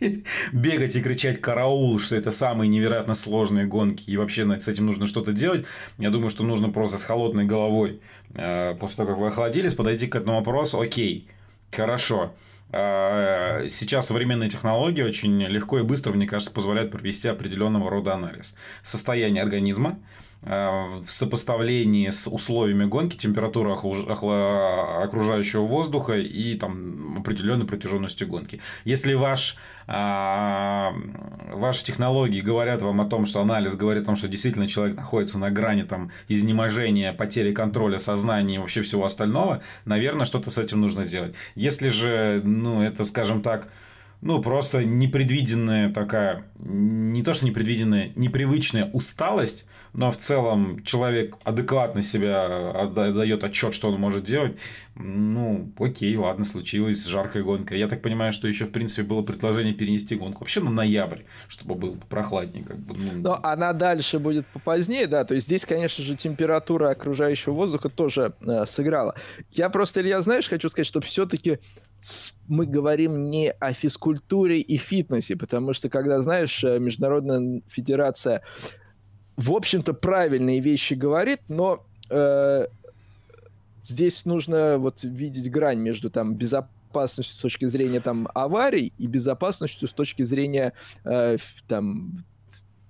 [0.52, 5.06] бегать и кричать караул, что это самые невероятно сложные гонки, и вообще с этим нужно
[5.06, 5.66] что-то делать,
[5.98, 8.00] я думаю, что нужно просто с холодной головой,
[8.34, 11.28] э, после того, как вы охладились, подойти к этому вопросу, окей,
[11.70, 12.34] хорошо,
[12.72, 18.56] а, сейчас современные технологии очень легко и быстро, мне кажется, позволяют провести определенного рода анализ.
[18.82, 19.98] Состояния организма,
[20.42, 28.60] в сопоставлении с условиями гонки, температуры окружающего воздуха и там, определенной протяженностью гонки.
[28.84, 30.94] Если ваш, а,
[31.52, 35.38] ваши технологии говорят вам о том, что анализ говорит о том, что действительно человек находится
[35.38, 40.80] на грани там, изнеможения, потери контроля сознания и вообще всего остального, наверное, что-то с этим
[40.80, 41.34] нужно делать.
[41.54, 43.68] Если же, ну, это, скажем так,
[44.22, 52.02] ну, просто непредвиденная такая, не то что непредвиденная, непривычная усталость, но в целом человек адекватно
[52.02, 54.58] себя отдает отчет, что он может делать,
[54.94, 57.74] ну, окей, ладно, случилась жаркая гонка.
[57.74, 61.74] Я так понимаю, что еще, в принципе, было предложение перенести гонку вообще на ноябрь, чтобы
[61.74, 62.64] было прохладнее.
[62.64, 63.22] Как бы, ну...
[63.22, 68.34] Но она дальше будет попозднее, да, то есть здесь, конечно же, температура окружающего воздуха тоже
[68.42, 69.14] э, сыграла.
[69.50, 71.58] Я просто, Илья, знаешь, хочу сказать, что все-таки
[72.48, 78.42] мы говорим не о физкультуре и фитнесе, потому что, когда, знаешь, э, Международная Федерация,
[79.36, 82.66] в общем-то, правильные вещи говорит, но э,
[83.82, 89.86] здесь нужно вот видеть грань между там безопасностью с точки зрения там аварий и безопасностью
[89.86, 90.72] с точки зрения
[91.04, 91.36] э,
[91.68, 92.24] там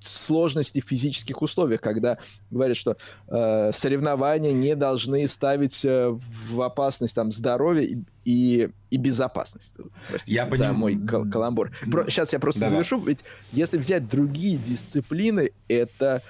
[0.00, 2.18] сложности физических условиях, когда
[2.50, 2.96] говорят, что
[3.28, 9.76] э, соревнования не должны ставить э, в опасность там здоровье и, и, безопасность.
[10.08, 10.74] Простите я за поним...
[10.74, 11.72] мой кал каламбур.
[11.90, 13.00] Про, сейчас я просто да, завершу.
[13.00, 13.20] Ведь
[13.52, 16.22] если взять другие дисциплины, это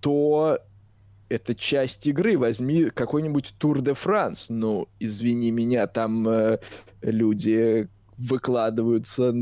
[0.00, 0.58] то
[1.30, 2.36] это часть игры.
[2.36, 4.46] Возьми какой-нибудь Тур де Франс.
[4.50, 6.58] Ну, извини меня, там э,
[7.00, 9.34] люди выкладываются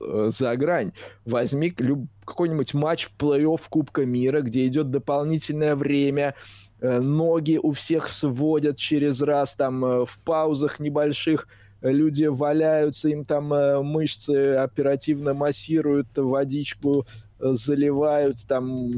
[0.00, 0.92] э, за грань.
[1.24, 6.34] Возьми люб- какой-нибудь матч плей-офф Кубка мира, где идет дополнительное время,
[6.80, 11.48] ноги у всех сводят через раз, там э, в паузах небольших
[11.82, 13.46] люди валяются, им там
[13.86, 17.06] мышцы оперативно массируют, водичку
[17.38, 18.92] заливают, там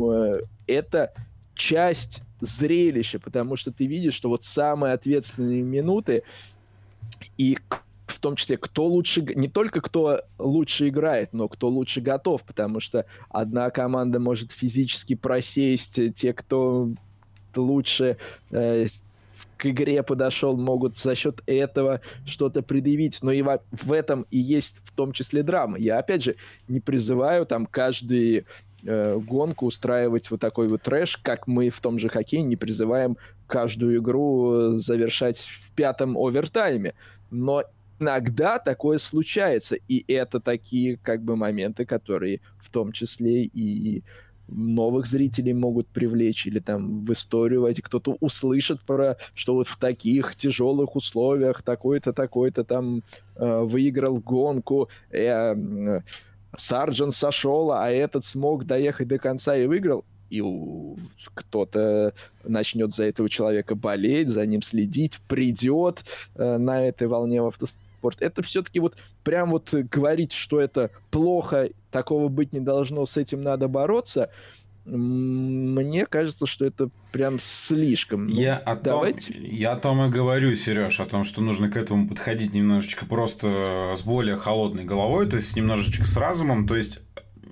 [0.66, 1.12] это
[1.54, 6.24] часть зрелища, потому что ты видишь, что вот самые ответственные минуты
[7.38, 7.56] и
[8.06, 12.80] в том числе, кто лучше, не только кто лучше играет, но кто лучше готов, потому
[12.80, 16.90] что одна команда может физически просесть, те, кто
[17.56, 18.16] лучше
[18.50, 18.86] э,
[19.56, 23.22] к игре подошел, могут за счет этого что-то предъявить.
[23.22, 25.78] Но и в, в этом и есть в том числе драма.
[25.78, 26.34] Я, опять же,
[26.66, 28.44] не призываю там каждый
[28.84, 33.16] э, гонку устраивать вот такой вот трэш, как мы в том же хоккее не призываем
[33.46, 36.94] каждую игру завершать в пятом овертайме.
[37.30, 37.62] Но
[38.00, 44.02] иногда такое случается, и это такие как бы моменты, которые в том числе и
[44.54, 49.78] новых зрителей могут привлечь или там в историю войти, кто-то услышит про, что вот в
[49.78, 53.02] таких тяжелых условиях такой-то, такой-то там
[53.36, 56.00] э, выиграл гонку, э,
[56.56, 60.04] Сарджан сошел, а этот смог доехать до конца и выиграл.
[60.28, 60.42] И
[61.34, 67.46] кто-то начнет за этого человека болеть, за ним следить, придет э, на этой волне в
[67.46, 68.20] автоспорт спорт.
[68.20, 73.42] Это все-таки вот прям вот говорить, что это плохо, такого быть не должно, с этим
[73.42, 74.30] надо бороться,
[74.84, 78.26] мне кажется, что это прям слишком.
[78.26, 79.32] Ну, я, о давайте...
[79.32, 83.06] том, я о том и говорю, Сереж, о том, что нужно к этому подходить немножечко
[83.06, 86.66] просто с более холодной головой, то есть немножечко с разумом.
[86.66, 87.04] То есть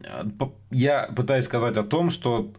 [0.03, 0.25] э,
[0.73, 2.53] я пытаюсь сказать о том, что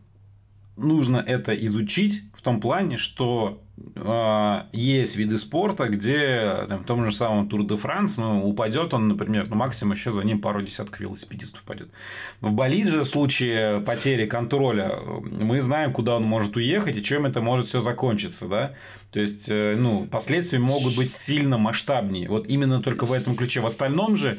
[0.81, 3.61] нужно это изучить в том плане, что
[3.95, 8.93] э, есть виды спорта, где там, в том же самом Тур де Франс, ну, упадет
[8.93, 11.89] он, например, ну, максимум еще за ним пару десятков велосипедистов упадет.
[12.41, 17.41] В болидже в случае потери контроля мы знаем, куда он может уехать и чем это
[17.41, 18.73] может все закончиться, да.
[19.11, 22.27] То есть, э, ну, последствия могут быть сильно масштабнее.
[22.27, 23.61] Вот именно только в этом ключе.
[23.61, 24.37] В остальном же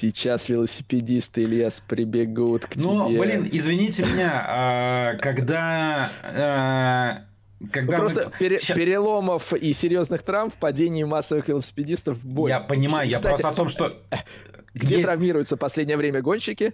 [0.00, 3.18] Сейчас велосипедисты, Ильяс, прибегут к ну, тебе.
[3.18, 6.10] Ну, блин, извините меня, а, когда...
[6.22, 7.24] А,
[7.70, 8.38] когда ну, Просто мы...
[8.38, 8.78] пере- Сейчас...
[8.78, 12.56] переломов и серьезных травм в падении массовых велосипедистов более.
[12.56, 14.02] Я понимаю, я Кстати, просто о том, что...
[14.74, 15.06] Где есть...
[15.06, 16.72] травмируются в последнее время гонщики?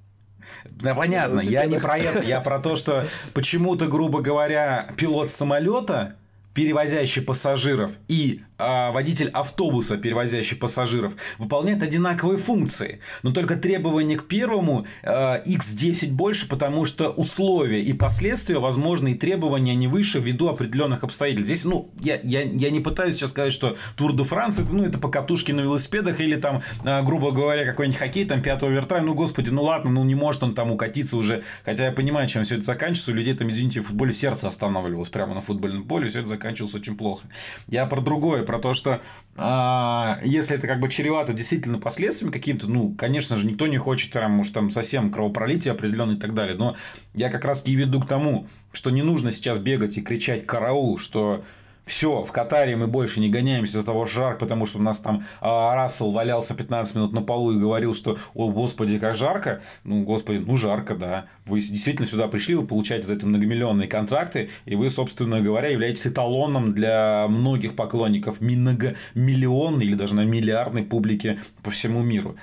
[0.65, 6.15] Да понятно, я не про это, я про то, что почему-то, грубо говоря, пилот самолета
[6.55, 13.01] перевозящий пассажиров, и водитель автобуса, перевозящий пассажиров, выполняют одинаковые функции.
[13.23, 19.15] Но только требования к первому э, а, x10 больше, потому что условия и последствия, возможные
[19.15, 21.47] требования не выше ввиду определенных обстоятельств.
[21.47, 24.85] Здесь, ну, я, я, я не пытаюсь сейчас сказать, что Тур де Франс, это, ну,
[24.85, 29.01] это покатушки на велосипедах или там, э, грубо говоря, какой-нибудь хоккей, там, пятого вертай.
[29.03, 31.43] Ну, господи, ну ладно, ну не может он там укатиться уже.
[31.65, 33.13] Хотя я понимаю, чем все это заканчивается.
[33.13, 36.75] У людей там, извините, в футболе сердце останавливалось прямо на футбольном поле, все это заканчивалось
[36.75, 37.27] очень плохо.
[37.69, 39.03] Я про другое, про то, что
[39.37, 44.13] а, если это как бы чревато действительно последствиями каким-то, ну, конечно же, никто не хочет,
[44.13, 46.57] там, может, там совсем кровопролитие определенное и так далее.
[46.57, 46.77] Но
[47.15, 50.97] я как раз и веду к тому, что не нужно сейчас бегать и кричать караул,
[50.97, 51.45] что
[51.87, 55.25] все, в Катаре мы больше не гоняемся из-за того жарко, потому что у нас там
[55.41, 59.63] а, Рассел валялся 15 минут на полу и говорил, что, о, господи, как жарко.
[59.85, 61.27] Ну, господи, ну, жарко, да.
[61.45, 66.09] Вы действительно сюда пришли, вы получаете за это многомиллионные контракты, и вы, собственно говоря, являетесь
[66.09, 72.35] эталоном для многих поклонников многомиллионной или даже на миллиардной публики по всему миру.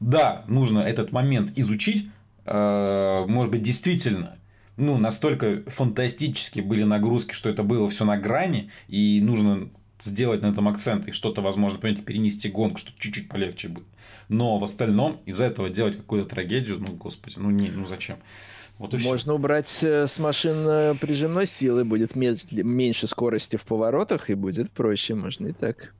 [0.00, 2.08] Да, нужно этот момент изучить,
[2.46, 4.37] э, может быть, действительно
[4.78, 9.70] ну, настолько фантастически были нагрузки, что это было все на грани, и нужно
[10.02, 13.88] сделать на этом акцент и что-то, возможно, понимаете, перенести гонку, чтобы чуть-чуть полегче будет.
[14.28, 18.18] Но в остальном из-за этого делать какую-то трагедию, ну, господи, ну, не, ну зачем?
[18.78, 24.34] Вот Можно убрать э, с машин э, прижимной силы, будет меньше скорости в поворотах и
[24.34, 25.92] будет проще, можно и так.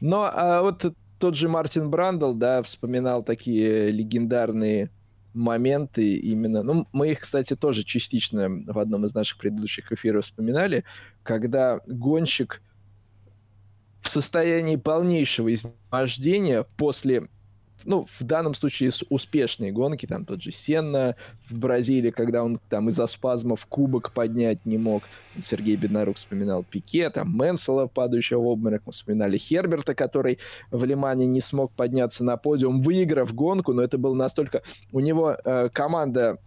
[0.00, 0.84] Но а вот
[1.20, 4.90] тот же Мартин Брандл, да, вспоминал такие легендарные
[5.34, 6.62] моменты именно...
[6.62, 10.84] Ну, мы их, кстати, тоже частично в одном из наших предыдущих эфиров вспоминали,
[11.22, 12.62] когда гонщик
[14.00, 17.28] в состоянии полнейшего изнемождения после
[17.84, 21.16] ну, в данном случае успешные гонки, там тот же Сенна
[21.48, 25.02] в Бразилии, когда он там из-за спазмов кубок поднять не мог.
[25.40, 30.38] Сергей Беднарук вспоминал Пике, там Мэнсела, падающего в обморок, мы вспоминали Херберта, который
[30.70, 34.62] в Лимане не смог подняться на подиум, выиграв гонку, но это было настолько...
[34.92, 36.38] У него э, команда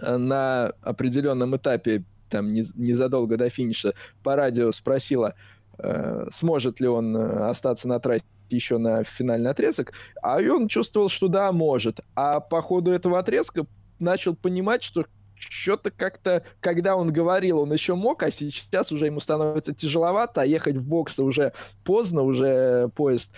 [0.00, 5.34] э, на определенном этапе, там, незадолго до финиша, по радио спросила,
[5.78, 9.92] э, сможет ли он э, остаться на трассе еще на финальный отрезок,
[10.22, 12.00] а он чувствовал, что да, может.
[12.14, 13.66] А по ходу этого отрезка
[13.98, 15.06] начал понимать, что
[15.40, 20.46] что-то как-то, когда он говорил, он еще мог, а сейчас уже ему становится тяжеловато, а
[20.46, 23.32] ехать в боксы уже поздно, уже поезд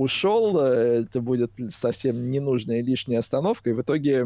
[0.00, 4.24] ушел, э, это будет совсем ненужная лишняя остановка, и в итоге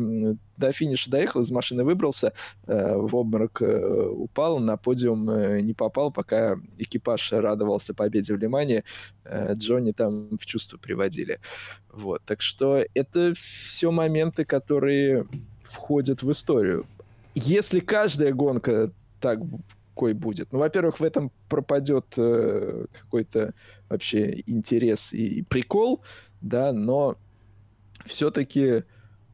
[0.56, 2.32] до финиша доехал, из машины выбрался,
[2.66, 8.84] э, в обморок э, упал, на подиум не попал, пока экипаж радовался победе в Лимане,
[9.54, 11.40] Джонни там в чувство приводили.
[11.92, 15.26] Вот, так что это все моменты, которые
[15.64, 16.86] входят в историю.
[17.34, 19.40] Если каждая гонка так
[19.94, 20.52] какой будет.
[20.52, 23.54] Ну, во-первых, в этом пропадет э, какой-то
[23.88, 26.02] вообще интерес и прикол,
[26.40, 27.16] да, но
[28.06, 28.84] все-таки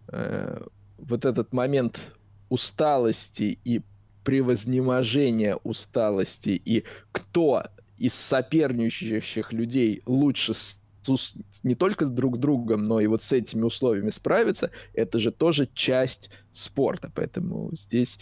[0.08, 0.62] э,
[0.98, 2.14] вот этот момент
[2.48, 3.82] усталости и
[4.24, 7.64] превознеможения усталости и кто
[7.96, 13.32] из соперничающих людей лучше с, с, не только с друг другом, но и вот с
[13.32, 17.10] этими условиями справиться, это же тоже часть спорта.
[17.14, 18.20] Поэтому здесь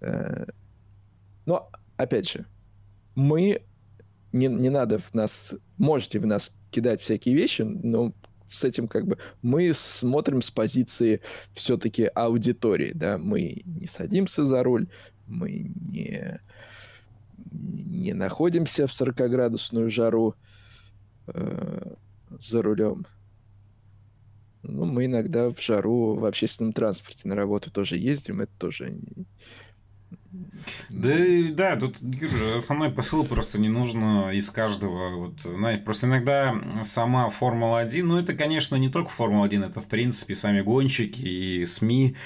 [0.00, 0.46] э,
[1.46, 2.46] но, опять же,
[3.14, 3.62] мы...
[4.34, 5.54] Не, не надо в нас...
[5.78, 8.12] Можете в нас кидать всякие вещи, но
[8.48, 11.20] с этим как бы мы смотрим с позиции
[11.54, 14.88] все-таки аудитории, да, мы не садимся за руль,
[15.28, 16.40] мы не,
[17.52, 20.34] не находимся в 40-градусную жару
[21.28, 21.94] э,
[22.28, 23.06] за рулем.
[24.64, 28.98] Ну, мы иногда в жару в общественном транспорте на работу тоже ездим, это тоже
[30.88, 31.16] да,
[31.50, 35.16] да, тут Юра, основной посыл просто не нужно из каждого.
[35.16, 40.34] Вот, знаете, просто иногда сама Формула-1, ну это, конечно, не только Формула-1, это, в принципе,
[40.34, 42.16] сами гонщики и СМИ,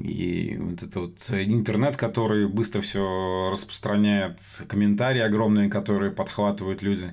[0.00, 7.12] и вот это вот интернет, который быстро все распространяет, комментарии огромные, которые подхватывают люди.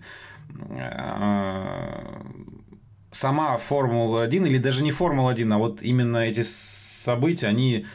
[0.72, 2.22] А,
[3.12, 7.86] сама Формула-1, или даже не Формула-1, а вот именно эти события, они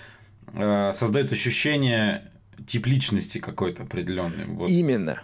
[0.54, 2.30] Э, создает ощущение
[2.66, 4.46] тип личности какой-то определенный.
[4.46, 4.68] Вот.
[4.68, 5.22] Именно.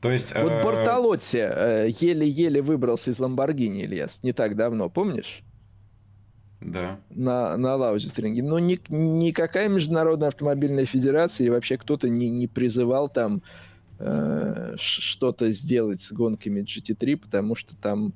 [0.00, 0.62] То есть, вот э...
[0.62, 5.42] Бартолотти э, еле-еле выбрался из Ламборгини, Ильяс, не так давно, помнишь?
[6.60, 7.00] Да.
[7.10, 8.42] На, на лаузистринге.
[8.42, 13.42] Но ни, никакая международная автомобильная федерация и вообще кто-то не, не призывал там
[13.98, 18.14] э, что-то сделать с гонками GT3, потому что там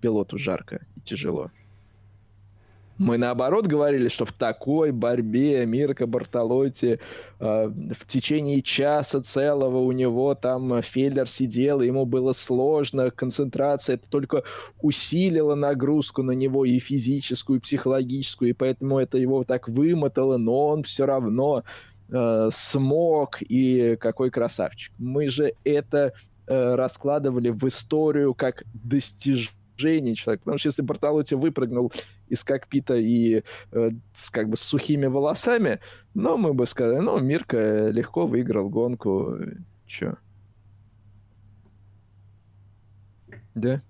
[0.00, 1.50] пилоту жарко и тяжело.
[2.98, 7.00] Мы наоборот говорили, что в такой борьбе Мирка Бартолотти
[7.40, 14.08] э, в течение часа целого у него там Феллер сидел, ему было сложно, концентрация это
[14.08, 14.44] только
[14.80, 20.68] усилила нагрузку на него и физическую, и психологическую, и поэтому это его так вымотало, но
[20.68, 21.64] он все равно
[22.10, 24.92] э, смог, и какой красавчик.
[24.98, 26.12] Мы же это
[26.46, 30.40] э, раскладывали в историю как достижение движений человек.
[30.40, 31.92] Потому что если Бартолотти выпрыгнул
[32.28, 35.80] из кокпита и э, с как бы с сухими волосами,
[36.14, 39.38] ну, мы бы сказали, ну, Мирка легко выиграл гонку.
[39.86, 40.14] Чё?
[43.54, 43.82] Да?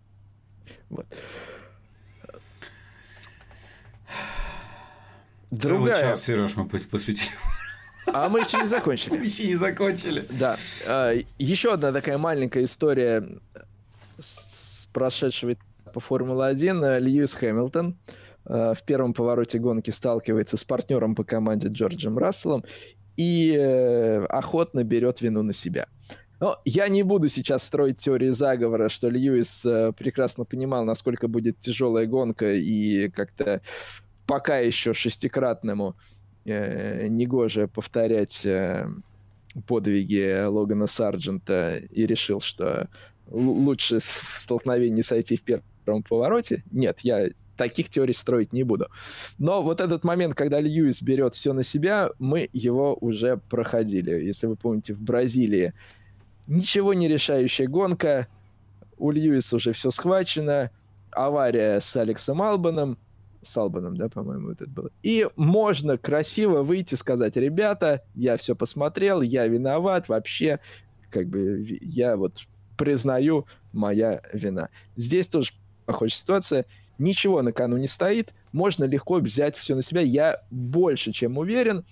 [0.90, 1.06] Вот.
[5.50, 5.94] Другая...
[5.94, 7.30] Целый час, Сереж, мы посвятили.
[8.06, 9.14] А мы еще не закончили.
[9.18, 10.26] Мы еще не закончили.
[10.30, 10.56] Да.
[10.88, 13.24] А, еще одна такая маленькая история
[14.18, 15.56] с прошедшего
[15.92, 17.96] по Формуле-1 э, Льюис Хэмилтон
[18.46, 22.64] э, в первом повороте гонки сталкивается с партнером по команде Джорджем Расселом
[23.16, 25.86] и э, охотно берет вину на себя.
[26.40, 29.62] Но я не буду сейчас строить теории заговора, что Льюис
[29.96, 33.60] прекрасно понимал, насколько будет тяжелая гонка, и как-то
[34.26, 35.94] пока еще шестикратному
[36.44, 38.44] э, негоже повторять
[39.66, 42.88] подвиги Логана Сарджента и решил, что
[43.32, 46.64] лучше в столкновении сойти в первом повороте.
[46.70, 48.88] Нет, я таких теорий строить не буду.
[49.38, 54.10] Но вот этот момент, когда Льюис берет все на себя, мы его уже проходили.
[54.10, 55.74] Если вы помните, в Бразилии
[56.46, 58.26] ничего не решающая гонка,
[58.98, 60.70] у Льюиса уже все схвачено,
[61.10, 62.98] авария с Алексом Албаном,
[63.42, 64.90] с Албаном, да, по-моему, вот это было.
[65.02, 70.60] И можно красиво выйти, сказать, ребята, я все посмотрел, я виноват, вообще,
[71.10, 74.68] как бы, я вот признаю, моя вина.
[74.96, 75.52] Здесь тоже
[75.86, 76.66] похожая ситуация.
[76.98, 80.00] ничего на кону не стоит, можно легко взять все на себя.
[80.02, 81.84] Я больше чем уверен,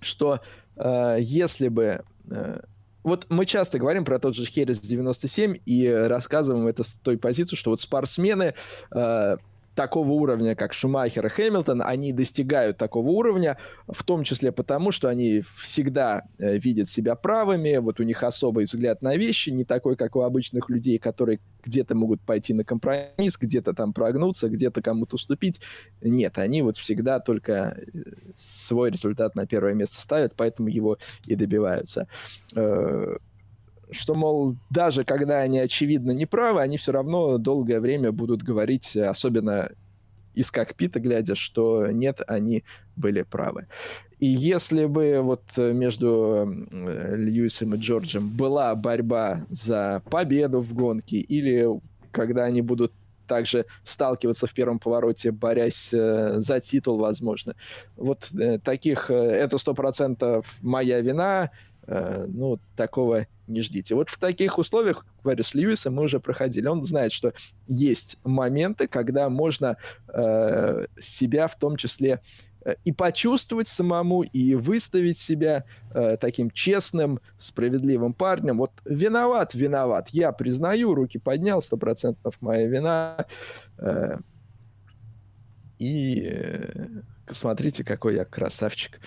[0.00, 0.40] что
[0.76, 2.04] э, если бы...
[2.30, 2.60] Э,
[3.02, 7.56] вот мы часто говорим про тот же Херес 97 и рассказываем это с той позиции,
[7.56, 8.54] что вот спортсмены
[8.94, 9.36] э,
[9.78, 15.08] такого уровня, как Шумахер и Хэмилтон, они достигают такого уровня, в том числе потому, что
[15.08, 19.94] они всегда э, видят себя правыми, вот у них особый взгляд на вещи, не такой,
[19.94, 25.14] как у обычных людей, которые где-то могут пойти на компромисс, где-то там прогнуться, где-то кому-то
[25.14, 25.60] уступить.
[26.02, 28.00] Нет, они вот всегда только э,
[28.34, 30.98] свой результат на первое место ставят, поэтому его
[31.28, 32.08] и добиваются.
[32.56, 33.16] Э,
[33.90, 39.70] что, мол, даже когда они очевидно неправы, они все равно долгое время будут говорить, особенно
[40.34, 42.64] из кокпита глядя, что нет, они
[42.96, 43.66] были правы.
[44.18, 51.68] И если бы вот между Льюисом и Джорджем была борьба за победу в гонке, или
[52.10, 52.92] когда они будут
[53.26, 57.54] также сталкиваться в первом повороте, борясь э, за титул, возможно.
[57.94, 63.94] Вот э, таких, э, это сто процентов моя вина, Э, ну, такого не ждите.
[63.94, 66.66] Вот в таких условиях, говорю, с Льюисом мы уже проходили.
[66.66, 67.32] Он знает, что
[67.66, 69.76] есть моменты, когда можно
[70.08, 72.20] э, себя в том числе
[72.64, 75.64] э, и почувствовать самому, и выставить себя
[75.94, 78.58] э, таким честным, справедливым парнем.
[78.58, 80.10] Вот виноват, виноват.
[80.10, 83.26] Я признаю, руки поднял, сто процентов моя вина.
[83.78, 84.18] Э,
[85.78, 86.88] и э,
[87.28, 89.00] смотрите, какой я красавчик.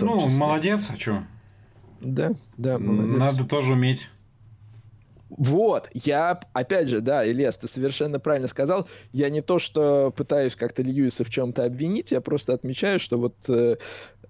[0.00, 0.40] Ну, числе.
[0.40, 1.22] молодец, а что?
[2.00, 3.18] Да, да, молодец.
[3.18, 4.10] Надо тоже уметь.
[5.28, 8.88] Вот, я, опять же, да, Ильяс, ты совершенно правильно сказал.
[9.12, 13.34] Я не то, что пытаюсь как-то Льюиса в чем-то обвинить, я просто отмечаю, что вот
[13.48, 13.76] э,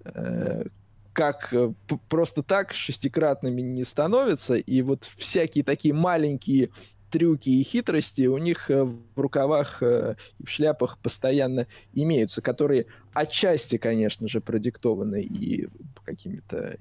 [0.05, 0.65] э,
[1.13, 1.73] как э,
[2.09, 6.71] просто так шестикратными не становятся, и вот всякие такие маленькие
[7.11, 14.29] трюки и хитрости у них в рукавах и в шляпах постоянно имеются, которые отчасти, конечно
[14.29, 15.69] же, продиктованы и
[16.05, 16.77] какими-то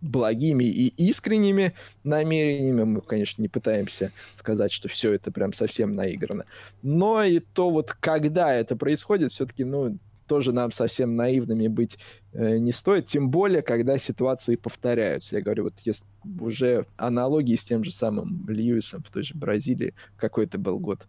[0.00, 1.74] благими и искренними
[2.04, 2.84] намерениями.
[2.84, 6.44] Мы, конечно, не пытаемся сказать, что все это прям совсем наиграно.
[6.82, 11.98] Но и то вот, когда это происходит, все-таки, ну, тоже нам совсем наивными быть
[12.32, 15.36] э, не стоит, тем более, когда ситуации повторяются.
[15.36, 16.04] Я говорю, вот если
[16.40, 21.06] уже аналогии с тем же самым Льюисом в той же Бразилии, какой это был год?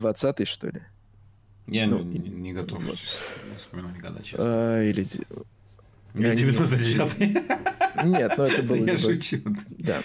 [0.00, 0.82] 20-й, что ли?
[1.66, 2.98] Я ну, не, не готов вот.
[3.56, 4.44] вспоминать года, честно.
[4.46, 5.06] А, или...
[6.14, 8.08] Или 99-й?
[8.08, 8.76] Нет, ну это было...
[8.76, 9.38] Я шучу.
[9.70, 9.98] Да.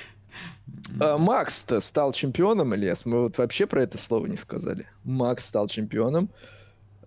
[1.00, 3.06] А, Макс-то стал чемпионом, Ильяс.
[3.06, 4.88] Мы вот вообще про это слово не сказали.
[5.04, 6.30] Макс стал чемпионом.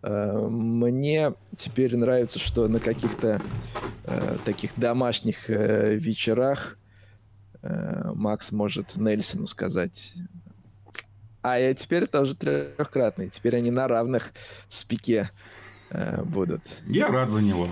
[0.02, 3.40] Э, мне теперь нравится, что на каких-то
[4.04, 6.78] э, таких домашних э, вечерах
[7.62, 10.14] Макс может Нельсону сказать.
[11.46, 13.28] А я теперь тоже трехкратный.
[13.28, 14.32] Теперь они на равных
[14.66, 15.30] с Пике
[15.90, 16.60] э, будут.
[16.88, 17.68] Я рад за него.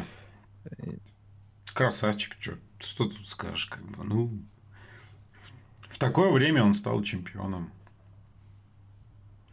[1.75, 4.31] Красавчик, что, что тут скажешь, как бы, ну,
[5.89, 7.71] в такое время он стал чемпионом.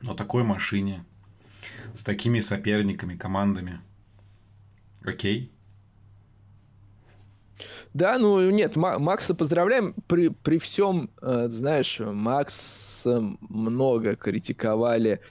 [0.01, 1.03] На такой машине
[1.93, 3.81] с такими соперниками, командами.
[5.03, 5.51] Окей.
[7.93, 9.93] Да, ну нет, Макса поздравляем.
[10.07, 13.05] При, при всем, э, знаешь, Макс
[13.39, 15.21] много критиковали,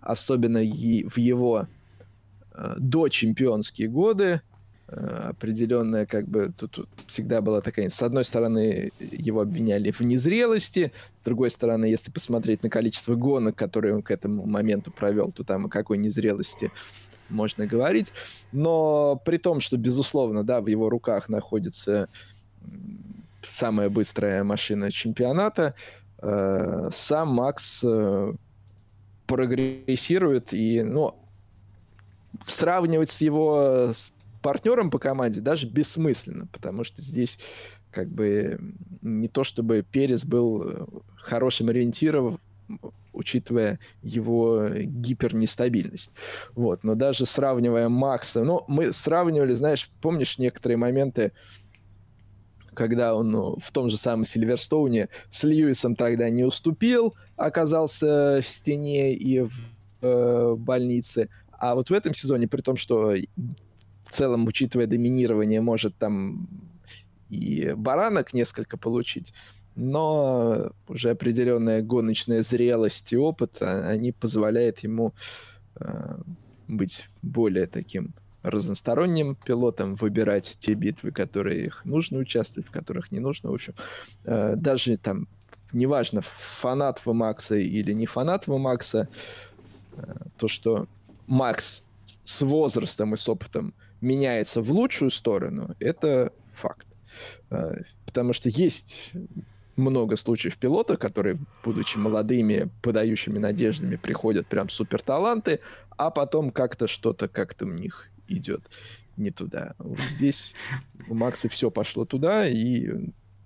[0.00, 1.66] особенно в его
[2.52, 4.42] э, дочемпионские годы.
[4.90, 7.88] Определенная, как бы, тут, тут всегда была такая...
[7.88, 13.54] С одной стороны, его обвиняли в незрелости, с другой стороны, если посмотреть на количество гонок,
[13.54, 16.72] которые он к этому моменту провел, то там о какой незрелости
[17.28, 18.12] можно говорить.
[18.50, 22.08] Но при том, что, безусловно, да, в его руках находится
[23.46, 25.74] самая быстрая машина чемпионата,
[26.18, 28.32] э, сам Макс э,
[29.26, 31.14] прогрессирует и, ну,
[32.44, 33.92] сравнивать с его
[34.42, 37.38] партнером по команде даже бессмысленно, потому что здесь
[37.90, 38.58] как бы
[39.02, 40.86] не то чтобы Перес был э,
[41.16, 42.40] хорошим ориентиром,
[43.12, 46.12] учитывая его гипернестабильность.
[46.54, 46.84] Вот.
[46.84, 51.32] Но даже сравнивая Макса, ну, мы сравнивали, знаешь, помнишь некоторые моменты,
[52.74, 58.48] когда он ну, в том же самом Сильверстоуне с Льюисом тогда не уступил, оказался в
[58.48, 59.52] стене и в
[60.02, 61.28] э, больнице.
[61.50, 63.14] А вот в этом сезоне, при том, что
[64.10, 66.48] в целом, учитывая доминирование, может там
[67.28, 69.32] и баранок несколько получить,
[69.76, 75.14] но уже определенная гоночная зрелость и опыт, а, они позволяют ему
[75.76, 76.18] э,
[76.66, 83.20] быть более таким разносторонним пилотом, выбирать те битвы, которые их нужно участвовать, в которых не
[83.20, 83.50] нужно.
[83.50, 83.74] В общем,
[84.24, 85.28] э, даже там,
[85.72, 89.08] неважно, фанат вы Макса или не фанат вы Макса,
[90.36, 90.88] то, что
[91.28, 91.84] Макс
[92.24, 96.86] с возрастом и с опытом меняется в лучшую сторону, это факт.
[98.06, 99.12] Потому что есть
[99.76, 105.60] много случаев пилота, которые, будучи молодыми, подающими надеждами, приходят прям супер таланты,
[105.96, 108.62] а потом как-то что-то как-то у них идет
[109.16, 109.74] не туда.
[110.10, 110.54] Здесь
[111.08, 112.90] у Макса все пошло туда, и,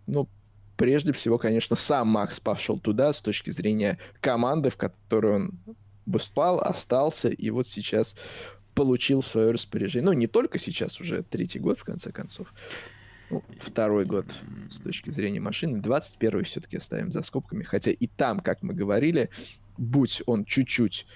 [0.07, 0.28] ну,
[0.76, 5.59] прежде всего, конечно, сам Макс пошел туда с точки зрения команды, в которой он
[6.07, 8.16] выступал, остался, и вот сейчас
[8.74, 10.06] получил свое распоряжение.
[10.06, 12.52] Ну, не только сейчас, уже третий год, в конце концов.
[13.30, 14.26] Ну, второй год
[14.68, 15.80] с точки зрения машины.
[15.80, 17.62] 21 все-таки оставим за скобками.
[17.62, 19.30] Хотя и там, как мы говорили,
[19.78, 21.06] будь он чуть-чуть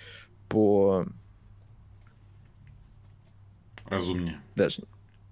[0.48, 1.06] по...
[3.84, 4.40] Разумнее.
[4.54, 4.82] Даже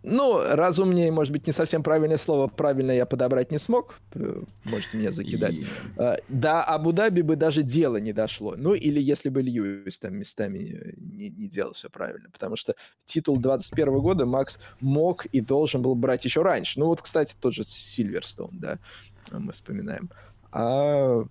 [0.09, 2.47] ну, разумнее, может быть, не совсем правильное слово.
[2.47, 3.99] Правильно я подобрать не смог.
[4.15, 5.59] Можете меня закидать.
[5.97, 8.55] А, да, Абу-Даби бы даже дело не дошло.
[8.57, 12.31] Ну, или если бы Льюис там местами не, не делал все правильно.
[12.31, 16.79] Потому что титул 21 года Макс мог и должен был брать еще раньше.
[16.79, 18.79] Ну, вот, кстати, тот же Сильверстоун, да,
[19.33, 20.09] мы вспоминаем.
[20.53, 21.25] А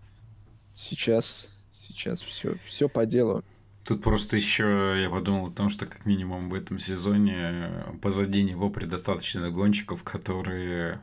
[0.73, 3.41] сейчас, сейчас все, все по делу.
[3.85, 7.69] Тут просто еще я подумал о том, что как минимум в этом сезоне
[8.01, 11.01] позади него предостаточно гонщиков, которые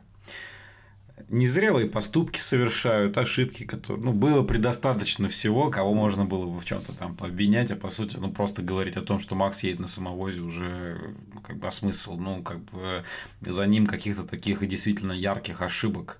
[1.29, 4.03] незрелые поступки совершают, ошибки, которые...
[4.03, 7.87] Ну, было предостаточно всего, кого можно было бы в чем то там пообвинять, а по
[7.87, 11.67] сути, ну, просто говорить о том, что Макс едет на самовозе уже, ну, как бы,
[11.67, 13.05] а смысл, ну, как бы,
[13.39, 16.19] за ним каких-то таких действительно ярких ошибок,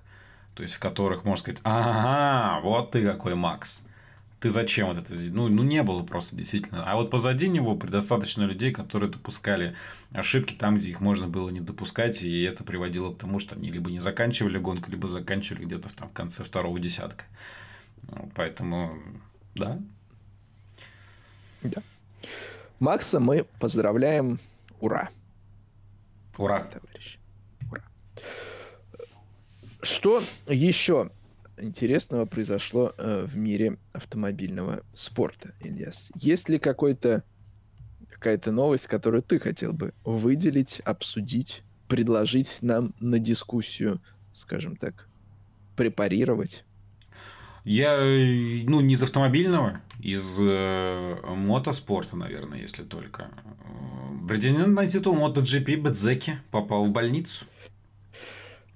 [0.54, 3.84] то есть, в которых можно сказать, ага, вот ты какой Макс
[4.44, 6.84] ты зачем вот это Ну, ну, не было просто действительно.
[6.84, 9.74] А вот позади него предостаточно людей, которые допускали
[10.12, 13.70] ошибки там, где их можно было не допускать, и это приводило к тому, что они
[13.70, 17.24] либо не заканчивали гонку, либо заканчивали где-то в, там, в конце второго десятка.
[18.02, 18.98] Ну, поэтому,
[19.54, 19.80] да.
[21.62, 21.82] Да.
[22.80, 24.38] Макса мы поздравляем.
[24.78, 25.08] Ура.
[26.36, 26.64] Ура.
[26.64, 27.18] Товарищ.
[27.70, 27.82] Ура.
[29.80, 31.10] Что еще
[31.58, 36.10] интересного произошло э, в мире автомобильного спорта, Ильяс?
[36.14, 37.24] Есть ли какой-то
[38.10, 44.00] какая-то новость, которую ты хотел бы выделить, обсудить, предложить нам на дискуссию,
[44.32, 45.08] скажем так,
[45.76, 46.64] препарировать?
[47.64, 53.30] Я, ну, не из автомобильного, из э, мотоспорта, наверное, если только.
[54.28, 57.46] Претендент на титул MotoGP Бедзеки попал в больницу.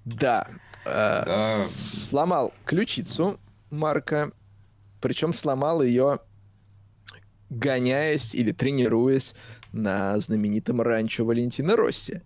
[0.04, 0.48] Да,
[0.88, 3.38] Э, сломал ключицу
[3.70, 4.32] Марка,
[5.00, 6.20] причем сломал ее,
[7.50, 9.34] гоняясь или тренируясь
[9.72, 12.22] на знаменитом ранчо Валентина Росси.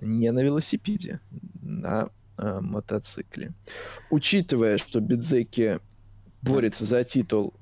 [0.00, 1.20] Не на велосипеде,
[1.60, 3.52] на э, мотоцикле.
[4.10, 5.78] Учитывая, что Бидзеки
[6.42, 7.54] борется за титул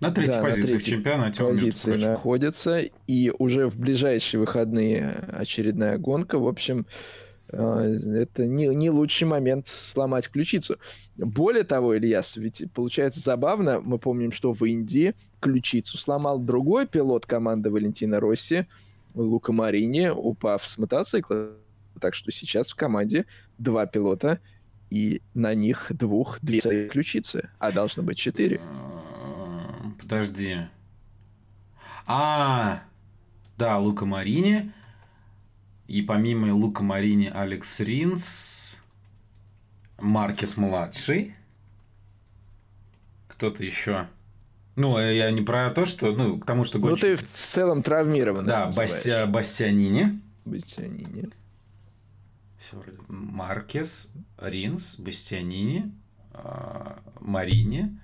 [0.00, 5.10] на третьей да, позиции на третьей в чемпионате позиции находится, и уже в ближайшие выходные
[5.32, 6.38] очередная гонка.
[6.38, 6.86] В общем,
[7.48, 10.78] это не, не лучший момент сломать ключицу.
[11.16, 17.26] Более того, Ильяс, ведь получается забавно, мы помним, что в Индии ключицу сломал другой пилот
[17.26, 18.66] команды Валентина Росси,
[19.14, 21.52] Лука Марини, упав с мотоцикла.
[22.00, 23.26] Так что сейчас в команде
[23.58, 24.40] два пилота,
[24.90, 28.60] и на них двух две ключицы, а должно быть четыре.
[28.62, 30.56] А, подожди.
[32.06, 32.82] А,
[33.56, 34.72] да, Лука Марини,
[35.86, 38.82] и помимо Лука Марини, Алекс Ринс,
[39.98, 41.34] Маркес младший,
[43.28, 44.08] кто-то еще.
[44.76, 47.02] Ну, э, я не про то, что, ну, к тому, что гонщик...
[47.02, 48.46] Ну, ты в целом травмирован.
[48.46, 49.26] Да, Бастя...
[49.26, 50.20] Бастианини.
[50.44, 51.30] Бастианини.
[52.58, 52.98] Все вроде.
[53.08, 55.92] Маркес, Ринс, Бастианини,
[56.32, 57.98] э, Марини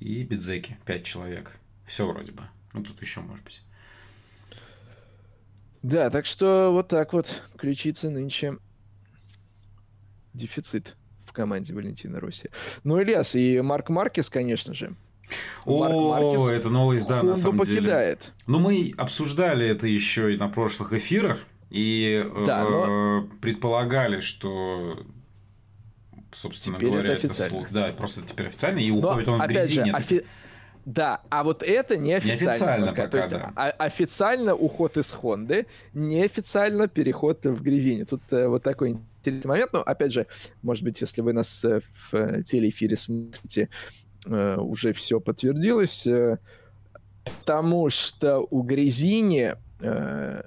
[0.00, 0.78] и Бидзеки.
[0.86, 1.58] Пять человек.
[1.86, 2.44] Все вроде бы.
[2.72, 3.62] Ну, тут еще, может быть.
[5.84, 8.56] Да, так что вот так вот ключица нынче
[10.32, 12.48] дефицит в команде Валентина Росси.
[12.84, 14.94] Ну, Ильяс, и Марк Маркес, конечно же.
[15.66, 18.20] О, это новость, да, на самом покидает.
[18.20, 18.32] деле.
[18.46, 23.28] Ну, мы обсуждали это еще и на прошлых эфирах, и да, э, но...
[23.42, 24.98] предполагали, что
[26.32, 27.70] собственно теперь говоря, это, это слух.
[27.70, 29.90] Да, просто теперь официально, и уходит но, он в грязине.
[29.90, 30.26] Же, офи...
[30.84, 32.44] Да, а вот это неофициально.
[32.44, 33.02] Неофициально пока.
[33.02, 33.52] пока То есть да.
[33.56, 38.04] А, официально уход из Хонды, неофициально переход в Грязине.
[38.04, 39.72] Тут э, вот такой интересный момент.
[39.72, 40.26] Но, опять же,
[40.62, 43.70] может быть, если вы нас э, в э, телеэфире смотрите,
[44.26, 46.06] э, уже все подтвердилось.
[46.06, 46.38] Э,
[47.24, 50.42] потому что у Грязини э,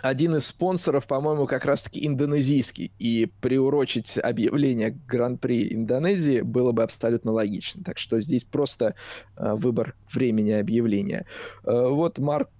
[0.00, 2.92] один из спонсоров, по-моему, как раз-таки индонезийский.
[2.98, 7.82] И приурочить объявление Гран-при Индонезии было бы абсолютно логично.
[7.84, 8.94] Так что здесь просто
[9.36, 11.26] э, выбор времени объявления.
[11.64, 12.50] Э, вот Марк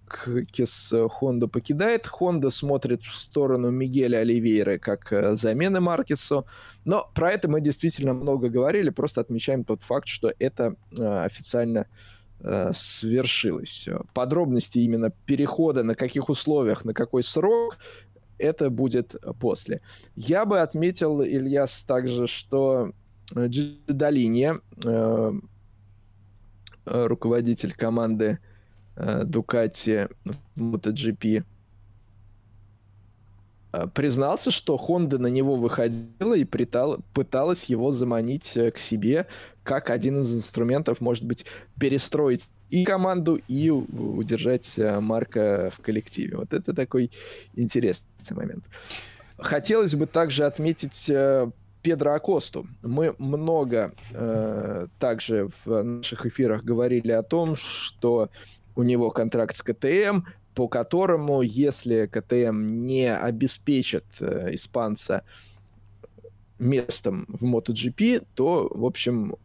[0.51, 2.07] Кис Хонду покидает.
[2.07, 6.47] Хонда смотрит в сторону Мигеля Оливейра как э, замены Маркесу.
[6.85, 8.91] Но про это мы действительно много говорили.
[8.91, 11.87] Просто отмечаем тот факт, что это э, официально
[12.73, 13.89] свершилось.
[14.15, 17.79] Подробности именно перехода, на каких условиях, на какой срок,
[18.39, 19.81] это будет после.
[20.15, 22.93] Я бы отметил, Ильяс, также, что
[23.35, 25.33] Джидалинья, э,
[26.87, 28.39] руководитель команды
[28.97, 30.11] э, Ducati
[30.57, 31.45] в MotoGP, э,
[33.95, 39.27] признался, что Honda на него выходила и притал, пыталась его заманить э, к себе
[39.63, 41.45] как один из инструментов, может быть,
[41.79, 46.37] перестроить и команду, и удержать э, Марка в коллективе.
[46.37, 47.11] Вот это такой
[47.55, 48.65] интересный момент.
[49.37, 51.51] Хотелось бы также отметить э,
[51.83, 52.67] Педро Акосту.
[52.83, 58.31] Мы много э, также в наших эфирах говорили о том, что
[58.75, 60.21] у него контракт с КТМ,
[60.59, 65.23] по которому, если КТМ не обеспечит э, испанца
[66.59, 69.37] местом в MotoGP, то, в общем,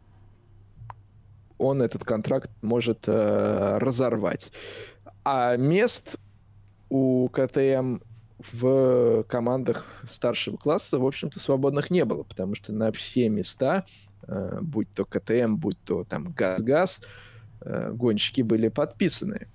[1.56, 4.50] он этот контракт может э, разорвать.
[5.24, 6.16] А мест
[6.88, 7.98] у КТМ
[8.52, 13.84] в командах старшего класса, в общем-то, свободных не было, потому что на все места,
[14.26, 17.02] э, будь то КТМ, будь то там ГАЗ-ГАЗ,
[17.60, 19.46] э, гонщики были подписаны.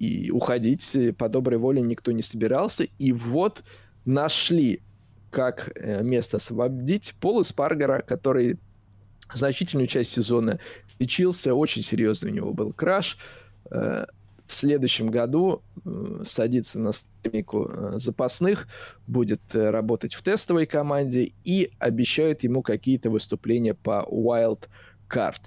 [0.00, 2.88] И уходить по доброй воле никто не собирался.
[2.98, 3.62] И вот
[4.04, 4.82] нашли,
[5.30, 8.58] как э, место освободить Пола Спаргера, который
[9.32, 10.58] значительную часть сезона
[10.98, 13.18] лечился, очень серьезный у него был краш.
[13.70, 14.06] Э,
[14.46, 18.66] в следующем году э, садится на скамейку э, запасных,
[19.06, 24.68] будет работать в тестовой команде и обещают ему какие-то выступления по Wild
[25.08, 25.40] Card.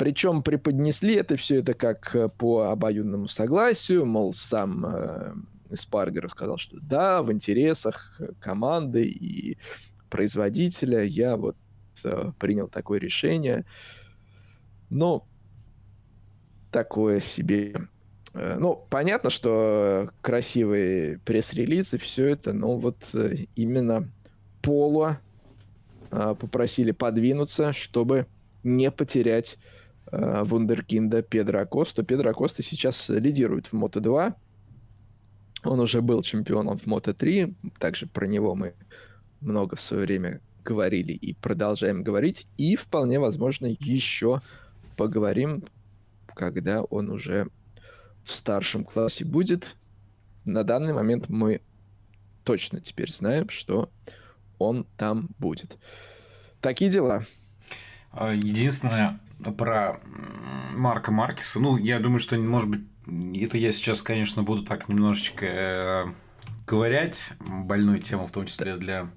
[0.00, 5.34] Причем преподнесли это все это как по обоюдному согласию, мол, сам э,
[5.74, 9.58] Спаргер сказал, что да, в интересах команды и
[10.08, 11.54] производителя я вот
[12.02, 13.66] э, принял такое решение.
[14.88, 15.22] Ну,
[16.70, 17.74] такое себе.
[18.32, 24.10] Э, ну, понятно, что красивые пресс-релизы, все это, но вот э, именно
[24.62, 25.20] Поло
[26.10, 28.26] э, попросили подвинуться, чтобы
[28.62, 29.58] не потерять
[30.10, 32.02] вундеркинда Педро Акоста.
[32.02, 34.34] Педро Акоста сейчас лидирует в Мото-2.
[35.64, 37.54] Он уже был чемпионом в Мото-3.
[37.78, 38.74] Также про него мы
[39.40, 42.46] много в свое время говорили и продолжаем говорить.
[42.56, 44.42] И вполне возможно еще
[44.96, 45.64] поговорим,
[46.34, 47.48] когда он уже
[48.24, 49.76] в старшем классе будет.
[50.44, 51.60] На данный момент мы
[52.44, 53.90] точно теперь знаем, что
[54.58, 55.78] он там будет.
[56.60, 57.24] Такие дела.
[58.12, 59.20] А, единственное
[59.56, 60.00] про
[60.72, 62.80] Марка Маркеса, ну, я думаю, что, может быть,
[63.42, 66.06] это я сейчас, конечно, буду так немножечко э,
[66.66, 69.10] ковырять больную тему, в том числе для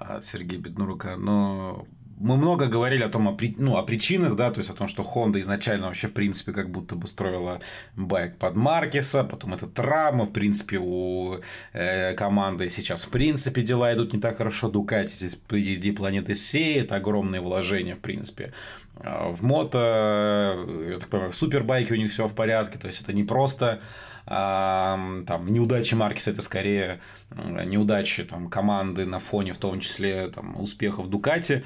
[0.00, 1.86] э, Сергея Беднурука, но
[2.20, 4.88] мы много говорили о том, о, при, ну, о причинах, да, то есть о том,
[4.88, 7.60] что Honda изначально вообще, в принципе, как будто бы строила
[7.96, 11.38] байк под Маркеса, потом это травма, в принципе, у
[11.72, 16.80] э, команды сейчас, в принципе, дела идут не так хорошо, Дукати здесь впереди планеты Сей,
[16.80, 18.52] это огромные вложения, в принципе.
[18.96, 23.00] А в мото, я так понимаю, в супербайке у них все в порядке, то есть
[23.00, 23.80] это не просто
[24.28, 27.00] там, неудачи Маркеса это скорее
[27.34, 31.64] неудачи там, команды на фоне, в том числе там, успехов Дукати.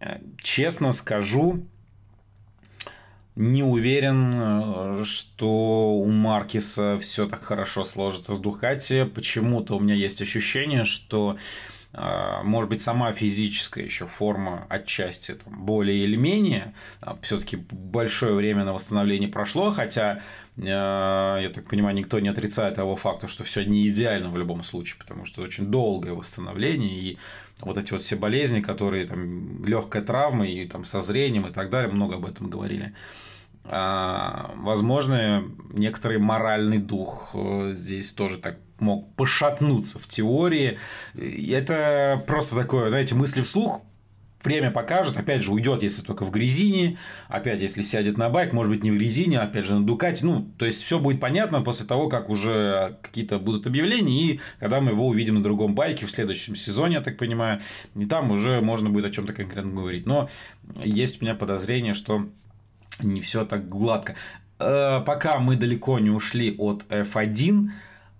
[0.00, 1.64] Э, честно скажу,
[3.36, 9.04] не уверен, э, что у Маркиса все так хорошо сложится с Духати.
[9.04, 11.36] Почему-то у меня есть ощущение, что
[11.92, 16.74] э, может быть, сама физическая еще форма отчасти там, более или менее.
[17.22, 20.20] Все-таки большое время на восстановление прошло, хотя,
[20.56, 24.98] я так понимаю, никто не отрицает того факта, что все не идеально в любом случае,
[25.00, 27.18] потому что очень долгое восстановление, и
[27.60, 31.70] вот эти вот все болезни, которые там легкая травма и там со зрением и так
[31.70, 32.94] далее, много об этом говорили.
[33.64, 40.78] А, возможно, некоторый моральный дух э, здесь тоже так мог пошатнуться в теории.
[41.14, 43.82] Это просто такое, знаете, мысли вслух,
[44.44, 46.98] Время покажет, опять же, уйдет, если только в грязине,
[47.28, 50.26] опять, если сядет на байк, может быть, не в грязине, опять же, на Дукате.
[50.26, 54.80] Ну, то есть, все будет понятно после того, как уже какие-то будут объявления, и когда
[54.80, 57.60] мы его увидим на другом байке в следующем сезоне, я так понимаю,
[57.96, 60.06] и там уже можно будет о чем-то конкретно говорить.
[60.06, 60.28] Но
[60.76, 62.28] есть у меня подозрение, что
[63.02, 64.14] не все так гладко.
[64.58, 67.70] Э, пока мы далеко не ушли от F1,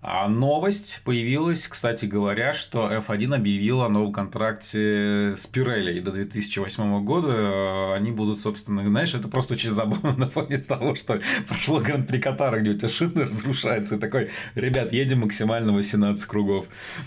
[0.07, 7.03] А новость появилась, кстати говоря, что F1 объявила о новом контракте с Pirelli до 2008
[7.03, 7.33] года.
[7.33, 12.19] Э, они будут, собственно, знаешь, это просто очень забавно на фоне того, что прошло Гран-при
[12.21, 16.67] Катара, где у тебя шины разрушается, и такой, ребят, едем максимально 18 кругов.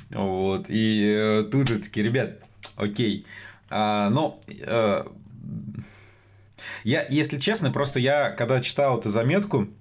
[0.09, 0.65] Вот.
[0.67, 2.39] И э, тут же такие, ребят,
[2.77, 3.27] окей.
[3.69, 5.03] А, но э,
[6.83, 9.76] я, если честно, просто я, когда читал эту заметку, а,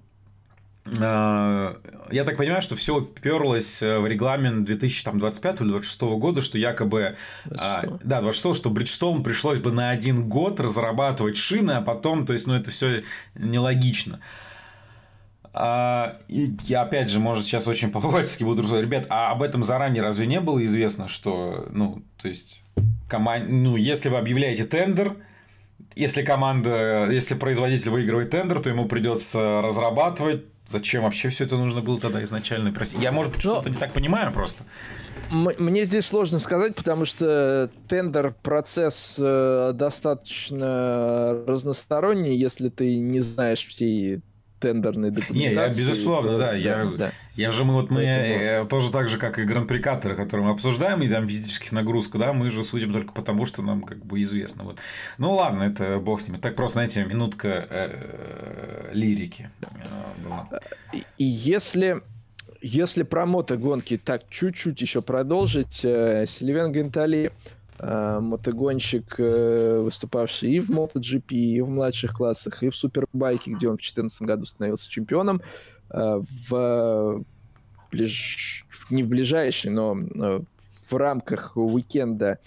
[0.88, 7.16] я так понимаю, что все уперлось э, в регламент 2025 или 2026 года, что якобы...
[7.46, 7.60] 26.
[7.60, 12.32] А, да, 26 что Бриджстоун пришлось бы на один год разрабатывать шины, а потом, то
[12.32, 13.02] есть, ну, это все
[13.34, 14.20] нелогично.
[15.52, 19.64] А, и я, опять же, может, сейчас очень по-бывательски буду рассказывать, ребят, а об этом
[19.64, 22.62] заранее разве не было известно, что, ну, то есть,
[23.08, 23.48] команд...
[23.48, 25.16] ну, если вы объявляете тендер,
[25.96, 31.80] если команда, если производитель выигрывает тендер, то ему придется разрабатывать Зачем вообще все это нужно
[31.80, 32.72] было тогда изначально?
[32.72, 32.98] Прости.
[32.98, 34.64] Я, может быть, ну, что-то не так понимаю просто.
[35.30, 43.66] Мне здесь сложно сказать, потому что тендер процесс э, достаточно разносторонний, если ты не знаешь
[43.66, 44.22] всей
[44.66, 45.48] тендерной документации.
[45.48, 46.50] Не, я, безусловно, да.
[46.50, 47.10] да, я, да.
[47.36, 48.64] я же мы вот мы Поэтому...
[48.64, 52.18] Э, тоже так же, как и гран-при Каттера, который мы обсуждаем, и там физических нагрузка,
[52.18, 54.64] да, мы же судим только потому, что нам как бы известно.
[54.64, 54.78] Вот.
[55.18, 56.38] Ну ладно, это бог с ними.
[56.38, 59.50] Так просто, знаете, минутка э, э, лирики
[60.24, 60.48] была.
[61.18, 62.02] И если
[62.60, 67.30] если про мотогонки так чуть-чуть еще продолжить, Сильвен Гентали
[67.86, 73.74] мотогонщик, э, выступавший и в MotoGP, и в младших классах, и в Супербайке, где он
[73.74, 75.40] в 2014 году становился чемпионом,
[75.90, 77.24] э, в
[77.92, 78.66] ближ...
[78.90, 79.96] не в ближайший, но
[80.90, 82.40] в рамках уикенда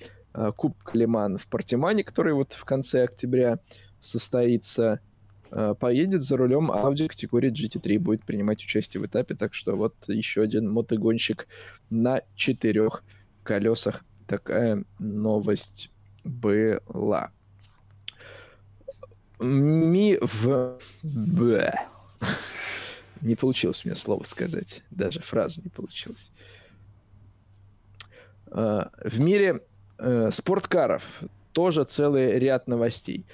[0.57, 3.59] Кубка Лиман в Портимане, который вот в конце октября
[4.01, 4.99] состоится,
[5.79, 10.41] поедет за рулем Audi категории GT3, будет принимать участие в этапе, так что вот еще
[10.41, 11.47] один мотогонщик
[11.89, 13.03] на четырех
[13.43, 15.91] колесах такая новость
[16.23, 17.31] была.
[19.39, 20.79] Ми в...
[21.01, 21.73] Б.
[23.21, 24.83] Не получилось мне слово сказать.
[24.91, 26.31] Даже фразу не получилось.
[28.51, 29.63] А, в мире
[29.97, 33.25] э, спорткаров тоже целый ряд новостей.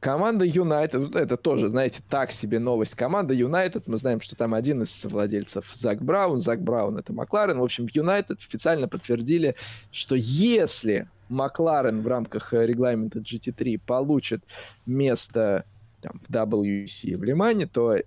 [0.00, 2.94] Команда Юнайтед, это тоже, знаете, так себе новость.
[2.94, 6.38] Команда Юнайтед, мы знаем, что там один из владельцев Зак Браун.
[6.38, 7.58] Зак Браун это Макларен.
[7.58, 9.56] В общем, Юнайтед официально подтвердили,
[9.92, 14.42] что если Макларен в рамках регламента GT3 получит
[14.86, 15.66] место
[16.00, 17.98] там, в WC в Лимане, то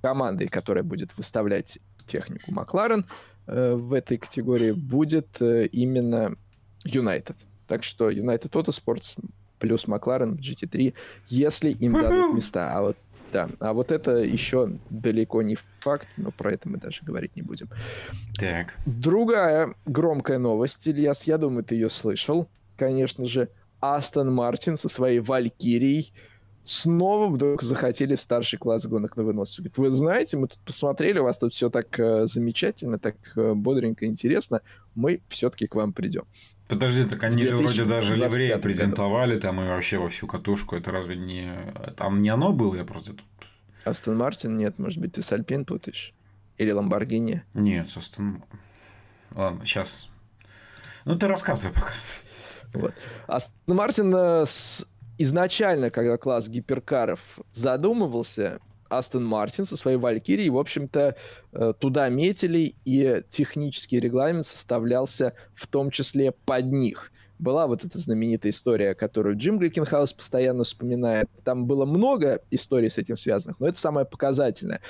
[0.00, 3.04] командой, которая будет выставлять технику Макларен
[3.48, 6.36] э, в этой категории, будет э, именно
[6.84, 7.36] Юнайтед.
[7.66, 9.18] Так что United Autosports
[9.62, 10.92] плюс Макларен в GT3,
[11.28, 12.72] если им дадут места.
[12.74, 12.96] А вот
[13.32, 17.42] да, а вот это еще далеко не факт, но про это мы даже говорить не
[17.42, 17.68] будем.
[18.38, 18.74] Так.
[18.84, 22.48] Другая громкая новость, Ильяс, я думаю, ты ее слышал.
[22.76, 23.48] Конечно же,
[23.80, 26.12] Астон Мартин со своей Валькирией
[26.64, 29.56] снова вдруг захотели в старший класс гонок на вынос.
[29.56, 33.54] Говорит, вы знаете, мы тут посмотрели, у вас тут все так э, замечательно, так э,
[33.54, 34.60] бодренько, интересно,
[34.94, 36.24] мы все-таки к вам придем.
[36.72, 40.74] Подожди, так они же вроде даже ливреи презентовали там и вообще во всю катушку.
[40.74, 41.52] Это разве не...
[41.98, 42.76] Там не оно было?
[42.76, 43.12] Я просто...
[43.84, 44.56] Астон Мартин?
[44.56, 46.14] Нет, может быть, ты с Альпин путаешь?
[46.56, 47.42] Или Ламборгини?
[47.52, 48.42] Нет, с Астон...
[49.32, 50.08] Ладно, сейчас...
[51.04, 51.92] Ну, ты рассказывай пока.
[52.72, 52.94] Вот.
[53.26, 54.86] Астон Мартин э, с...
[55.18, 58.60] изначально, когда класс гиперкаров задумывался,
[58.98, 61.16] Астон Мартин со своей Валькирией, в общем-то,
[61.52, 67.12] э, туда метили, и технический регламент составлялся в том числе под них.
[67.38, 71.28] Была вот эта знаменитая история, которую Джим Гликенхаус постоянно вспоминает.
[71.42, 74.80] Там было много историй с этим связанных, но это самое показательное,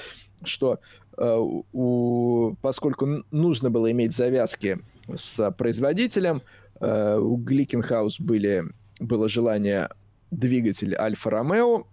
[0.45, 0.81] что
[1.17, 1.39] э,
[1.73, 4.81] у, поскольку нужно было иметь завязки
[5.15, 6.43] с производителем,
[6.81, 8.65] э, у Гликенхаус были,
[9.01, 9.89] было желание
[10.31, 11.87] двигатель Альфа-Ромео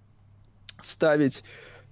[0.81, 1.43] ставить,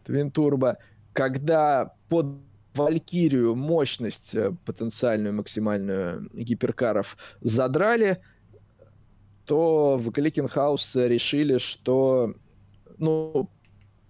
[0.07, 0.77] Turbo,
[1.13, 2.39] когда под
[2.73, 8.21] Валькирию мощность э, потенциальную, максимальную гиперкаров задрали,
[9.45, 12.35] то в Гликенхаус решили, что
[12.97, 13.49] ну,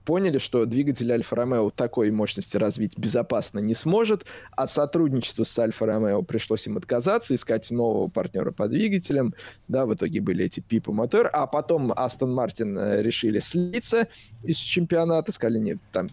[0.07, 4.25] поняли, что двигатель Альфа-Ромео такой мощности развить безопасно не сможет.
[4.51, 9.33] От сотрудничества с Альфа-Ромео пришлось им отказаться, искать нового партнера по двигателям.
[9.67, 11.29] Да, в итоге были эти Пипа Мотор.
[11.33, 14.07] А потом Астон Мартин э, решили слиться
[14.43, 15.33] из чемпионата.
[15.33, 16.07] Сказали, нет, там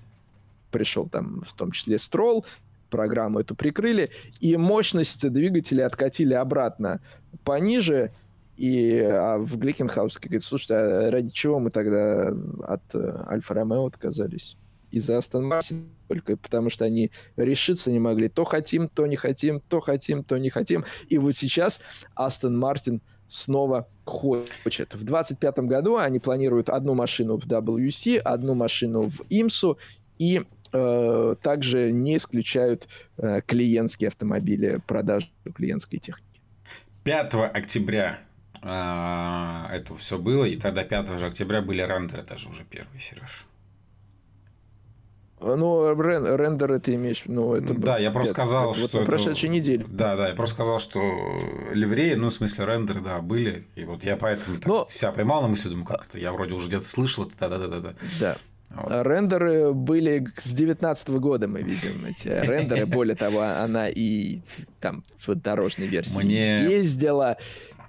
[0.73, 2.45] пришел там в том числе Строл,
[2.91, 4.11] программу эту прикрыли,
[4.41, 7.01] и мощность двигателя откатили обратно
[7.45, 8.11] пониже,
[8.57, 12.33] и а в Гликенхаус говорит, слушайте, а ради чего мы тогда
[12.63, 14.57] от э, Альфа Ромео отказались?
[14.95, 18.29] из-за Астон Мартин, только потому что они решиться не могли.
[18.29, 20.85] То хотим, то не хотим, то хотим, то не хотим.
[21.09, 21.83] И вот сейчас
[22.15, 24.95] Астон Мартин снова хочет.
[24.95, 29.77] В 2025 году они планируют одну машину в WC, одну машину в IMSU
[30.19, 32.87] и э, также не исключают
[33.17, 36.41] э, клиентские автомобили, продажу клиентской техники.
[37.03, 38.21] 5 октября
[38.65, 43.47] э, это все было, и тогда 5 же октября были рендеры даже уже первые, Сереж.
[45.41, 47.75] Ну, рен, рендеры ты имеешь, ну, это...
[47.75, 48.99] Да, я просто сказал, вот что...
[48.99, 49.85] Вот прошедшей неделе.
[49.89, 51.01] Да, да, я просто сказал, что
[51.73, 54.87] ливреи, ну, в смысле, рендеры, да, были, и вот я поэтому Но...
[54.89, 57.95] себя поймал на мысли, думаю, как это, я вроде уже где-то слышал это, да-да-да-да.
[58.21, 58.37] Да.
[58.71, 58.91] Вот.
[58.91, 62.87] Рендеры были с 19 года, мы видим эти рендеры.
[62.87, 64.41] Более того, она и
[64.81, 66.65] там в дорожной версии Мне...
[66.65, 67.37] ездила.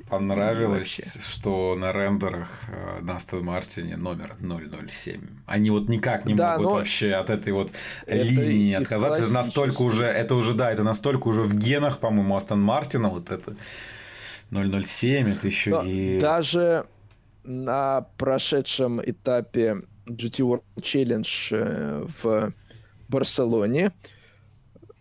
[0.10, 5.22] Понравилось, что на рендерах э, на Астон Мартине номер 007.
[5.48, 7.72] Они вот никак не да, могут вообще от этой вот
[8.06, 9.24] линии отказаться.
[9.24, 13.32] Это настолько уже, это уже, да, это настолько уже в генах, по-моему, Астон Мартина вот
[13.32, 13.56] это
[14.52, 16.20] 007, это еще но и...
[16.20, 16.86] Даже
[17.44, 22.54] на прошедшем этапе GT World Challenge э, в
[23.08, 23.92] Барселоне.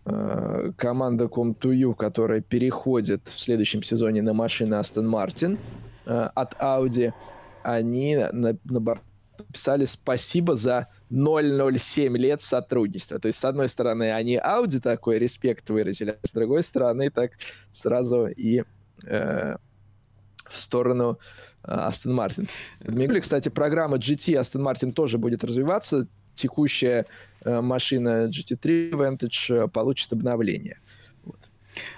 [0.06, 5.58] Э, команда Com2U, которая переходит в следующем сезоне на машины Aston Martin
[6.04, 7.12] э, от Audi,
[7.62, 9.00] они на, на
[9.50, 13.18] писали спасибо за 007 лет сотрудничества.
[13.18, 17.32] То есть, с одной стороны, они Audi такой респект выразили, а с другой стороны, так
[17.72, 18.62] сразу и
[19.06, 19.56] э,
[20.48, 21.18] в сторону
[21.62, 22.46] Астон Мартин.
[22.80, 26.06] Мигли, кстати, программа GT Астон Мартин тоже будет развиваться.
[26.34, 27.04] Текущая э,
[27.44, 30.78] машина GT3 Vantage э, получит обновление.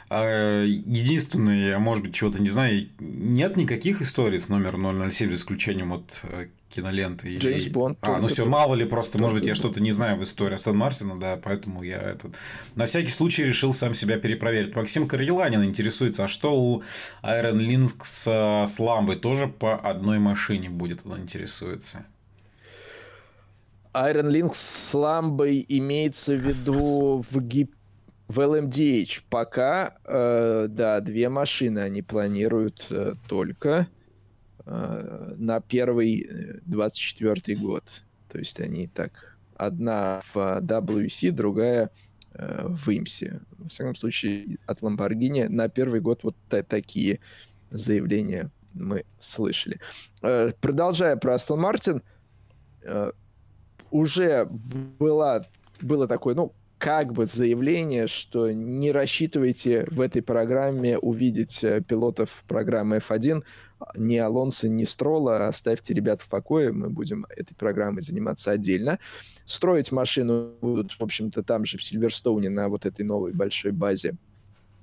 [0.08, 5.92] А, единственное, может быть, чего-то не знаю, нет никаких историй с номером 007 за исключением
[5.92, 7.36] от э, киноленты.
[7.36, 7.98] Джеймс Бонд.
[8.02, 10.76] А, ну все, мало ли просто, может быть, я что-то не знаю в истории Астон
[10.76, 12.34] Мартина, да, поэтому я этот...
[12.76, 14.76] На всякий случай решил сам себя перепроверить.
[14.76, 16.82] Максим Кареланин интересуется, а что у
[17.24, 22.06] Iron Lynx с, с Ламбой тоже по одной машине будет, он интересуется.
[23.96, 27.74] Iron Lynx с Ламбой имеется в виду в гип
[28.28, 33.86] в LMDH пока, э, да, две машины они планируют э, только
[34.64, 36.28] э, на первый
[36.66, 37.84] 24 год.
[38.28, 41.90] То есть они так, одна в WC, другая
[42.34, 43.40] э, в IMSI.
[43.58, 47.20] В всяком случае, от Lamborghini на первый год вот такие
[47.70, 49.80] заявления мы слышали.
[50.22, 52.02] Э, продолжая про Aston Martin,
[52.82, 53.12] э,
[53.90, 54.48] уже
[54.98, 55.42] была,
[55.80, 62.44] было такое, ну, как бы заявление, что не рассчитывайте в этой программе увидеть э, пилотов
[62.46, 63.42] программы F1,
[63.96, 68.98] ни Алонса, ни Строла, оставьте ребят в покое, мы будем этой программой заниматься отдельно.
[69.44, 74.16] Строить машину будут, в общем-то, там же, в Сильверстоуне, на вот этой новой большой базе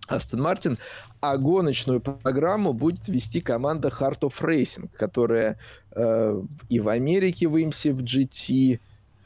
[0.07, 0.77] Астон Мартин,
[1.21, 5.59] а гоночную программу будет вести команда Heart of Racing, которая
[5.91, 8.79] э, и в Америке в IMSI, в GT,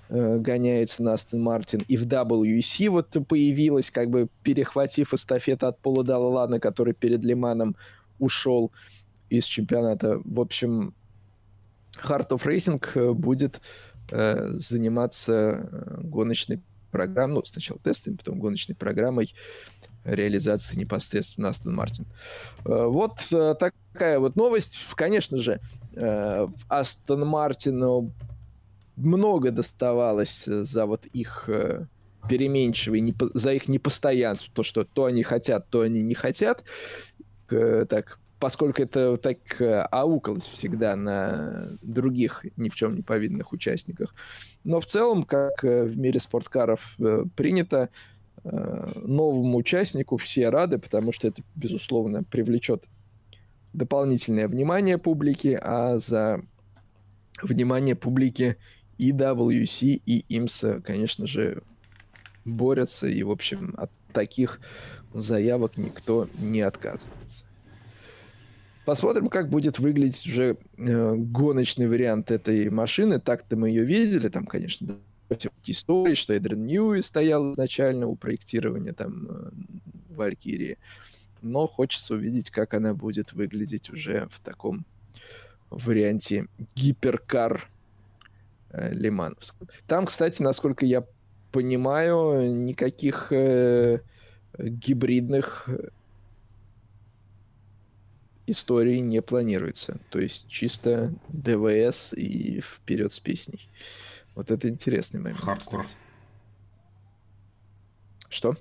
[0.09, 5.79] э, гоняется на Астон Мартин, и в WEC вот появилась, как бы перехватив эстафету от
[5.79, 7.75] Пола Даллана, который перед Лиманом
[8.19, 8.71] ушел
[9.29, 10.21] из чемпионата.
[10.23, 10.93] В общем,
[12.03, 13.61] Heart of Racing э, будет
[14.11, 16.61] э, заниматься э, гоночной
[16.91, 19.33] программой, ну, сначала тестами, потом гоночной программой
[20.03, 22.05] реализации непосредственно Астон Мартин.
[22.63, 24.77] Вот такая вот новость.
[24.95, 25.59] Конечно же,
[26.69, 28.13] Астон Мартину
[28.97, 31.49] много доставалось за вот их
[32.27, 36.63] переменчивый, за их непостоянство, то, что то они хотят, то они не хотят.
[37.47, 44.13] Так, поскольку это так э, аукалось всегда на других ни в чем не повинных участниках.
[44.63, 47.89] Но в целом, как э, в мире спорткаров э, принято,
[48.43, 52.85] новому участнику все рады, потому что это, безусловно, привлечет
[53.73, 56.41] дополнительное внимание публики, а за
[57.41, 58.55] внимание публики
[58.97, 61.61] и WC, и IMSA, конечно же,
[62.45, 64.59] борются, и, в общем, от таких
[65.13, 67.45] заявок никто не отказывается.
[68.85, 73.19] Посмотрим, как будет выглядеть уже э, гоночный вариант этой машины.
[73.19, 74.29] Так-то мы ее видели.
[74.29, 74.95] Там, конечно,
[75.65, 79.49] истории, что Эдрин Ньюи стоял изначально у проектирования там э,
[80.15, 80.77] Валькирии.
[81.41, 84.85] Но хочется увидеть, как она будет выглядеть уже в таком
[85.69, 87.69] варианте гиперкар
[88.71, 89.67] Лимановском.
[89.87, 91.05] Там, кстати, насколько я
[91.51, 94.01] понимаю, никаких э,
[94.57, 95.69] гибридных
[98.47, 99.99] истории не планируется.
[100.09, 103.69] То есть чисто ДВС и вперед с песней.
[104.35, 105.39] Вот это интересный момент.
[105.39, 105.83] Хардкор.
[105.83, 105.97] Кстати.
[108.29, 108.55] Что?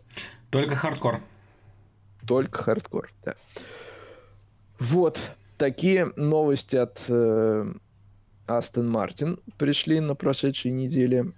[0.51, 1.23] Только хардкор.
[2.27, 3.35] Только хардкор, да.
[4.78, 5.20] Вот
[5.59, 7.73] такие новости от э,
[8.47, 11.32] Астон Мартин пришли на прошедшей неделе.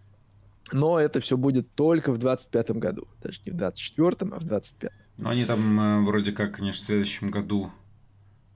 [0.73, 3.09] Но это все будет только в 25 году.
[3.23, 4.93] Даже не в 24, а в 25.
[5.17, 7.71] Ну, они там э, вроде как, конечно, в следующем году,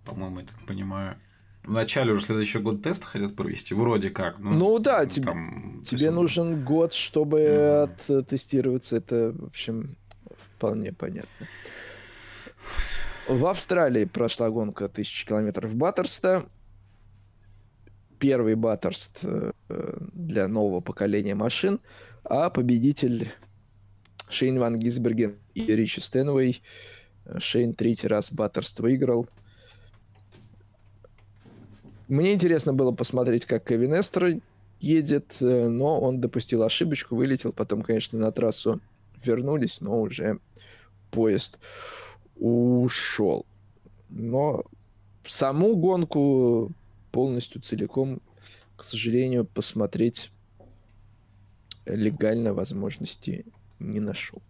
[0.05, 1.17] по-моему, я так понимаю,
[1.65, 4.39] в начале уже следующего года тест хотят провести, вроде как.
[4.39, 6.15] Ну, ну да, тебе, там, тебе есть...
[6.15, 8.19] нужен год, чтобы mm.
[8.19, 8.97] оттестироваться.
[8.97, 9.97] Это, в общем,
[10.57, 11.47] вполне понятно.
[13.29, 16.47] В Австралии прошла гонка 1000 километров Баттерста.
[18.23, 19.51] Первый Баттерст э,
[20.13, 21.81] для нового поколения машин,
[22.23, 23.33] а победитель
[24.31, 26.63] Шейн Ван Гисберген и Ричи Стэнвей.
[27.39, 29.27] Шейн третий раз Баттерст выиграл.
[32.07, 34.41] Мне интересно было посмотреть, как Кевин Эстер
[34.79, 37.53] едет, э, но он допустил ошибочку, вылетел.
[37.53, 38.81] Потом, конечно, на трассу
[39.25, 40.39] вернулись, но уже
[41.11, 41.59] поезд
[42.37, 43.47] ушел.
[44.11, 44.63] Но
[45.25, 46.71] саму гонку
[47.13, 48.21] полностью целиком,
[48.77, 50.31] к сожалению, посмотреть
[51.87, 53.45] легально возможности
[53.79, 54.43] не нашел.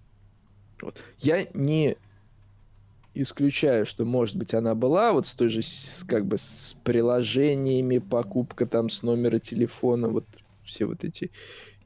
[0.81, 0.99] Вот.
[1.19, 1.97] Я не
[3.15, 5.61] исключаю, что, может быть, она была вот с той же,
[6.07, 10.25] как бы, с приложениями, покупка там с номера телефона, вот
[10.65, 11.31] все вот эти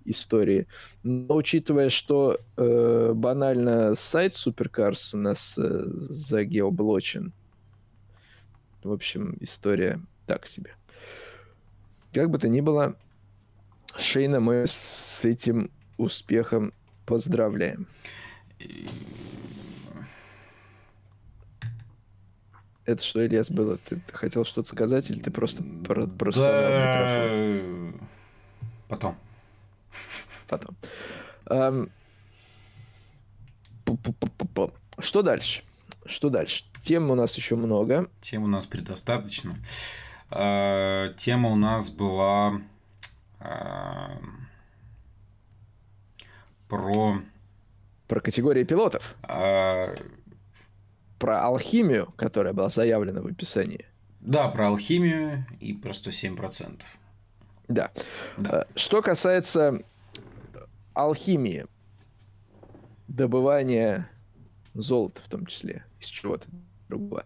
[0.04, 0.66] истории.
[1.02, 7.32] Но учитывая, что э, банально сайт Supercars у нас э, загеоблочен,
[8.82, 10.74] в общем, история так себе.
[12.12, 12.96] Как бы то ни было,
[13.96, 16.72] Шейна мы с этим успехом
[17.06, 17.86] поздравляем.
[22.84, 23.78] Это что, Ильяс, было?
[23.78, 27.90] Ты, ты хотел что-то сказать или ты просто про просто да...
[27.90, 28.08] микрофон?
[28.88, 29.18] Потом.
[30.46, 30.76] Потом.
[31.46, 31.90] Um,
[34.98, 35.62] что дальше?
[36.04, 36.64] Что дальше?
[36.82, 38.08] Тем у нас еще много.
[38.20, 39.56] Тем у нас предостаточно.
[40.30, 42.60] Uh, тема у нас была
[43.40, 44.22] uh,
[46.68, 47.20] про...
[48.08, 49.16] Про категории пилотов.
[49.22, 49.98] Uh,
[51.18, 53.86] про алхимию, которая была заявлена в описании.
[54.20, 56.82] Да, про алхимию и про 107%.
[57.68, 57.90] Да.
[58.36, 58.66] да.
[58.74, 59.80] Что касается
[60.94, 61.66] алхимии,
[63.08, 64.10] добывания
[64.74, 66.46] золота в том числе, из чего-то
[66.88, 67.24] другого.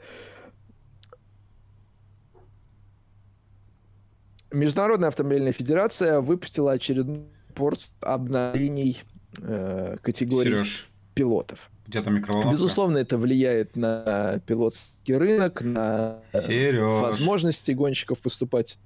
[4.52, 7.24] Международная автомобильная федерация выпустила очередной
[7.54, 9.02] порт обновлений
[9.38, 11.70] э, категории Сереж, пилотов.
[11.86, 12.52] Где-то микроволновка.
[12.52, 16.80] Безусловно, это влияет на пилотский рынок, на Сереж.
[16.82, 18.78] возможности гонщиков выступать.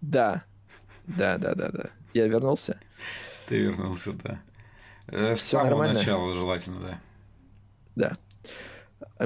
[0.00, 0.44] Да,
[1.06, 1.84] да, да, да, да.
[2.14, 2.78] Я вернулся.
[3.46, 4.40] Ты вернулся, да.
[5.08, 5.94] Э, с Все самого нормально?
[5.94, 7.00] начала желательно, да.
[7.94, 8.12] Да.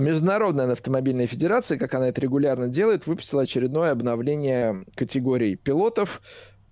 [0.01, 6.23] Международная автомобильная федерация, как она это регулярно делает, выпустила очередное обновление категорий пилотов.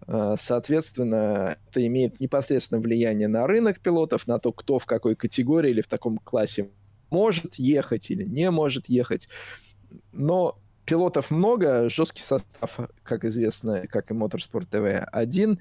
[0.06, 5.70] Э, соответственно, это имеет непосредственное влияние на рынок пилотов, на то, кто в какой категории
[5.70, 6.70] или в таком классе
[7.10, 9.28] может ехать или не может ехать.
[10.12, 15.60] Но пилотов много, жесткий состав, как известно, как и Motorsport TV 1.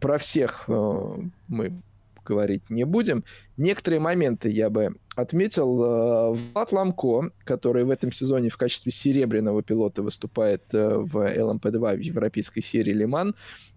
[0.00, 1.16] Про всех э,
[1.48, 1.82] мы
[2.24, 3.24] говорить не будем.
[3.56, 5.82] Некоторые моменты я бы отметил.
[5.82, 11.96] Э, Влад Ламко, который в этом сезоне в качестве серебряного пилота выступает э, в LMP2
[11.96, 13.34] в европейской серии Лиман.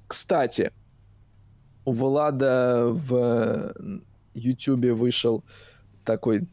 [0.08, 0.72] Кстати,
[1.86, 3.74] у Влада в
[4.34, 5.44] YouTube вышел
[6.04, 6.48] такой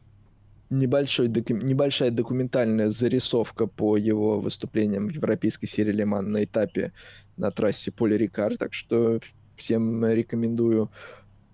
[0.73, 1.55] небольшой доку...
[1.55, 6.93] небольшая документальная зарисовка по его выступлениям в европейской серии Лиман на этапе
[7.37, 9.21] на трассе Поли Рикар, так что
[9.57, 10.91] всем рекомендую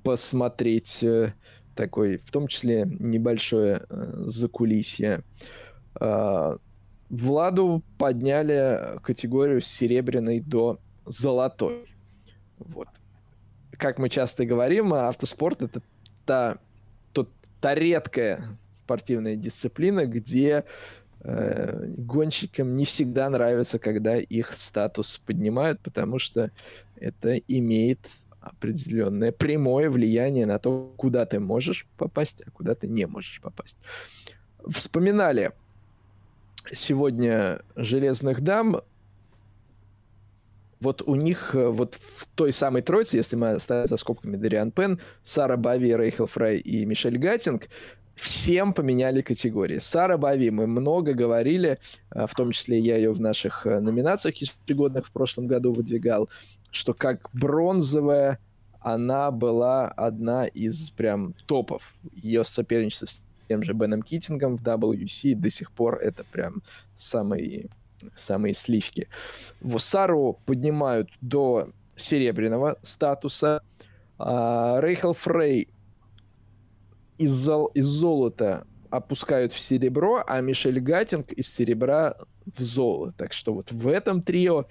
[0.03, 1.33] посмотреть э,
[1.75, 5.23] такой, в том числе небольшое э, закулисье.
[6.01, 6.57] Э,
[7.09, 11.87] Владу подняли категорию с серебряной до золотой.
[12.59, 12.89] Вот.
[13.73, 15.81] Как мы часто говорим, автоспорт это
[16.27, 16.59] та,
[17.13, 17.31] тот,
[17.61, 20.65] та редкая спортивная дисциплина, где
[21.21, 26.51] э, гонщикам не всегда нравится, когда их статус поднимают, потому что
[26.97, 28.01] это имеет
[28.49, 33.79] определенное прямое влияние на то, куда ты можешь попасть, а куда ты не можешь попасть.
[34.67, 35.53] Вспоминали
[36.73, 38.83] сегодня «Железных дам»,
[40.81, 44.71] вот у них э, вот в той самой тройце, если мы оставим за скобками Дариан
[44.71, 47.69] Пен, Сара Бави, Рейхел Фрай и Мишель Гаттинг,
[48.15, 49.79] всем поменяли категории.
[49.79, 51.79] Сара Бави, мы много говорили,
[52.11, 56.29] э, в том числе я ее в наших э, номинациях ежегодных в прошлом году выдвигал.
[56.71, 58.39] Что как бронзовая
[58.81, 61.95] она была одна из прям топов.
[62.13, 66.63] Ее соперничество с тем же Беном Китингом в WC до сих пор это прям
[66.95, 67.71] самые,
[68.15, 69.09] самые сливки.
[69.61, 73.63] Вусару поднимают до серебряного статуса.
[74.19, 75.69] А, Рейхел Фрей
[77.19, 82.17] из, зол- из золота опускают в серебро, а Мишель Гаттинг из серебра
[82.47, 83.15] в золото.
[83.19, 84.67] Так что вот в этом трио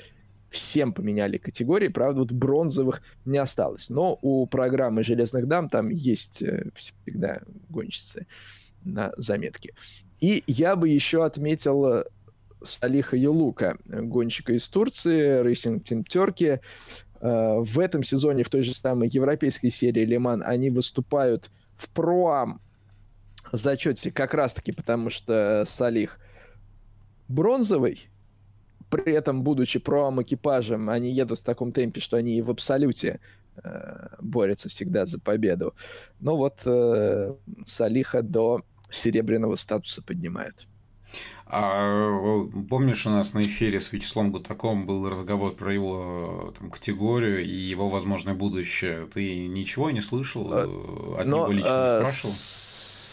[0.50, 3.90] всем поменяли категории, правда, вот бронзовых не осталось.
[3.90, 8.28] Но у программы «Железных дам» там есть э, всегда гонщицы
[8.84, 9.74] на заметке.
[10.20, 12.04] И я бы еще отметил э,
[12.64, 16.60] Салиха Юлука, гонщика из Турции, Racing Team Turkey.
[17.20, 22.62] Э, в этом сезоне, в той же самой европейской серии Лиман, они выступают в проам
[23.52, 26.20] зачете как раз-таки потому, что Салих
[27.28, 28.10] бронзовый,
[28.90, 33.20] при этом, будучи проам экипажем, они едут в таком темпе, что они в абсолюте
[33.64, 35.74] э, борются всегда за победу.
[36.20, 37.34] Ну вот э,
[37.66, 40.68] Салиха до серебряного статуса поднимают.
[41.50, 47.44] А помнишь, у нас на эфире с Вячеславом Гутаковым был разговор про его там, категорию
[47.44, 49.08] и его возможное будущее.
[49.08, 50.50] Ты ничего не слышал?
[50.52, 50.64] А,
[51.20, 52.34] От Но, него лично а, спрашивал?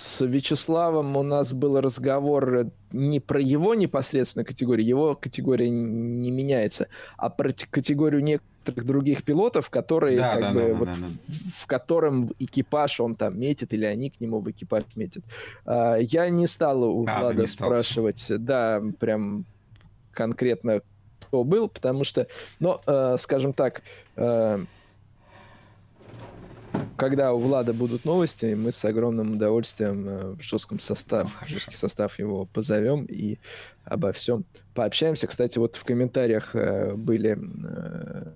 [0.05, 6.89] С Вячеславом у нас был разговор не про его непосредственную категорию, его категория не меняется,
[7.17, 11.07] а про категорию некоторых других пилотов, которые да, как да, бы да, вот да, да.
[11.07, 15.25] В, в котором экипаж он там метит или они к нему в экипаж метят.
[15.65, 19.47] А, я не стал у а, Влада спрашивать, да, прям
[20.13, 20.83] конкретно
[21.21, 22.27] кто был, потому что,
[22.61, 23.83] но, э, скажем так,
[24.17, 24.65] э,
[26.97, 31.77] когда у Влада будут новости, мы с огромным удовольствием э, в жестком состав, в жесткий
[31.77, 33.39] состав его позовем и
[33.85, 34.44] обо всем
[34.74, 35.27] пообщаемся.
[35.27, 38.32] Кстати, вот в комментариях э, были э,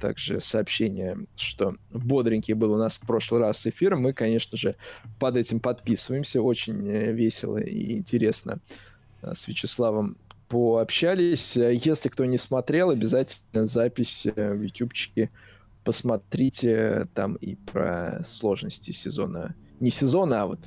[0.00, 3.96] также сообщения, что бодренький был у нас в прошлый раз эфир.
[3.96, 4.76] Мы, конечно же,
[5.18, 6.42] под этим подписываемся.
[6.42, 8.60] Очень весело и интересно
[9.22, 10.16] с Вячеславом
[10.48, 11.56] пообщались.
[11.56, 15.30] Если кто не смотрел, обязательно запись в ютубчике
[15.84, 19.54] посмотрите там и про сложности сезона.
[19.80, 20.60] Не сезона, а вот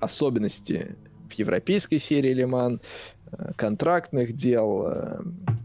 [0.00, 0.96] особенности
[1.28, 2.80] в европейской серии Лиман,
[3.32, 5.20] э, контрактных дел, э,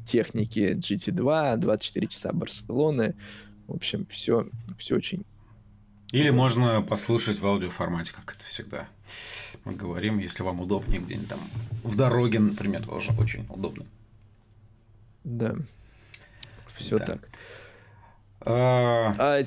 [0.05, 3.15] техники GT2, 24 часа Барселоны.
[3.67, 4.47] В общем, все,
[4.77, 5.25] все очень...
[6.11, 8.87] Или можно послушать в аудиоформате, как это всегда
[9.65, 11.39] мы говорим, если вам удобнее где-нибудь там
[11.83, 13.85] в дороге, например, тоже очень удобно.
[15.23, 15.55] Да,
[16.75, 17.05] все да.
[17.05, 17.29] так.
[18.43, 19.13] А...
[19.19, 19.43] А,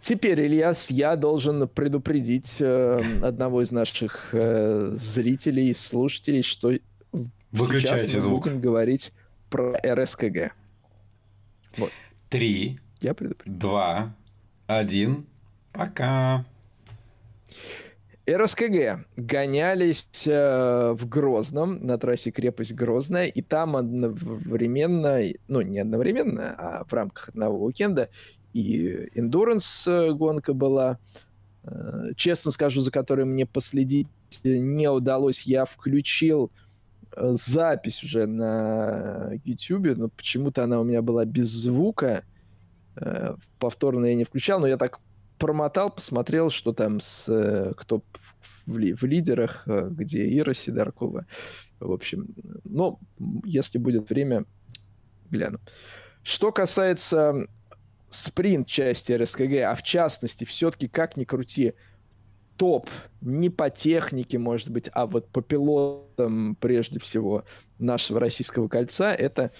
[0.00, 6.72] теперь, Ильяс, я должен предупредить э, одного из наших э, зрителей и слушателей, что
[7.52, 8.42] Выключайте сейчас мы звук.
[8.44, 9.12] будем говорить
[9.48, 10.52] про РСКГ.
[11.78, 11.90] Вот.
[12.28, 13.58] Три, я предупредил.
[13.58, 14.14] два,
[14.66, 15.26] один,
[15.72, 16.44] пока.
[18.28, 26.54] РСКГ гонялись э, в Грозном, на трассе крепость Грозная, и там одновременно, ну не одновременно,
[26.56, 28.08] а в рамках одного уикенда
[28.54, 30.98] и эндуранс э, гонка была.
[31.64, 34.08] Э, честно скажу, за которой мне последить
[34.42, 35.42] не удалось.
[35.42, 36.50] Я включил
[37.14, 42.22] э, запись уже на YouTube, но почему-то она у меня была без звука.
[42.96, 45.00] Э, повторно я не включал, но я так
[45.38, 48.02] промотал, посмотрел, что там с э, кто
[48.66, 51.26] в, ли, в лидерах, э, где Ира Сидоркова.
[51.80, 52.28] В общем,
[52.64, 52.98] ну,
[53.44, 54.44] если будет время,
[55.30, 55.58] гляну.
[56.22, 57.46] Что касается
[58.08, 61.74] спринт части РСКГ, а в частности, все-таки, как ни крути,
[62.56, 62.88] топ
[63.20, 67.44] не по технике, может быть, а вот по пилотам, прежде всего,
[67.78, 69.50] нашего российского кольца, это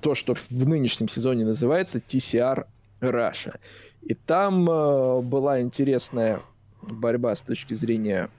[0.00, 2.66] то, что в нынешнем сезоне называется TCR
[3.00, 3.58] Russia.
[4.02, 6.42] И там э, была интересная
[6.82, 8.30] борьба с точки зрения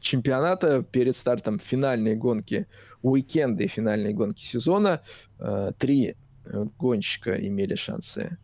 [0.00, 2.66] чемпионата перед стартом финальной гонки
[3.02, 5.02] уикенда и финальной гонки сезона.
[5.38, 6.16] Э, три
[6.78, 8.38] гонщика имели шансы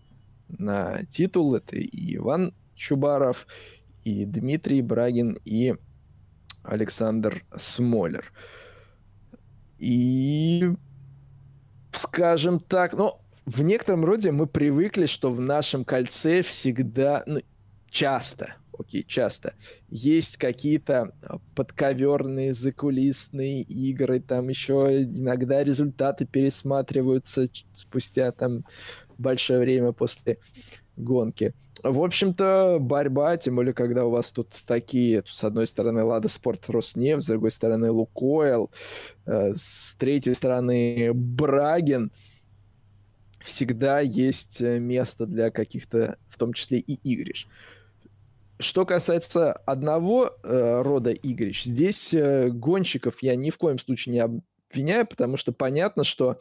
[0.48, 1.54] на титул.
[1.54, 3.46] Это и Иван Чубаров,
[4.04, 5.74] и Дмитрий Брагин, и
[6.62, 8.32] Александр Смолер.
[9.78, 10.72] И,
[11.92, 17.40] скажем так, ну, в некотором роде мы привыкли, что в нашем кольце всегда, ну,
[17.90, 19.54] часто, окей, часто,
[19.88, 21.12] есть какие-то
[21.54, 28.64] подковерные, закулисные игры, там еще иногда результаты пересматриваются спустя там
[29.18, 30.38] большое время после
[30.96, 31.54] гонки.
[31.82, 36.70] В общем-то, борьба, тем более, когда у вас тут такие, с одной стороны, Лада Спорт
[36.70, 38.70] Роснефть, с другой стороны, Лукойл,
[39.26, 42.10] э, с третьей стороны, Брагин–
[43.44, 47.46] всегда есть э, место для каких-то, в том числе и игрищ.
[48.58, 54.20] Что касается одного э, рода игрищ, здесь э, гонщиков я ни в коем случае не
[54.20, 56.38] обвиняю, потому что понятно, что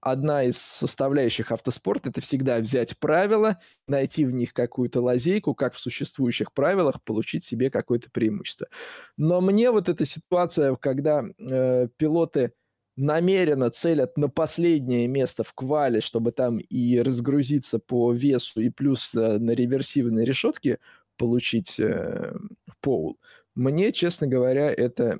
[0.00, 5.80] одна из составляющих автоспорта это всегда взять правила, найти в них какую-то лазейку, как в
[5.80, 8.68] существующих правилах получить себе какое-то преимущество.
[9.16, 12.52] Но мне вот эта ситуация, когда э, пилоты
[13.00, 19.14] намеренно целят на последнее место в квале, чтобы там и разгрузиться по весу, и плюс
[19.14, 20.78] э, на реверсивной решетке
[21.16, 22.34] получить э,
[22.80, 23.18] поул.
[23.54, 25.18] Мне, честно говоря, это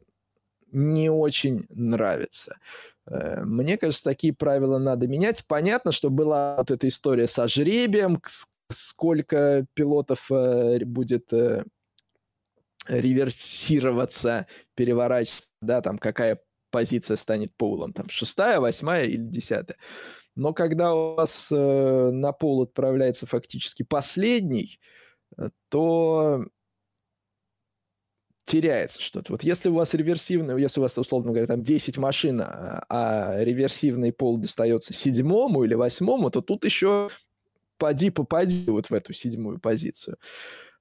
[0.70, 2.58] не очень нравится.
[3.06, 5.46] Э, мне кажется, такие правила надо менять.
[5.46, 8.20] Понятно, что была вот эта история со жребием,
[8.70, 11.32] сколько пилотов э, будет
[12.88, 16.40] реверсироваться, переворачиваться, да, там какая
[16.70, 19.76] позиция станет полом, там шестая, восьмая или десятая.
[20.36, 24.80] Но когда у вас э, на пол отправляется фактически последний,
[25.68, 26.44] то
[28.50, 29.32] теряется что-то.
[29.32, 33.44] Вот если у вас реверсивный, если у вас, условно говоря, там 10 машин, а, а
[33.44, 37.10] реверсивный пол достается седьмому или восьмому, то тут еще
[37.78, 40.16] поди попади вот в эту седьмую позицию.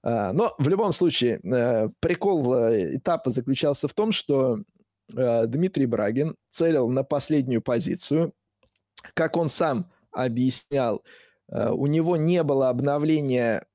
[0.01, 4.63] А, но в любом случае, э, прикол э, этапа заключался в том, что э,
[5.10, 8.34] Дмитрий Брагин целил на последнюю позицию.
[9.14, 11.03] Как он сам объяснял,
[11.48, 13.65] у него не было обновления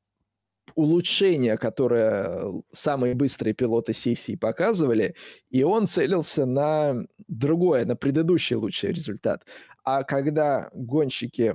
[0.74, 5.14] улучшения, которые самые быстрые пилоты сессии показывали,
[5.50, 9.44] и он целился на другое, на предыдущий лучший результат.
[9.84, 11.54] А когда гонщики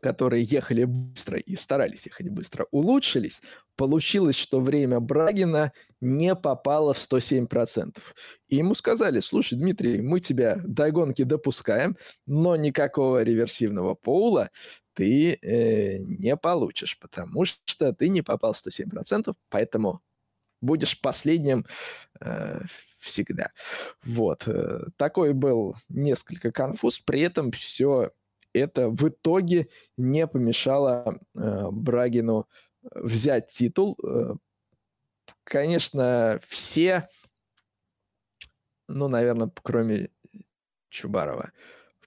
[0.00, 3.42] которые ехали быстро и старались ехать быстро, улучшились,
[3.76, 7.98] получилось, что время Брагина не попало в 107%.
[8.48, 11.96] И ему сказали, слушай, Дмитрий, мы тебя до гонки допускаем,
[12.26, 14.50] но никакого реверсивного поула
[14.94, 20.00] ты э, не получишь, потому что ты не попал в 107%, поэтому
[20.60, 21.66] будешь последним
[22.20, 22.60] э,
[22.98, 23.50] всегда.
[24.04, 24.46] Вот.
[24.46, 28.10] Э, такой был несколько конфуз, при этом все
[28.58, 32.48] это в итоге не помешало э, Брагину
[32.82, 33.98] взять титул.
[34.02, 34.34] Э,
[35.44, 37.08] конечно, все,
[38.88, 40.10] ну, наверное, кроме
[40.88, 41.52] Чубарова,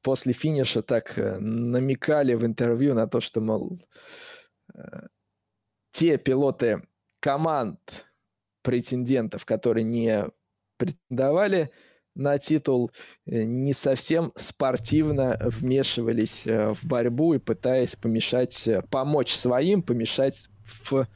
[0.02, 3.80] после финиша так э, намекали в интервью на то, что, мол,
[4.74, 5.08] э,
[5.92, 6.88] те пилоты
[7.20, 8.08] команд
[8.62, 10.26] претендентов, которые не
[10.78, 11.72] претендовали
[12.16, 12.92] на титул,
[13.26, 20.50] э, не совсем спортивно вмешивались в борьбу и пытаясь помешать, помочь своим, помешать
[20.90, 21.08] в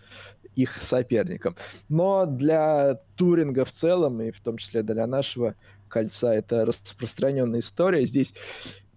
[0.55, 1.55] их соперникам.
[1.89, 5.55] Но для туринга в целом, и в том числе для нашего
[5.87, 8.05] кольца это распространенная история.
[8.05, 8.33] Здесь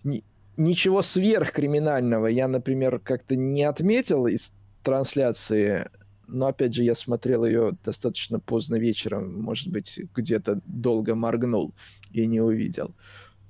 [0.05, 0.25] ни,
[0.57, 4.53] ничего сверхкриминального я, например, как-то не отметил из
[4.83, 5.89] трансляции,
[6.29, 11.75] но опять же я смотрел ее достаточно поздно вечером, может быть, где-то долго моргнул
[12.11, 12.95] и не увидел.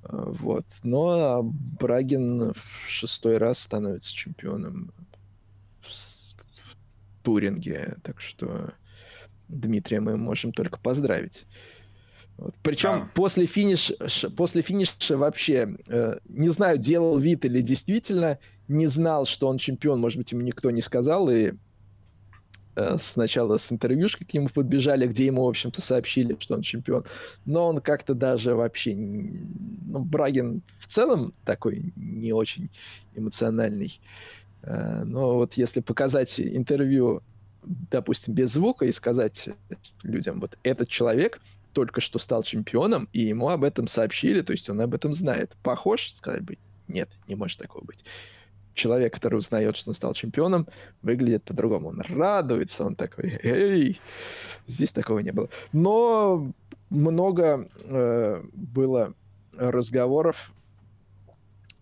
[0.03, 0.65] Вот.
[0.83, 4.93] Но Брагин в шестой раз становится чемпионом
[5.81, 5.87] в,
[7.23, 8.73] Туринге, так что
[9.49, 11.45] Дмитрия мы можем только поздравить.
[12.37, 12.55] Вот.
[12.63, 13.09] Причем а.
[13.13, 13.91] после, финиш,
[14.37, 18.39] после финиша вообще, э, не знаю, делал вид или действительно
[18.69, 21.53] не знал, что он чемпион, может быть, ему никто не сказал, и э,
[22.97, 27.05] сначала с интервьюшкой к нему подбежали, где ему, в общем-то, сообщили, что он чемпион.
[27.45, 28.95] Но он как-то даже вообще...
[28.95, 32.69] Ну, Брагин в целом такой не очень
[33.15, 33.99] эмоциональный.
[34.63, 37.21] Э, но вот если показать интервью,
[37.63, 39.49] допустим, без звука и сказать
[40.03, 41.41] людям, вот этот человек
[41.73, 45.55] только что стал чемпионом, и ему об этом сообщили, то есть он об этом знает.
[45.61, 46.11] Похож?
[46.11, 48.03] Сказать бы, нет, не может такого быть.
[48.77, 50.67] Человек, который узнает, что он стал чемпионом,
[51.01, 51.89] выглядит по-другому.
[51.89, 53.99] Он радуется, он такой, эй,
[54.67, 55.49] здесь такого не было.
[55.73, 56.53] Но
[56.91, 59.15] много э, было
[59.57, 60.53] разговоров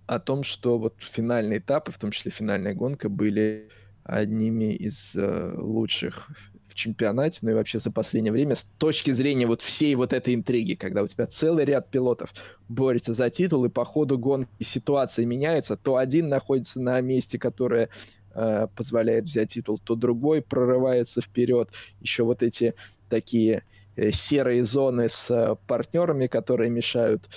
[0.08, 3.70] о том, что вот финальные этапы, в том числе финальная гонка, были
[4.04, 6.30] одними из э, лучших
[6.76, 10.76] чемпионате, ну и вообще за последнее время, с точки зрения вот всей вот этой интриги,
[10.76, 12.34] когда у тебя целый ряд пилотов
[12.70, 17.90] борется за титул, и по ходу гонки ситуация меняется, то один находится на месте, которое
[18.34, 21.70] э, позволяет взять титул, то другой прорывается вперед.
[22.02, 22.76] Еще вот эти
[23.10, 23.64] такие
[23.96, 27.30] э, серые зоны с э, партнерами, которые мешают.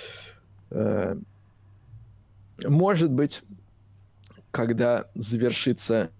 [0.70, 1.16] Э,
[2.66, 3.42] может быть,
[4.50, 6.10] когда завершится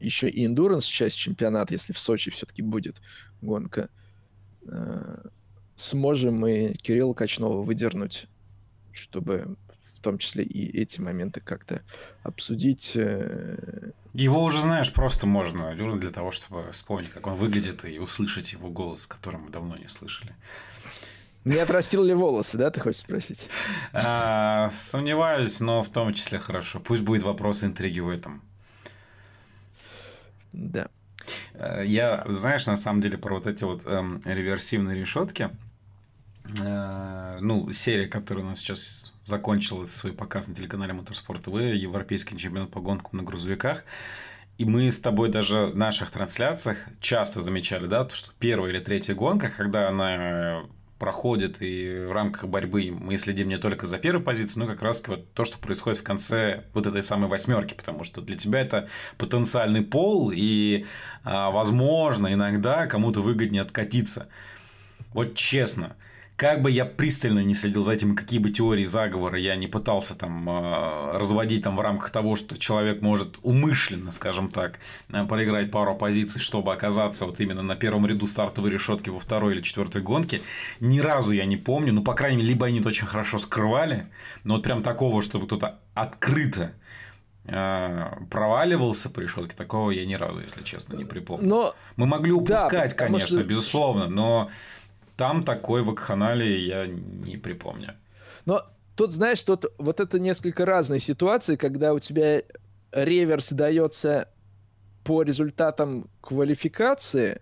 [0.00, 3.00] еще и endurance часть чемпионата, если в Сочи все-таки будет
[3.40, 3.88] гонка,
[4.66, 5.28] э,
[5.76, 8.26] сможем мы Кирилла Качнова выдернуть,
[8.92, 9.56] чтобы
[9.98, 11.82] в том числе и эти моменты как-то
[12.22, 12.92] обсудить.
[12.94, 18.52] Э, его уже, знаешь, просто можно для того, чтобы вспомнить, как он выглядит, и услышать
[18.52, 20.34] его голос, который мы давно не слышали.
[21.44, 23.48] Не отрастил ли волосы, да, ты хочешь спросить?
[23.92, 26.78] А, сомневаюсь, но в том числе хорошо.
[26.78, 28.42] Пусть будет вопрос интриги в этом.
[30.58, 30.88] Да.
[31.54, 35.50] Э, я, знаешь, на самом деле про вот эти вот эм, реверсивные решетки,
[36.60, 42.36] э, ну, серия, которая у нас сейчас закончилась свой показ на телеканале Моторспорт ТВ, европейский
[42.36, 43.84] чемпионат по гонкам на грузовиках,
[44.58, 48.80] и мы с тобой даже в наших трансляциях часто замечали, да, то, что первая или
[48.80, 50.64] третья гонка, когда она
[50.98, 55.02] проходит, и в рамках борьбы мы следим не только за первой позицией, но как раз
[55.06, 58.88] вот то, что происходит в конце вот этой самой восьмерки, потому что для тебя это
[59.16, 60.86] потенциальный пол, и,
[61.24, 64.28] а, возможно, иногда кому-то выгоднее откатиться.
[65.12, 65.96] Вот честно–
[66.38, 70.16] как бы я пристально не следил за этим, какие бы теории заговора я не пытался
[70.16, 74.78] там э, разводить там в рамках того, что человек может умышленно, скажем так,
[75.08, 79.56] э, проиграть пару позиций, чтобы оказаться вот именно на первом ряду стартовой решетки во второй
[79.56, 80.40] или четвертой гонке,
[80.78, 84.06] ни разу я не помню, ну, по крайней мере, либо они это очень хорошо скрывали,
[84.44, 86.70] но вот прям такого, чтобы кто-то открыто
[87.46, 91.48] э, проваливался по решетке, такого я ни разу, если честно, не припомню.
[91.48, 91.74] Но...
[91.96, 93.42] Мы могли упускать, да, конечно, что...
[93.42, 94.50] безусловно, но
[95.18, 97.94] там такой вакханалии я не припомню.
[98.46, 98.62] Но
[98.94, 102.42] тут, знаешь, тут вот это несколько разные ситуации, когда у тебя
[102.92, 104.28] реверс дается
[105.02, 107.40] по результатам квалификации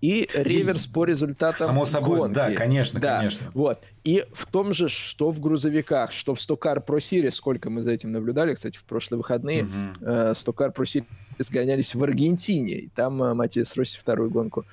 [0.00, 2.34] и реверс по результатам Само собой, гонки.
[2.34, 3.50] да, конечно, да, конечно.
[3.52, 3.82] Вот.
[4.04, 7.92] И в том же, что в грузовиках, что в Stockcar Pro Series, сколько мы за
[7.92, 9.70] этим наблюдали, кстати, в прошлые выходные, угу.
[10.00, 11.04] э, Stockcar Pro Series
[11.38, 14.64] сгонялись в Аргентине, и там э, Матиас Росси вторую гонку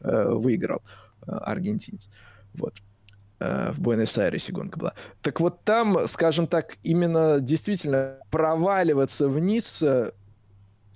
[0.00, 0.82] э, выиграл.
[1.28, 2.08] Э, аргентинец.
[2.54, 2.74] Вот
[3.40, 4.94] э, в Буэнос-Айресе гонка была.
[5.22, 10.12] Так вот там, скажем так, именно действительно проваливаться вниз э,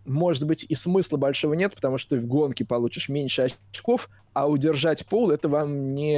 [0.05, 4.49] может быть, и смысла большого нет, потому что ты в гонке получишь меньше очков, а
[4.49, 6.17] удержать пол это вам не,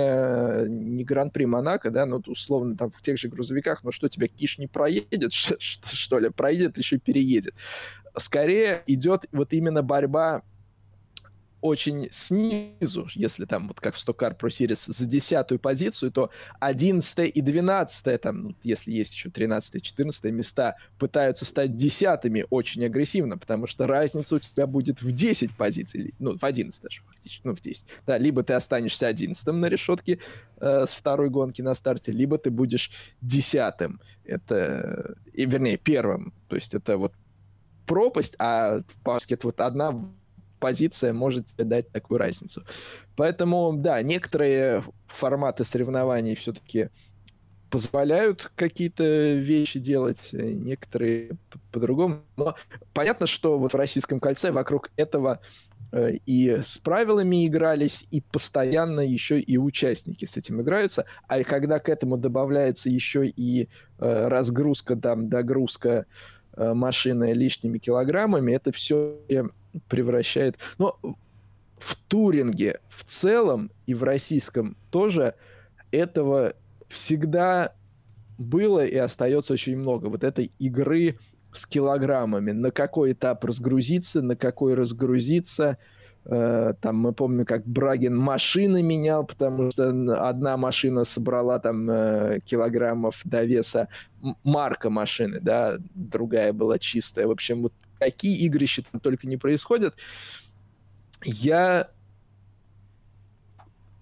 [0.69, 4.57] не Гран-при Монако, да, ну, условно, там в тех же грузовиках, ну что, тебя Киш
[4.57, 7.55] не проедет, что, что ли, проедет, еще переедет.
[8.17, 10.43] Скорее идет вот именно борьба
[11.65, 16.29] очень снизу, если там, вот как в Stockcar Pro Series, за десятую позицию, то
[16.61, 22.45] 11 и 12 там, ну, если есть еще 13 и 14 места, пытаются стать десятыми
[22.51, 27.01] очень агрессивно, потому что разница у тебя будет в 10 позиций, ну, в 11 даже
[27.01, 27.87] фактически, ну, в 10.
[28.07, 30.19] Да, либо ты останешься 11 на решетке
[30.61, 32.91] э, с второй гонки на старте, либо ты будешь
[33.23, 37.15] десятым, это, и, вернее, первым, то есть это вот
[37.87, 39.93] пропасть, а в баскет вот одна
[40.65, 42.65] позиция может дать такую разницу.
[43.17, 46.89] Поэтому, да, некоторые форматы соревнований все-таки
[47.69, 51.33] позволяют какие-то вещи делать, некоторые
[51.71, 52.23] по-другому.
[52.39, 52.55] Но
[52.95, 55.41] понятно, что вот в российском кольце вокруг этого
[55.93, 61.05] э, и с правилами игрались, и постоянно еще и участники с этим играются.
[61.29, 63.69] А когда к этому добавляется еще и
[63.99, 66.07] э, разгрузка, там, догрузка
[66.57, 69.19] э, машины лишними килограммами, это все
[69.89, 70.59] превращает...
[70.79, 70.99] Но
[71.79, 75.35] в Туринге в целом и в российском тоже
[75.91, 76.55] этого
[76.89, 77.75] всегда
[78.39, 80.07] было и остается очень много.
[80.07, 81.19] Вот этой игры
[81.53, 82.51] с килограммами.
[82.51, 85.79] На какой этап разгрузиться, на какой разгрузиться.
[86.25, 89.89] Э, там мы помним, как Брагин машины менял, потому что
[90.29, 93.89] одна машина собрала там э, килограммов до веса
[94.43, 97.27] марка машины, да, другая была чистая.
[97.27, 97.75] В общем, вот
[98.05, 99.95] какие игрища там только не происходят.
[101.25, 101.91] Я...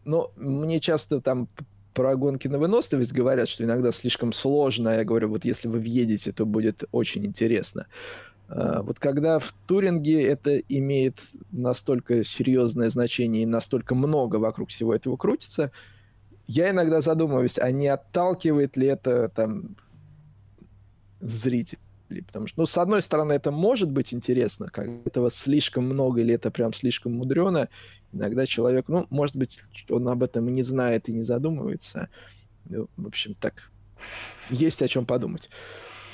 [0.04, 1.48] Ну, мне часто там
[1.94, 4.90] про гонки на выносливость говорят, что иногда слишком сложно.
[4.90, 7.86] Я говорю, вот если вы въедете, то будет очень интересно.
[8.48, 11.20] А, вот когда в Туринге это имеет
[11.50, 15.70] настолько серьезное значение и настолько много вокруг всего этого крутится,
[16.46, 19.76] я иногда задумываюсь, а не отталкивает ли это там
[21.20, 21.78] зритель?
[22.20, 26.34] Потому что, ну, с одной стороны, это может быть интересно, как этого слишком много или
[26.34, 27.68] это прям слишком мудрено.
[28.12, 32.08] Иногда человек, ну, может быть, он об этом и не знает и не задумывается.
[32.66, 33.70] Ну, в общем, так,
[34.50, 35.50] есть о чем подумать,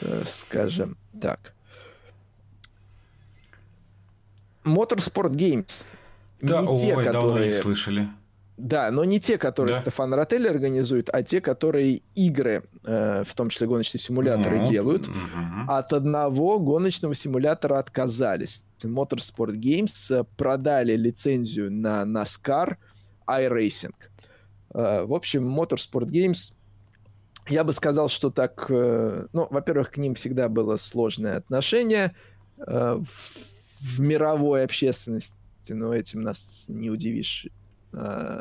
[0.03, 1.55] э, скажем так.
[4.65, 5.85] Motorsport Games.
[6.41, 7.13] Да, не ой, те, которые...
[7.13, 8.09] давно не слышали.
[8.59, 9.83] Да, но не те, которые да?
[9.83, 14.69] Стефан Ротелли организует, а те, которые игры, э, в том числе гоночные симуляторы, mm-hmm.
[14.69, 15.07] делают.
[15.07, 15.65] Mm-hmm.
[15.69, 18.65] От одного гоночного симулятора отказались.
[18.83, 22.77] Motorsport Games продали лицензию на NASCAR
[23.29, 23.95] iRacing.
[24.75, 26.55] Э, в общем, Motorsport Games
[27.49, 32.17] я бы сказал, что так, э, ну, во-первых, к ним всегда было сложное отношение
[32.59, 35.37] э, в, в мировой общественности,
[35.69, 37.47] но этим нас не удивишь.
[37.93, 38.41] Э,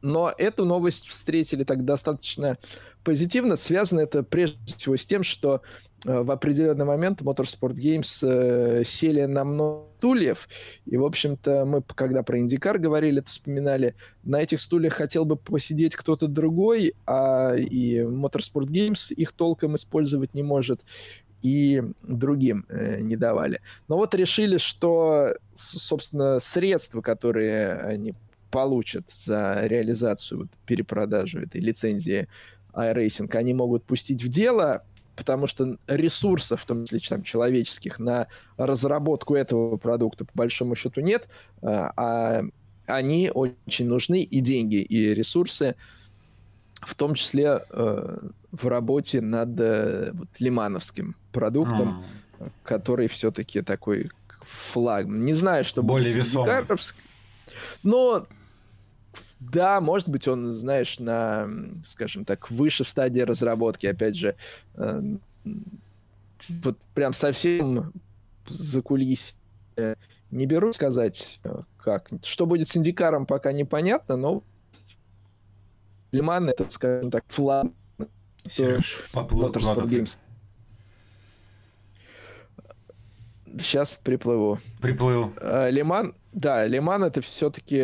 [0.00, 2.58] но эту новость встретили так достаточно
[3.04, 3.56] позитивно.
[3.56, 5.62] Связано это прежде всего с тем, что
[6.04, 10.48] в определенный момент Motorsport Games сели на много стульев,
[10.84, 13.94] и, в общем-то, мы, когда про Индикар говорили, то вспоминали,
[14.24, 20.34] на этих стульях хотел бы посидеть кто-то другой, а и Motorsport Games их толком использовать
[20.34, 20.80] не может,
[21.42, 23.60] и другим э, не давали.
[23.86, 28.14] Но вот решили, что, собственно, средства, которые они
[28.52, 32.28] получат за реализацию, вот, перепродажу этой лицензии
[32.74, 34.84] iRacing, они могут пустить в дело,
[35.16, 41.00] потому что ресурсов, в том числе там, человеческих, на разработку этого продукта по большому счету
[41.00, 41.28] нет,
[41.62, 42.44] а, а
[42.86, 45.74] они очень нужны, и деньги, и ресурсы,
[46.80, 48.18] в том числе э,
[48.50, 52.04] в работе над э, вот, лимановским продуктом,
[52.38, 52.50] mm.
[52.64, 54.10] который все-таки такой
[54.40, 55.06] флаг.
[55.06, 56.66] Не знаю, что более весомый.
[57.84, 58.26] Но
[59.50, 61.48] да, может быть, он, знаешь, на,
[61.82, 64.36] скажем так, выше в стадии разработки, опять же,
[64.74, 65.02] э,
[66.62, 67.92] вот прям совсем
[68.48, 69.36] за кулис
[70.32, 72.08] не беру сказать, э, как.
[72.24, 74.42] Что будет с Индикаром, пока непонятно, но
[76.10, 77.66] Лиман это, скажем так, флаг.
[78.50, 80.16] Сереж, поплыл Games.
[83.58, 84.58] Сейчас приплыву.
[84.80, 85.32] Приплыл.
[85.40, 87.78] Э, Лиман, да, Лиман это все-таки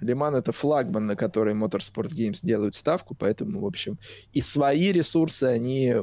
[0.00, 3.98] Лиман это флагман, на который Motorsport Games делают ставку, поэтому, в общем,
[4.32, 5.94] и свои ресурсы они,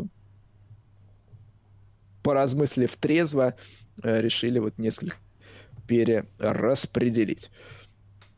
[2.24, 3.56] поразмыслив трезво,
[4.02, 5.18] э, решили вот несколько
[5.88, 7.52] перераспределить.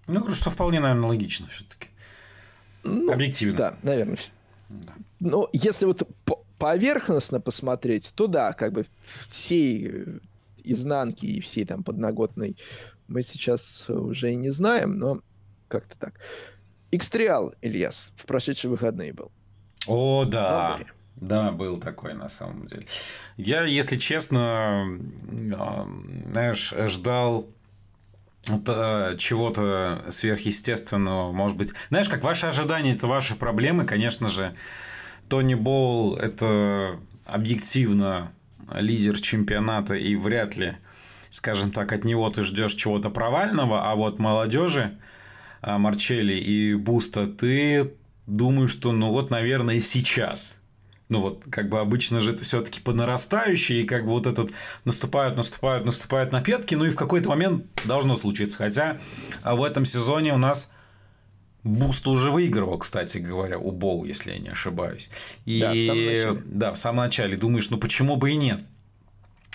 [0.08, 1.90] Ну, что вполне, наверное, логично все-таки.
[2.84, 3.58] Ну, Объективно.
[3.58, 4.18] Да, наверное.
[4.70, 4.94] Да.
[5.20, 6.08] Но если вот
[6.58, 8.86] поверхностно посмотреть, то да, как бы
[9.30, 10.20] всей
[10.66, 12.58] изнанки и всей там подноготной
[13.08, 15.22] мы сейчас уже и не знаем, но
[15.68, 16.20] как-то так.
[16.92, 19.32] X-Trial, Ильяс, в прошедшие выходные был.
[19.88, 20.80] О, да.
[21.16, 22.86] Да, был такой на самом деле.
[23.38, 25.00] Я, если честно,
[25.54, 25.88] а,
[26.32, 27.48] знаешь, ждал
[28.50, 31.72] э, чего-то сверхъестественного, может быть.
[31.90, 34.56] Знаешь, как ваши ожидания– это ваши проблемы, конечно же.
[35.30, 38.34] Тони Боул– это объективно
[38.74, 40.78] лидер чемпионата, и вряд ли,
[41.30, 44.98] скажем так, от него ты ждешь чего-то провального, а вот молодежи
[45.62, 47.94] а, Марчелли и Буста, ты
[48.28, 50.60] думаешь, что ну вот, наверное, сейчас.
[51.08, 54.52] Ну вот, как бы обычно же это все-таки по нарастающей, и как бы вот этот
[54.86, 58.58] наступают, наступают, наступают на пятки, ну и в какой-то момент должно случиться.
[58.58, 58.98] Хотя
[59.44, 60.72] а в этом сезоне у нас
[61.66, 65.10] Буст уже выигрывал, кстати говоря, у Боу, если я не ошибаюсь.
[65.46, 66.42] И да, в самом начале.
[66.46, 67.38] Да, в самом начале.
[67.38, 68.62] Думаешь, ну почему бы и нет?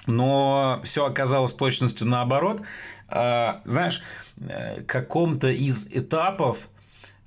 [0.07, 2.63] Но все оказалось точностью наоборот.
[3.07, 4.03] А, знаешь,
[4.41, 6.69] э, каком-то из этапов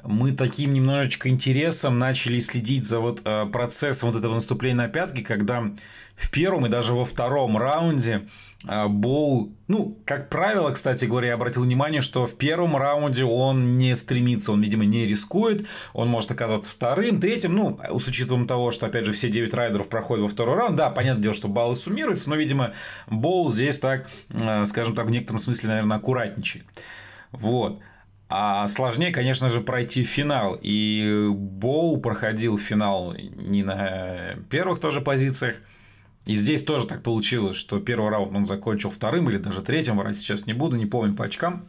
[0.04, 5.22] мы таким немножечко интересом начали следить за вот э, процессом вот этого наступления на пятки,
[5.22, 5.72] когда
[6.16, 8.28] в первом и даже во втором раунде
[8.66, 13.78] а, Боу, ну, как правило, кстати говоря, я обратил внимание, что в первом раунде он
[13.78, 18.72] не стремится, он, видимо, не рискует, он может оказаться вторым, третьим, ну, с учетом того,
[18.72, 21.76] что, опять же, все 9 райдеров проходят во второй раунд, да, понятное дело, что баллы
[21.76, 22.74] суммируются, но, видимо,
[23.08, 26.66] Боу здесь так, а, скажем так, в некотором смысле, наверное, аккуратничает.
[27.32, 27.82] Вот.
[28.30, 30.58] А сложнее, конечно же, пройти финал.
[30.62, 35.58] И Боу проходил финал не на первых тоже позициях,
[36.26, 40.18] и здесь тоже так получилось, что первый раунд он закончил вторым или даже третьим, врать
[40.18, 41.68] сейчас не буду, не помню по очкам.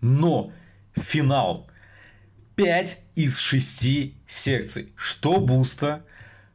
[0.00, 0.52] Но
[0.94, 1.66] финал
[2.56, 4.92] 5 из 6 секций.
[4.94, 6.04] Что Буста,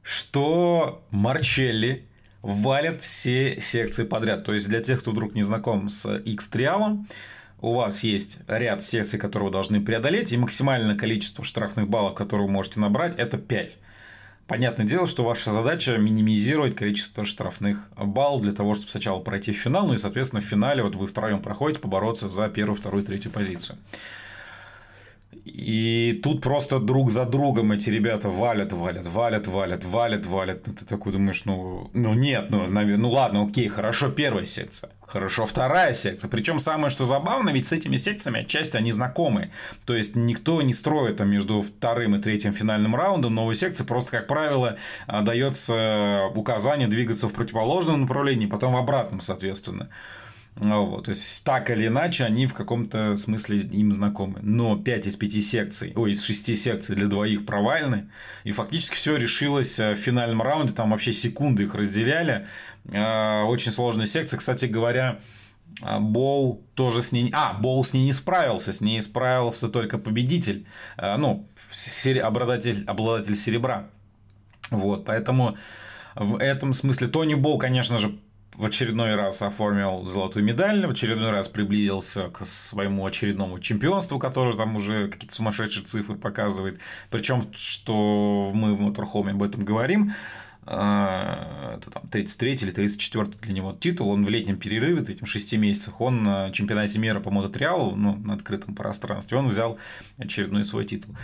[0.03, 2.07] что Марчелли
[2.41, 4.43] валят все секции подряд.
[4.43, 7.07] То есть для тех, кто вдруг не знаком с X-триалом,
[7.61, 12.47] у вас есть ряд секций, которые вы должны преодолеть, и максимальное количество штрафных баллов, которые
[12.47, 13.79] вы можете набрать, это 5.
[14.47, 19.57] Понятное дело, что ваша задача минимизировать количество штрафных баллов для того, чтобы сначала пройти в
[19.57, 23.29] финал, ну и, соответственно, в финале вот вы втроем проходите побороться за первую, вторую, третью
[23.29, 23.77] позицию.
[25.31, 30.67] И тут просто друг за другом эти ребята валят, валят, валят, валят, валят, валят.
[30.67, 34.91] Ну, ты такой думаешь, ну, ну нет, ну, ну ладно, окей, хорошо, первая секция.
[35.01, 36.29] Хорошо, вторая секция.
[36.29, 39.49] Причем самое, что забавно, ведь с этими секциями отчасти они знакомы.
[39.85, 43.83] То есть никто не строит там между вторым и третьим финальным раундом новой секции.
[43.83, 44.77] Просто, как правило,
[45.07, 49.89] а, дается указание двигаться в противоположном направлении, потом в обратном, соответственно.
[50.59, 54.39] Вот, то есть, так или иначе, они в каком-то смысле им знакомы.
[54.41, 58.09] Но 5 из 5 секций, ой, из 6 секций для двоих провальны.
[58.43, 60.73] И фактически все решилось э, в финальном раунде.
[60.73, 62.45] Там вообще секунды их разделяли.
[62.91, 64.37] Э, очень сложная секция.
[64.37, 65.19] Кстати говоря,
[65.81, 67.29] э, Боу тоже с ней...
[67.33, 68.73] А, Боу с ней не справился.
[68.73, 70.67] С ней справился только победитель.
[70.97, 71.47] Ну,
[72.21, 73.87] обладатель, обладатель серебра.
[74.71, 75.57] Вот, поэтому
[76.15, 78.19] в этом смысле Тони Боу, конечно же,
[78.59, 84.57] в очередной раз оформил золотую медаль, в очередной раз приблизился к своему очередному чемпионству, которое
[84.57, 86.77] там уже какие-то сумасшедшие цифры показывает.
[87.09, 90.13] Причем, что мы в Моторхоме об этом говорим,
[90.65, 95.57] а, это там 33 или 34 для него титул, он в летнем перерыве, этим 6
[95.57, 99.79] месяцах, он на чемпионате мира по мототриалу, ну, на открытом пространстве, он взял
[100.17, 101.15] очередной свой титул.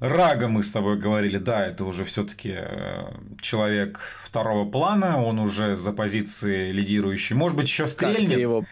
[0.00, 5.76] Рага мы с тобой говорили, да, это уже все-таки э, человек второго плана, он уже
[5.76, 7.34] за позиции лидирующий.
[7.34, 8.38] Может быть, еще стрельнет.
[8.38, 8.64] его...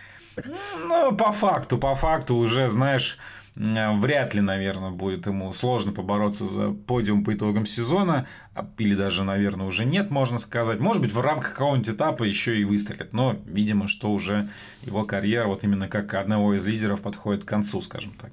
[0.88, 3.18] Ну, по факту, по факту уже, знаешь,
[3.56, 9.22] вряд ли, наверное, будет ему сложно побороться за подиум по итогам сезона, а, или даже,
[9.22, 10.80] наверное, уже нет, можно сказать.
[10.80, 14.48] Может быть, в рамках какого-нибудь этапа еще и выстрелит, но, видимо, что уже
[14.82, 18.32] его карьера вот именно как одного из лидеров подходит к концу, скажем так.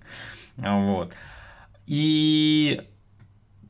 [0.57, 1.13] Вот.
[1.87, 2.81] И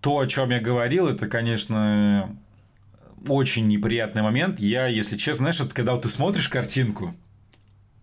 [0.02, 2.36] то, о чем я говорил, это, конечно,
[3.28, 4.60] очень неприятный момент.
[4.60, 7.16] Я, если честно, знаешь, это когда вот ты смотришь картинку,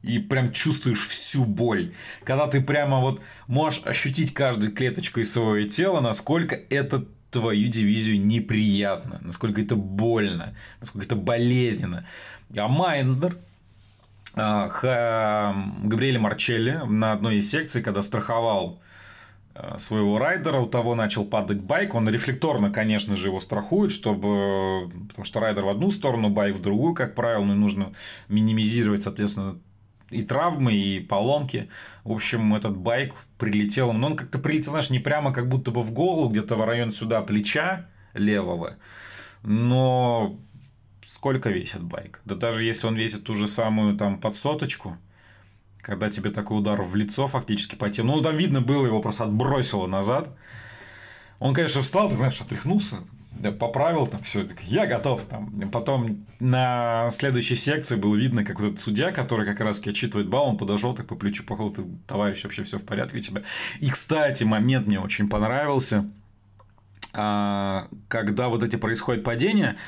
[0.03, 1.93] и прям чувствуешь всю боль.
[2.25, 9.19] Когда ты прямо вот можешь ощутить каждой клеточкой своего тела, насколько это твою дивизию неприятно,
[9.23, 12.07] насколько это больно, насколько это болезненно.
[12.57, 13.37] А minder,
[14.35, 15.53] а,
[15.83, 18.81] Габриэль Марчелли на одной из секций, когда страховал
[19.77, 25.25] своего райдера, у того начал падать байк, он рефлекторно, конечно же, его страхует, чтобы, потому
[25.25, 27.93] что райдер в одну сторону, байк в другую, как правило, ну и нужно
[28.29, 29.59] минимизировать, соответственно,
[30.11, 31.69] и травмы, и поломки.
[32.05, 35.83] В общем, этот байк прилетел, но он как-то прилетел, знаешь, не прямо как будто бы
[35.83, 38.77] в голову, где-то в район сюда плеча левого,
[39.43, 40.39] но
[41.07, 42.21] сколько весит байк?
[42.25, 44.99] Да даже если он весит ту же самую там под соточку,
[45.89, 48.09] когда тебе такой удар в лицо фактически по телу.
[48.09, 50.29] Ну, там видно было, его просто отбросило назад.
[51.39, 52.97] Он, конечно, встал, так знаешь, отряхнулся,
[53.59, 55.23] поправил там все, я готов.
[55.25, 55.71] Там.
[55.71, 60.49] Потом на следующей секции было видно, как вот этот судья, который как раз отчитывает балл,
[60.49, 63.41] он подошел так по плечу, походу, товарищ, вообще все в порядке у тебя.
[63.81, 66.05] И, кстати, момент мне очень понравился,
[67.15, 69.79] а, когда вот эти происходят падения,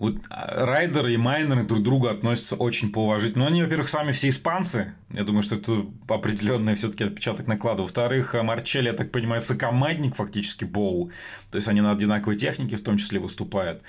[0.00, 3.44] вот а, райдеры и майнеры друг к другу относятся очень поуважительно.
[3.44, 4.94] Ну, они, во-первых, сами все испанцы.
[5.10, 7.82] Я думаю, что это определенный все-таки отпечаток наклада.
[7.82, 11.10] Во-вторых, Марчелли, я так понимаю, сокомандник фактически Боу.
[11.50, 13.82] То есть они на одинаковой технике в том числе выступают.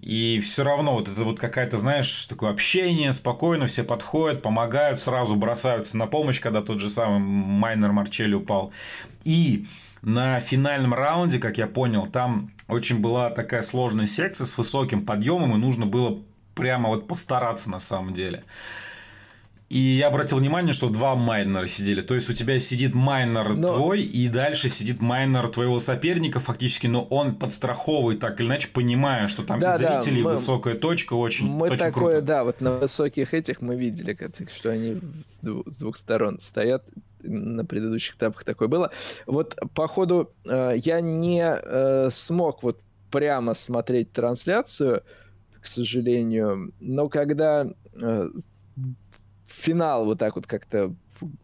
[0.00, 5.36] И все равно вот это вот какая-то, знаешь, такое общение, спокойно, все подходят, помогают, сразу
[5.36, 8.72] бросаются на помощь, когда тот же самый майнер Марчелли упал.
[9.22, 9.66] И
[10.04, 15.54] на финальном раунде, как я понял, там очень была такая сложная секция с высоким подъемом,
[15.54, 16.22] и нужно было
[16.54, 18.44] прямо вот постараться на самом деле.
[19.70, 22.00] И я обратил внимание, что два майнера сидели.
[22.02, 23.74] То есть у тебя сидит майнер но...
[23.74, 29.26] твой, и дальше сидит майнер твоего соперника фактически, но он подстраховывает так или иначе, понимая,
[29.26, 30.30] что там да, зрители, да, мы...
[30.32, 32.26] высокая точка, очень Мы очень такое, круто.
[32.26, 34.16] да, вот на высоких этих мы видели,
[34.54, 35.40] что они с
[35.78, 36.84] двух сторон стоят
[37.24, 38.90] на предыдущих этапах такое было.
[39.26, 42.80] Вот, походу, э, я не э, смог вот
[43.10, 45.02] прямо смотреть трансляцию,
[45.60, 47.66] к сожалению, но когда
[48.00, 48.28] э,
[49.46, 50.94] финал вот так вот как-то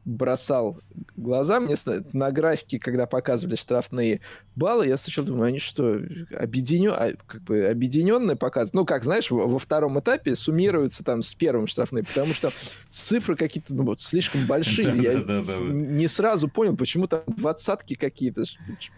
[0.05, 0.81] бросал
[1.17, 1.75] глаза мне
[2.13, 4.21] на графике, когда показывали штрафные
[4.57, 6.01] баллы, я сначала думаю, они что,
[6.39, 6.93] объединен...
[6.93, 8.75] А, как бы объединенные показывают?
[8.75, 12.51] Ну, как, знаешь, во, во втором этапе суммируются там с первым штрафные, потому что
[12.89, 14.97] цифры какие-то ну, вот, слишком большие.
[14.97, 15.15] Я
[15.71, 18.45] не сразу понял, почему там двадцатки какие-то.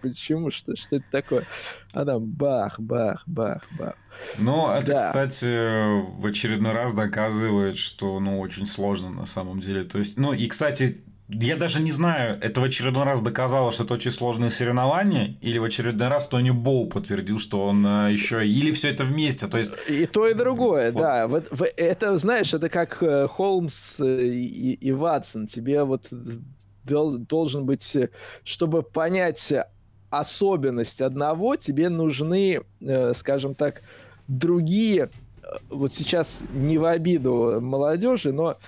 [0.01, 0.51] Почему?
[0.51, 1.47] Что, что это такое?
[1.93, 3.95] А там бах, бах, бах, бах.
[4.39, 5.07] Ну, это, да.
[5.09, 9.85] кстати, в очередной раз доказывает, что, ну, очень сложно на самом деле.
[9.85, 13.85] То есть, ну, и, кстати, я даже не знаю, это в очередной раз доказало, что
[13.85, 18.47] это очень сложные соревнования, или в очередной раз Тони Боу подтвердил, что он э, еще
[18.47, 21.01] или все это вместе, то есть и то и другое, вот.
[21.01, 21.29] да.
[21.29, 26.09] Вот, это знаешь, это как э, Холмс э, и, и Ватсон, тебе вот
[26.85, 27.97] должен быть,
[28.45, 29.53] чтобы понять
[30.13, 32.61] особенность одного, тебе нужны,
[33.15, 33.83] скажем так,
[34.29, 35.11] другие
[35.69, 38.59] вот сейчас не в обиду молодежи, но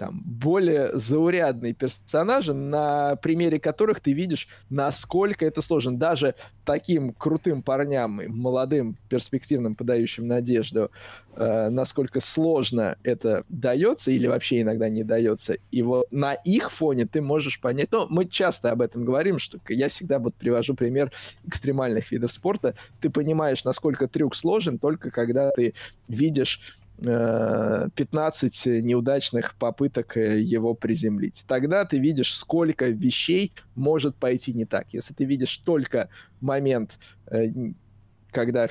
[0.00, 5.98] там более заурядные персонажи, на примере которых ты видишь, насколько это сложно.
[5.98, 10.90] Даже таким крутым парням, молодым, перспективным, подающим надежду,
[11.36, 15.56] э, насколько сложно это дается или вообще иногда не дается.
[15.70, 17.88] И вот на их фоне ты можешь понять.
[17.92, 21.12] Ну, мы часто об этом говорим, что я всегда вот привожу пример
[21.46, 22.74] экстремальных видов спорта.
[23.02, 25.74] Ты понимаешь, насколько трюк сложен только когда ты
[26.08, 31.44] видишь 15 э, неудачных попыток э, его приземлить.
[31.48, 34.92] Тогда ты видишь, сколько вещей может пойти не так.
[34.92, 36.10] Если ты видишь только
[36.40, 36.98] момент,
[37.30, 37.48] э,
[38.30, 38.68] когда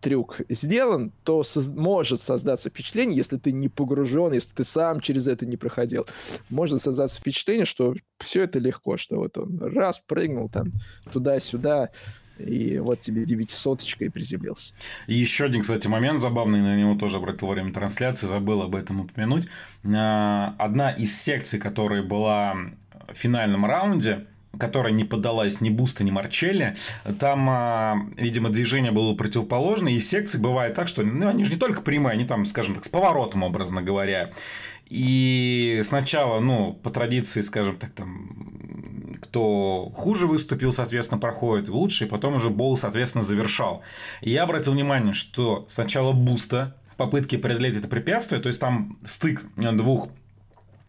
[0.00, 5.28] трюк сделан, то соз- может создаться впечатление, если ты не погружен, если ты сам через
[5.28, 6.06] это не проходил,
[6.50, 10.72] может создаться впечатление, что все это легко, что вот он раз прыгнул там
[11.12, 11.90] туда-сюда,
[12.38, 14.72] и вот тебе девятисоточка и приземлился.
[15.06, 18.74] И еще один, кстати, момент забавный, на него тоже обратил во время трансляции, забыл об
[18.74, 19.48] этом упомянуть.
[19.84, 22.56] А, одна из секций, которая была
[23.08, 24.26] в финальном раунде,
[24.58, 26.76] которая не поддалась ни Бусто, ни Марчелли,
[27.18, 31.58] там, а, видимо, движение было противоположное, и секции бывает так, что ну, они же не
[31.58, 34.30] только прямые, они там, скажем так, с поворотом, образно говоря.
[34.86, 38.61] И сначала, ну, по традиции, скажем так, там,
[39.22, 43.82] кто хуже выступил, соответственно, проходит лучше, и потом уже Боу, соответственно, завершал.
[44.20, 48.98] И я обратил внимание, что сначала Бусто в попытке преодолеть это препятствие, то есть там
[49.04, 50.08] стык двух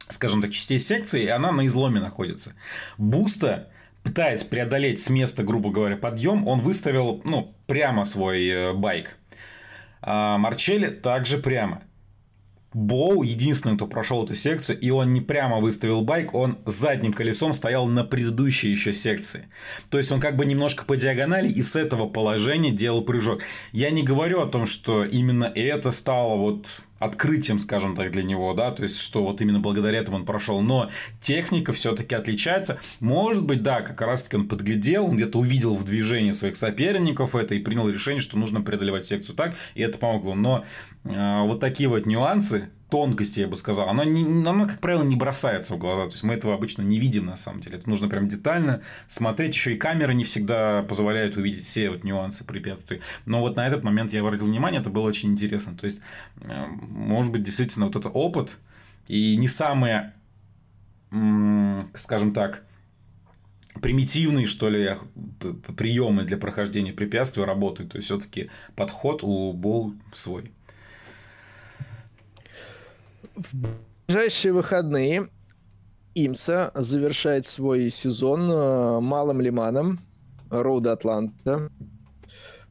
[0.09, 2.53] скажем так, частей секции, и она на изломе находится.
[2.97, 3.69] Буста
[4.03, 9.17] пытаясь преодолеть с места, грубо говоря, подъем, он выставил, ну, прямо свой э, байк.
[10.01, 11.81] А Марчелли также прямо.
[12.73, 17.53] Боу единственный, кто прошел эту секцию, и он не прямо выставил байк, он задним колесом
[17.53, 19.47] стоял на предыдущей еще секции.
[19.89, 23.41] То есть он как бы немножко по диагонали и с этого положения делал прыжок.
[23.71, 26.67] Я не говорю о том, что именно это стало вот
[26.99, 30.61] открытием, скажем так, для него, да, то есть, что вот именно благодаря этому он прошел,
[30.61, 30.89] но
[31.19, 32.79] техника все-таки отличается.
[32.99, 37.55] Может быть, да, как раз-таки он подглядел, он где-то увидел в движении своих соперников это
[37.55, 40.35] и принял решение, что нужно преодолевать секцию так, и это помогло.
[40.35, 40.65] Но
[41.03, 45.15] э, вот такие вот нюансы, тонкости, я бы сказал, она, не, она, как правило, не
[45.15, 46.05] бросается в глаза.
[46.05, 47.77] То есть мы этого обычно не видим на самом деле.
[47.77, 49.55] Это нужно прям детально смотреть.
[49.55, 53.01] Еще и камеры не всегда позволяют увидеть все вот нюансы препятствий.
[53.25, 55.75] Но вот на этот момент я обратил внимание, это было очень интересно.
[55.75, 56.01] То есть,
[56.41, 58.59] э, может быть, действительно, вот этот опыт
[59.07, 60.13] и не самые,
[61.95, 62.63] скажем так,
[63.81, 64.97] примитивные, что ли,
[65.75, 67.93] приемы для прохождения препятствий работают.
[67.93, 70.51] То есть, все-таки подход у Бол свой.
[73.35, 73.55] В
[74.07, 75.29] ближайшие выходные
[76.13, 79.99] Имса завершает свой сезон э, малым лиманом
[80.51, 81.71] Роуда Атланта.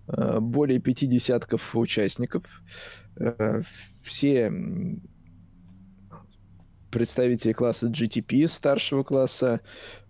[0.06, 2.44] Э, более пяти десятков участников.
[3.16, 3.62] Э,
[4.02, 4.52] все
[6.92, 9.62] представители класса GTP старшего класса.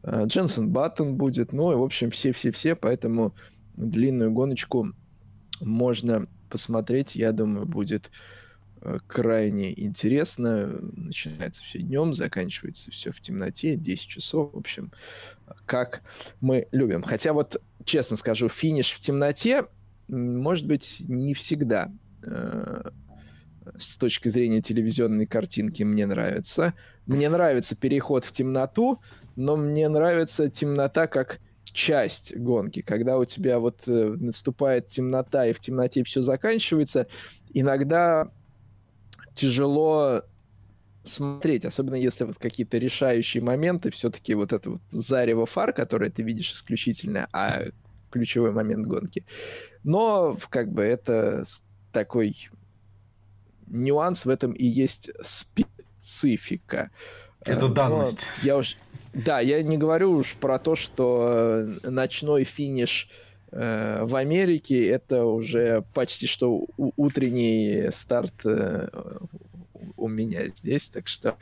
[0.04, 1.52] Дженсен Баттон будет.
[1.52, 2.74] Ну и, в общем, все-все-все.
[2.74, 3.34] Поэтому
[3.74, 4.92] длинную гоночку
[5.60, 7.14] можно посмотреть.
[7.14, 8.10] Я думаю, будет
[9.06, 10.80] крайне интересно.
[10.96, 14.92] Начинается все днем, заканчивается все в темноте, 10 часов, в общем,
[15.66, 16.02] как
[16.40, 17.02] мы любим.
[17.02, 19.66] Хотя вот, честно скажу, финиш в темноте,
[20.08, 21.90] может быть, не всегда
[22.24, 22.90] э,
[23.78, 26.74] с точки зрения телевизионной картинки мне нравится.
[27.06, 29.00] Мне нравится переход в темноту,
[29.36, 35.52] но мне нравится темнота как часть гонки, когда у тебя вот э, наступает темнота, и
[35.52, 37.06] в темноте все заканчивается,
[37.54, 38.30] иногда
[39.34, 40.22] тяжело
[41.04, 46.22] смотреть, особенно если вот какие-то решающие моменты, все-таки вот это вот зарево фар, которое ты
[46.22, 47.64] видишь исключительно, а
[48.10, 49.24] ключевой момент гонки.
[49.84, 51.44] Но как бы это
[51.92, 52.50] такой
[53.66, 56.90] нюанс в этом и есть специфика.
[57.44, 58.28] Это данность.
[58.42, 58.76] Но я уж,
[59.12, 65.84] да, я не говорю уж про то, что ночной финиш Э, в Америке это уже
[65.92, 66.66] почти что
[66.96, 68.88] утренний старт э,
[69.98, 71.36] у меня здесь, так что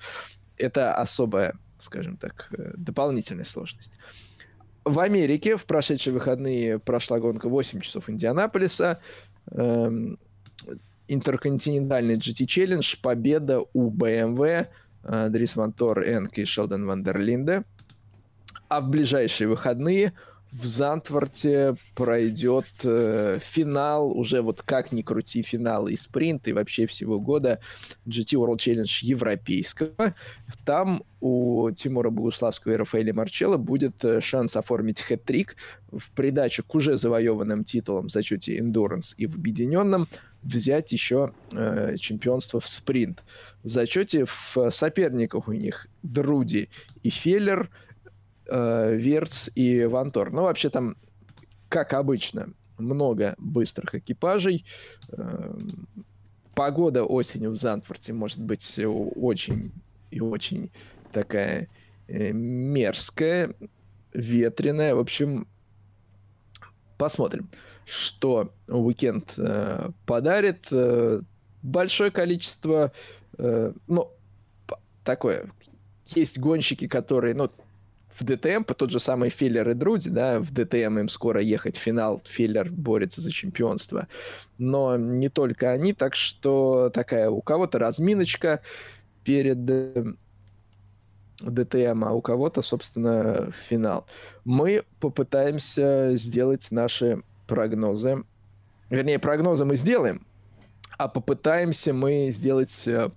[0.56, 3.92] это особая, скажем так, э, дополнительная сложность.
[4.84, 8.98] В Америке в прошедшие выходные прошла гонка 8 часов Индианаполиса.
[9.52, 10.18] Эм,
[11.06, 14.66] интерконтинентальный GT Challenge, победа у BMW,
[15.28, 17.62] Дрис Монтор, Энк и Шелдон Вандерлинде.
[18.68, 20.12] А в ближайшие выходные–
[20.52, 26.86] в Зантворте пройдет э, финал, уже вот как ни крути финал и спринт, и вообще
[26.86, 27.60] всего года
[28.06, 30.14] GT World Challenge европейского.
[30.64, 35.54] Там у Тимура Богуславского и Рафаэля Марчелла будет э, шанс оформить хэт-трик
[35.92, 40.08] в придачу к уже завоеванным титулам в зачете Endurance и в объединенном
[40.42, 43.22] взять еще э, чемпионство в спринт.
[43.62, 46.70] В зачете в соперниках у них Друди
[47.02, 47.70] и Феллер–
[48.50, 50.30] э, Верц и Вантор.
[50.30, 50.96] Ну, вообще там,
[51.68, 54.64] как обычно, много быстрых экипажей.
[55.12, 55.56] Э,
[56.54, 59.72] погода осенью в Зантфорте может быть очень
[60.10, 60.70] и очень
[61.12, 61.68] такая
[62.08, 63.54] э, мерзкая,
[64.12, 64.94] ветреная.
[64.94, 65.46] В общем,
[66.98, 67.48] посмотрим,
[67.84, 69.38] что уикенд
[70.06, 70.68] подарит.
[71.62, 72.90] Большое количество,
[73.36, 74.10] ну,
[75.04, 75.50] такое,
[76.14, 77.50] есть гонщики, которые, ну,
[78.12, 81.76] в ДТМ, по тот же самый Филлер и Друди, да, в ДТМ им скоро ехать
[81.76, 84.08] в финал, Филлер борется за чемпионство.
[84.58, 88.60] Но не только они, так что такая у кого-то разминочка
[89.24, 90.04] перед э,
[91.40, 94.06] ДТМ, а у кого-то, собственно, финал.
[94.44, 98.24] Мы попытаемся сделать наши прогнозы.
[98.90, 100.26] Вернее, прогнозы мы сделаем,
[100.98, 103.10] а попытаемся мы сделать э,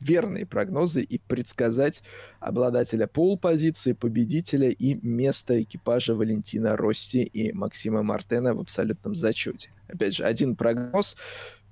[0.00, 2.02] верные прогнозы и предсказать
[2.40, 9.70] обладателя пол-позиции, победителя и место экипажа Валентина Росси и Максима Мартена в абсолютном зачете.
[9.88, 11.16] Опять же, один прогноз,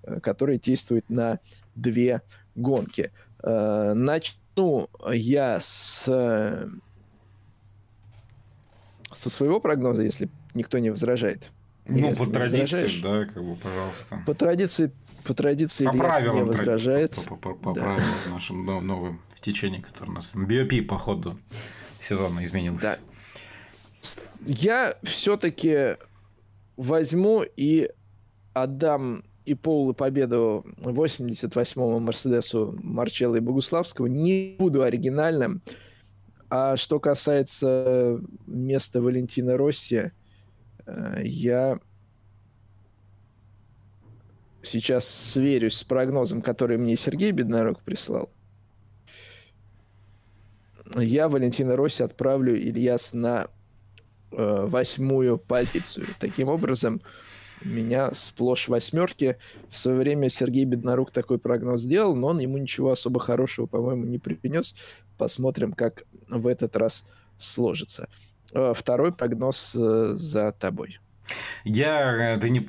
[0.03, 1.39] э, который действует на
[1.74, 2.23] две
[2.55, 3.12] гонки.
[3.43, 6.09] Э, начну я с
[9.12, 11.51] со своего прогноза, если никто не возражает.
[11.86, 14.23] Ну, по традиции, да, как бы, пожалуйста.
[14.27, 14.93] По традиции
[15.27, 17.15] по традиции по Ильяс правилам, не возражает.
[17.15, 17.82] По, по, по, по да.
[17.82, 21.39] правилам нашим новым в течение, который у нас BOP по ходу
[22.01, 22.82] сезона изменился.
[22.82, 22.98] Да.
[24.47, 25.97] Я все-таки
[26.77, 27.90] возьму и
[28.53, 34.07] отдам и Пол и победу 88-му Мерседесу Марчелла и Богуславского.
[34.07, 35.62] Не буду оригинальным.
[36.48, 40.12] А что касается места Валентина Росси,
[40.86, 41.81] э, я
[44.66, 48.30] сейчас сверюсь с прогнозом, который мне Сергей Беднорог прислал.
[50.94, 53.48] Я Валентина Росси отправлю Ильяс на
[54.32, 56.06] э, восьмую позицию.
[56.20, 57.01] Таким образом,
[57.64, 59.36] меня сплошь восьмерки.
[59.70, 64.05] В свое время Сергей Беднорук такой прогноз сделал, но он ему ничего особо хорошего, по-моему,
[64.05, 64.76] не принес.
[65.18, 67.06] Посмотрим, как в этот раз
[67.38, 68.09] сложится.
[68.52, 70.98] Э, второй прогноз э, за тобой.
[71.65, 72.69] Я, э, ты не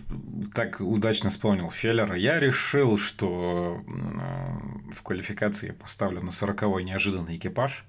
[0.53, 2.15] так удачно вспомнил Феллера.
[2.17, 7.85] Я решил, что э, в квалификации я поставлю на 40-й неожиданный экипаж.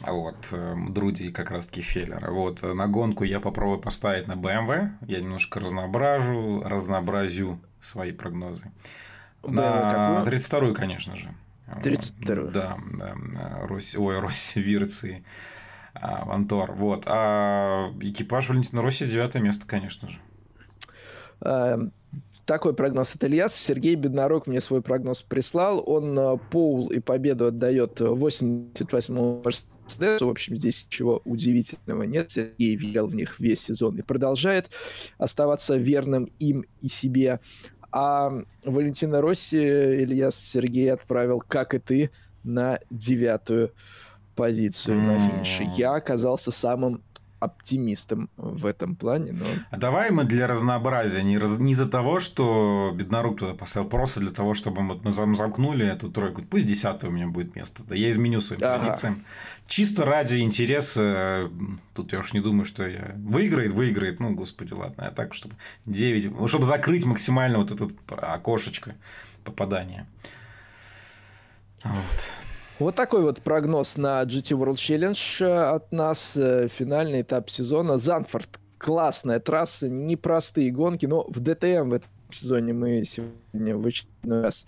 [0.00, 2.30] Вот, э, Друди как раз-таки Феллера.
[2.30, 4.90] Вот, на гонку я попробую поставить на BMW.
[5.02, 8.70] Я немножко разноображу, разнообразю свои прогнозы.
[9.42, 11.32] На 32-ю, конечно же.
[11.66, 12.50] 32-ю.
[12.50, 13.14] Да, да.
[13.62, 15.24] Рось, ой, Рось Вирции.
[16.00, 16.72] А, Вантор.
[16.72, 17.04] Вот.
[17.06, 20.18] А экипаж Валентина Росси девятое место, конечно же.
[21.40, 21.92] Эм,
[22.44, 23.54] такой прогноз от Ильяс.
[23.54, 25.82] Сергей Беднорог мне свой прогноз прислал.
[25.86, 30.26] Он э, Поул и победу отдает 88-му Мерседесу.
[30.26, 32.30] В общем, здесь ничего удивительного нет.
[32.30, 34.70] Сергей верил в них весь сезон и продолжает
[35.18, 37.40] оставаться верным им и себе.
[37.90, 38.30] А
[38.64, 42.10] Валентина Росси Ильяс Сергей отправил, как и ты,
[42.44, 43.72] на девятую
[44.36, 45.68] позицию на финише.
[45.76, 47.00] Я оказался самым
[47.38, 49.32] оптимистом в этом плане.
[49.32, 49.44] Но...
[49.70, 51.58] А давай мы для разнообразия, не, раз...
[51.58, 56.10] не из-за того, что Беднорук туда поставил, просто для того, чтобы мы, мы замкнули эту
[56.10, 56.42] тройку.
[56.42, 57.82] Пусть десятое у меня будет место.
[57.84, 58.78] Да я изменю своим ага.
[58.78, 59.24] традициям.
[59.66, 61.50] Чисто ради интереса,
[61.94, 65.56] тут я уж не думаю, что я выиграет, выиграет, ну, господи, ладно, а так, чтобы
[65.86, 68.94] 9, чтобы закрыть максимально вот это окошечко
[69.44, 70.06] попадания.
[71.82, 72.45] Вот.
[72.78, 76.36] Вот такой вот прогноз на GT World Challenge э, от нас.
[76.36, 77.96] Э, финальный этап сезона.
[77.96, 78.60] Занфорд.
[78.78, 84.66] Классная трасса, непростые гонки, но в ДТМ в этом сезоне мы сегодня в очередной раз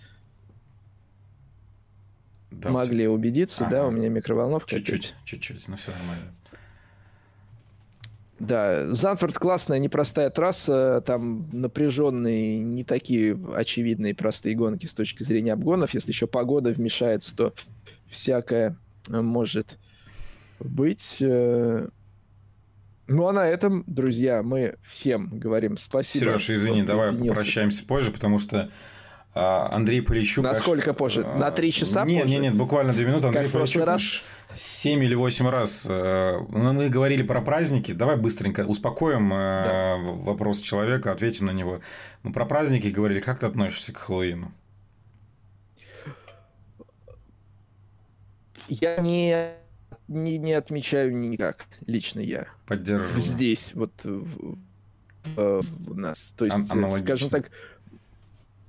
[2.49, 3.75] да, могли убедиться, ага.
[3.75, 4.67] да, у меня микроволновка.
[4.67, 6.33] Чуть-чуть, чуть-чуть, но все нормально.
[8.39, 15.53] Да, Занфорд классная, непростая трасса, там напряженные, не такие очевидные простые гонки с точки зрения
[15.53, 15.93] обгонов.
[15.93, 17.53] Если еще погода вмешается, то
[18.09, 18.77] всякое
[19.09, 19.77] может
[20.59, 21.17] быть.
[21.21, 21.87] Э.
[23.07, 26.25] Ну а на этом, друзья, мы всем говорим спасибо.
[26.25, 28.69] Сереж, извини, давай попрощаемся позже, потому что
[29.33, 30.43] А, Андрей Полищук...
[30.43, 31.21] Насколько позже?
[31.21, 32.33] На три часа нет, позже?
[32.33, 33.27] Нет, нет, буквально две минуты.
[33.27, 34.23] Андрей как Полищук раз?
[34.55, 35.87] 7 или 8 раз.
[35.89, 37.91] Э, ну, мы говорили про праздники.
[37.93, 39.97] Давай быстренько успокоим э, да.
[39.97, 41.81] вопрос человека, ответим на него.
[42.23, 43.19] Мы про праздники говорили.
[43.19, 44.51] Как ты относишься к Хэллоуину?
[48.69, 49.53] Я не,
[50.07, 52.47] не, не отмечаю никак, лично я.
[52.65, 53.19] Поддерживаю.
[53.19, 54.57] Здесь, вот в,
[55.35, 56.33] в, в нас.
[56.37, 57.51] То есть, Ан- скажем так,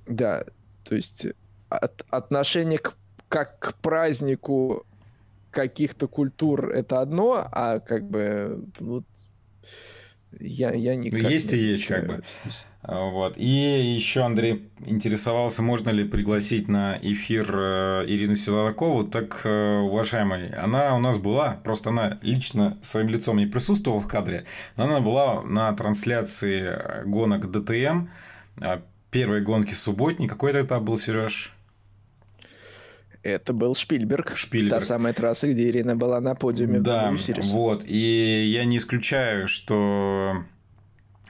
[0.07, 0.43] да,
[0.83, 1.27] то есть
[1.69, 2.95] от, отношение к,
[3.29, 4.85] как к празднику
[5.51, 9.05] каких-то культур это одно, а как бы вот
[10.39, 12.23] я, я никак Есть не и есть, как бы.
[12.83, 13.37] А, вот.
[13.37, 19.03] И еще Андрей интересовался, можно ли пригласить на эфир э, Ирину Силакову.
[19.03, 24.07] Так, э, уважаемый, она у нас была, просто она лично своим лицом не присутствовала в
[24.07, 24.45] кадре,
[24.77, 28.07] но она была на трансляции гонок ДТМ,
[28.61, 28.81] а,
[29.11, 30.27] первой гонки субботней.
[30.27, 31.53] Какой это этап был, Сереж?
[33.23, 34.35] Это был Шпильберг.
[34.35, 34.79] Шпильберг.
[34.79, 36.79] Та самая трасса, где Ирина была на подиуме.
[36.79, 37.13] Да,
[37.51, 37.83] вот.
[37.85, 40.43] И я не исключаю, что...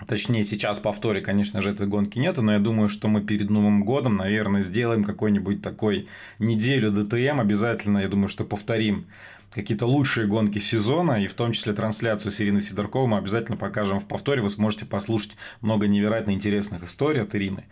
[0.07, 3.83] Точнее, сейчас повторе, конечно же, этой гонки нету, но я думаю, что мы перед Новым
[3.83, 6.07] годом, наверное, сделаем какой-нибудь такой
[6.39, 7.99] неделю ДТМ обязательно.
[7.99, 9.05] Я думаю, что повторим
[9.53, 13.99] какие-то лучшие гонки сезона, и в том числе трансляцию с Ириной Сидорковой мы обязательно покажем
[13.99, 14.41] в повторе.
[14.41, 17.65] Вы сможете послушать много невероятно интересных историй от Ирины.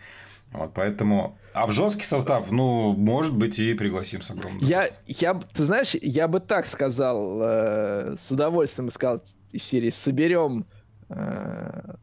[0.52, 1.38] Вот, поэтому...
[1.52, 5.94] А в жесткий состав, ну, может быть, и пригласим с огромным я, я, ты знаешь,
[5.94, 9.22] я бы так сказал, э, с удовольствием сказал
[9.52, 10.66] из серии, соберем
[11.08, 11.94] э,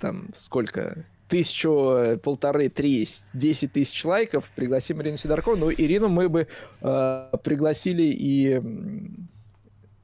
[0.00, 5.56] там сколько, тысячу, полторы, три, десять тысяч лайков, пригласим Ирину Сидоркову.
[5.56, 6.48] Ну, Ирину мы бы
[6.82, 8.60] э, пригласили и,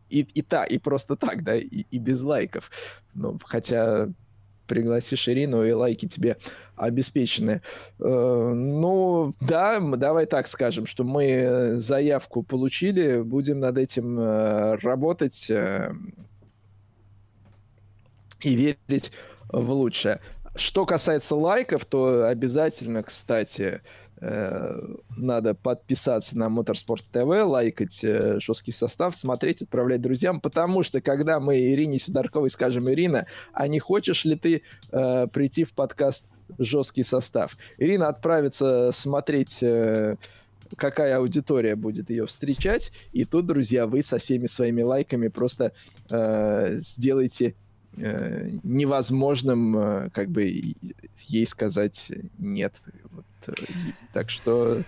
[0.08, 2.70] и, и та, и просто так, да, и, и без лайков.
[3.12, 4.08] Ну, хотя
[4.66, 6.38] пригласишь Ирину, и лайки тебе
[6.78, 7.62] обеспечены.
[7.98, 15.50] Э, ну, да, давай так скажем, что мы заявку получили, будем над этим э, работать
[15.50, 15.92] э,
[18.40, 19.12] и верить
[19.48, 20.20] в лучшее.
[20.56, 23.80] Что касается лайков, то обязательно, кстати,
[24.20, 28.04] надо подписаться на Motorsport TV, лайкать
[28.42, 33.78] жесткий состав, смотреть, отправлять друзьям, потому что когда мы Ирине Сидорковой скажем, Ирина, а не
[33.78, 36.26] хочешь ли ты э, прийти в подкаст
[36.58, 37.56] жесткий состав?
[37.78, 40.16] Ирина отправится смотреть э,
[40.76, 42.92] какая аудитория будет ее встречать.
[43.12, 45.72] И тут, друзья, вы со всеми своими лайками просто
[46.10, 47.54] э, сделаете
[47.96, 50.74] э, невозможным, э, как бы
[51.28, 52.74] ей сказать нет.
[53.10, 53.56] Вот
[54.12, 54.78] так что...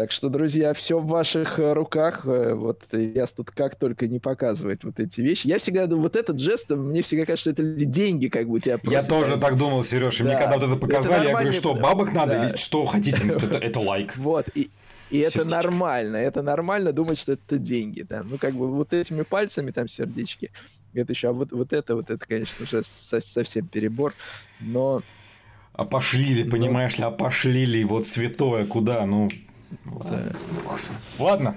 [0.00, 2.22] Так что, друзья, все в ваших э, руках.
[2.24, 5.46] Э, вот я тут как только не показывать вот эти вещи.
[5.46, 8.58] Я всегда думаю, вот этот жест, мне всегда кажется, что это деньги как бы у
[8.60, 8.98] тебя просто...
[8.98, 10.30] Я тоже так думал, Сереж, и да.
[10.30, 12.48] мне когда вот это показали, это я говорю, что, бабок надо да.
[12.48, 13.20] или что хотите?
[13.28, 14.16] Это, это лайк.
[14.16, 14.70] Вот, и,
[15.10, 18.22] и это нормально, это нормально думать, что это деньги, да.
[18.24, 20.50] Ну, как бы вот этими пальцами там сердечки,
[20.94, 24.14] это еще, а вот, вот это, вот это, конечно, уже совсем перебор,
[24.60, 25.02] но
[25.74, 29.28] опошлили, ну, понимаешь ли, опошлили, вот святое куда, ну...
[30.04, 30.32] Да.
[31.18, 31.56] Ладно.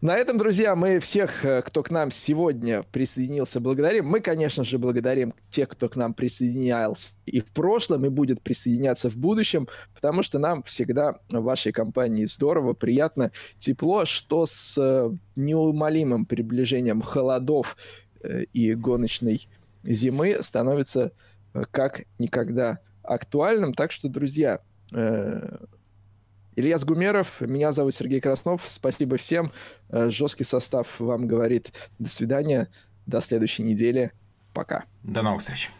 [0.00, 4.06] На этом, друзья, мы всех, э, кто к нам сегодня присоединился, благодарим.
[4.06, 9.10] Мы, конечно же, благодарим тех, кто к нам присоединялся и в прошлом, и будет присоединяться
[9.10, 15.10] в будущем, потому что нам всегда в вашей компании здорово, приятно, тепло, что с э,
[15.36, 17.76] неумолимым приближением холодов
[18.22, 19.48] э, и гоночной
[19.84, 21.12] зимы становится
[21.52, 23.74] Э, как никогда актуальным.
[23.74, 24.60] Так что, друзья,
[26.60, 28.64] э, Ильяс Гумеров, меня зовут Сергей Краснов.
[28.66, 29.52] Спасибо всем.
[29.88, 32.68] Э, жесткий состав вам говорит до свидания.
[33.06, 34.12] До следующей недели.
[34.52, 34.84] Пока.
[35.02, 35.70] До новых встреч.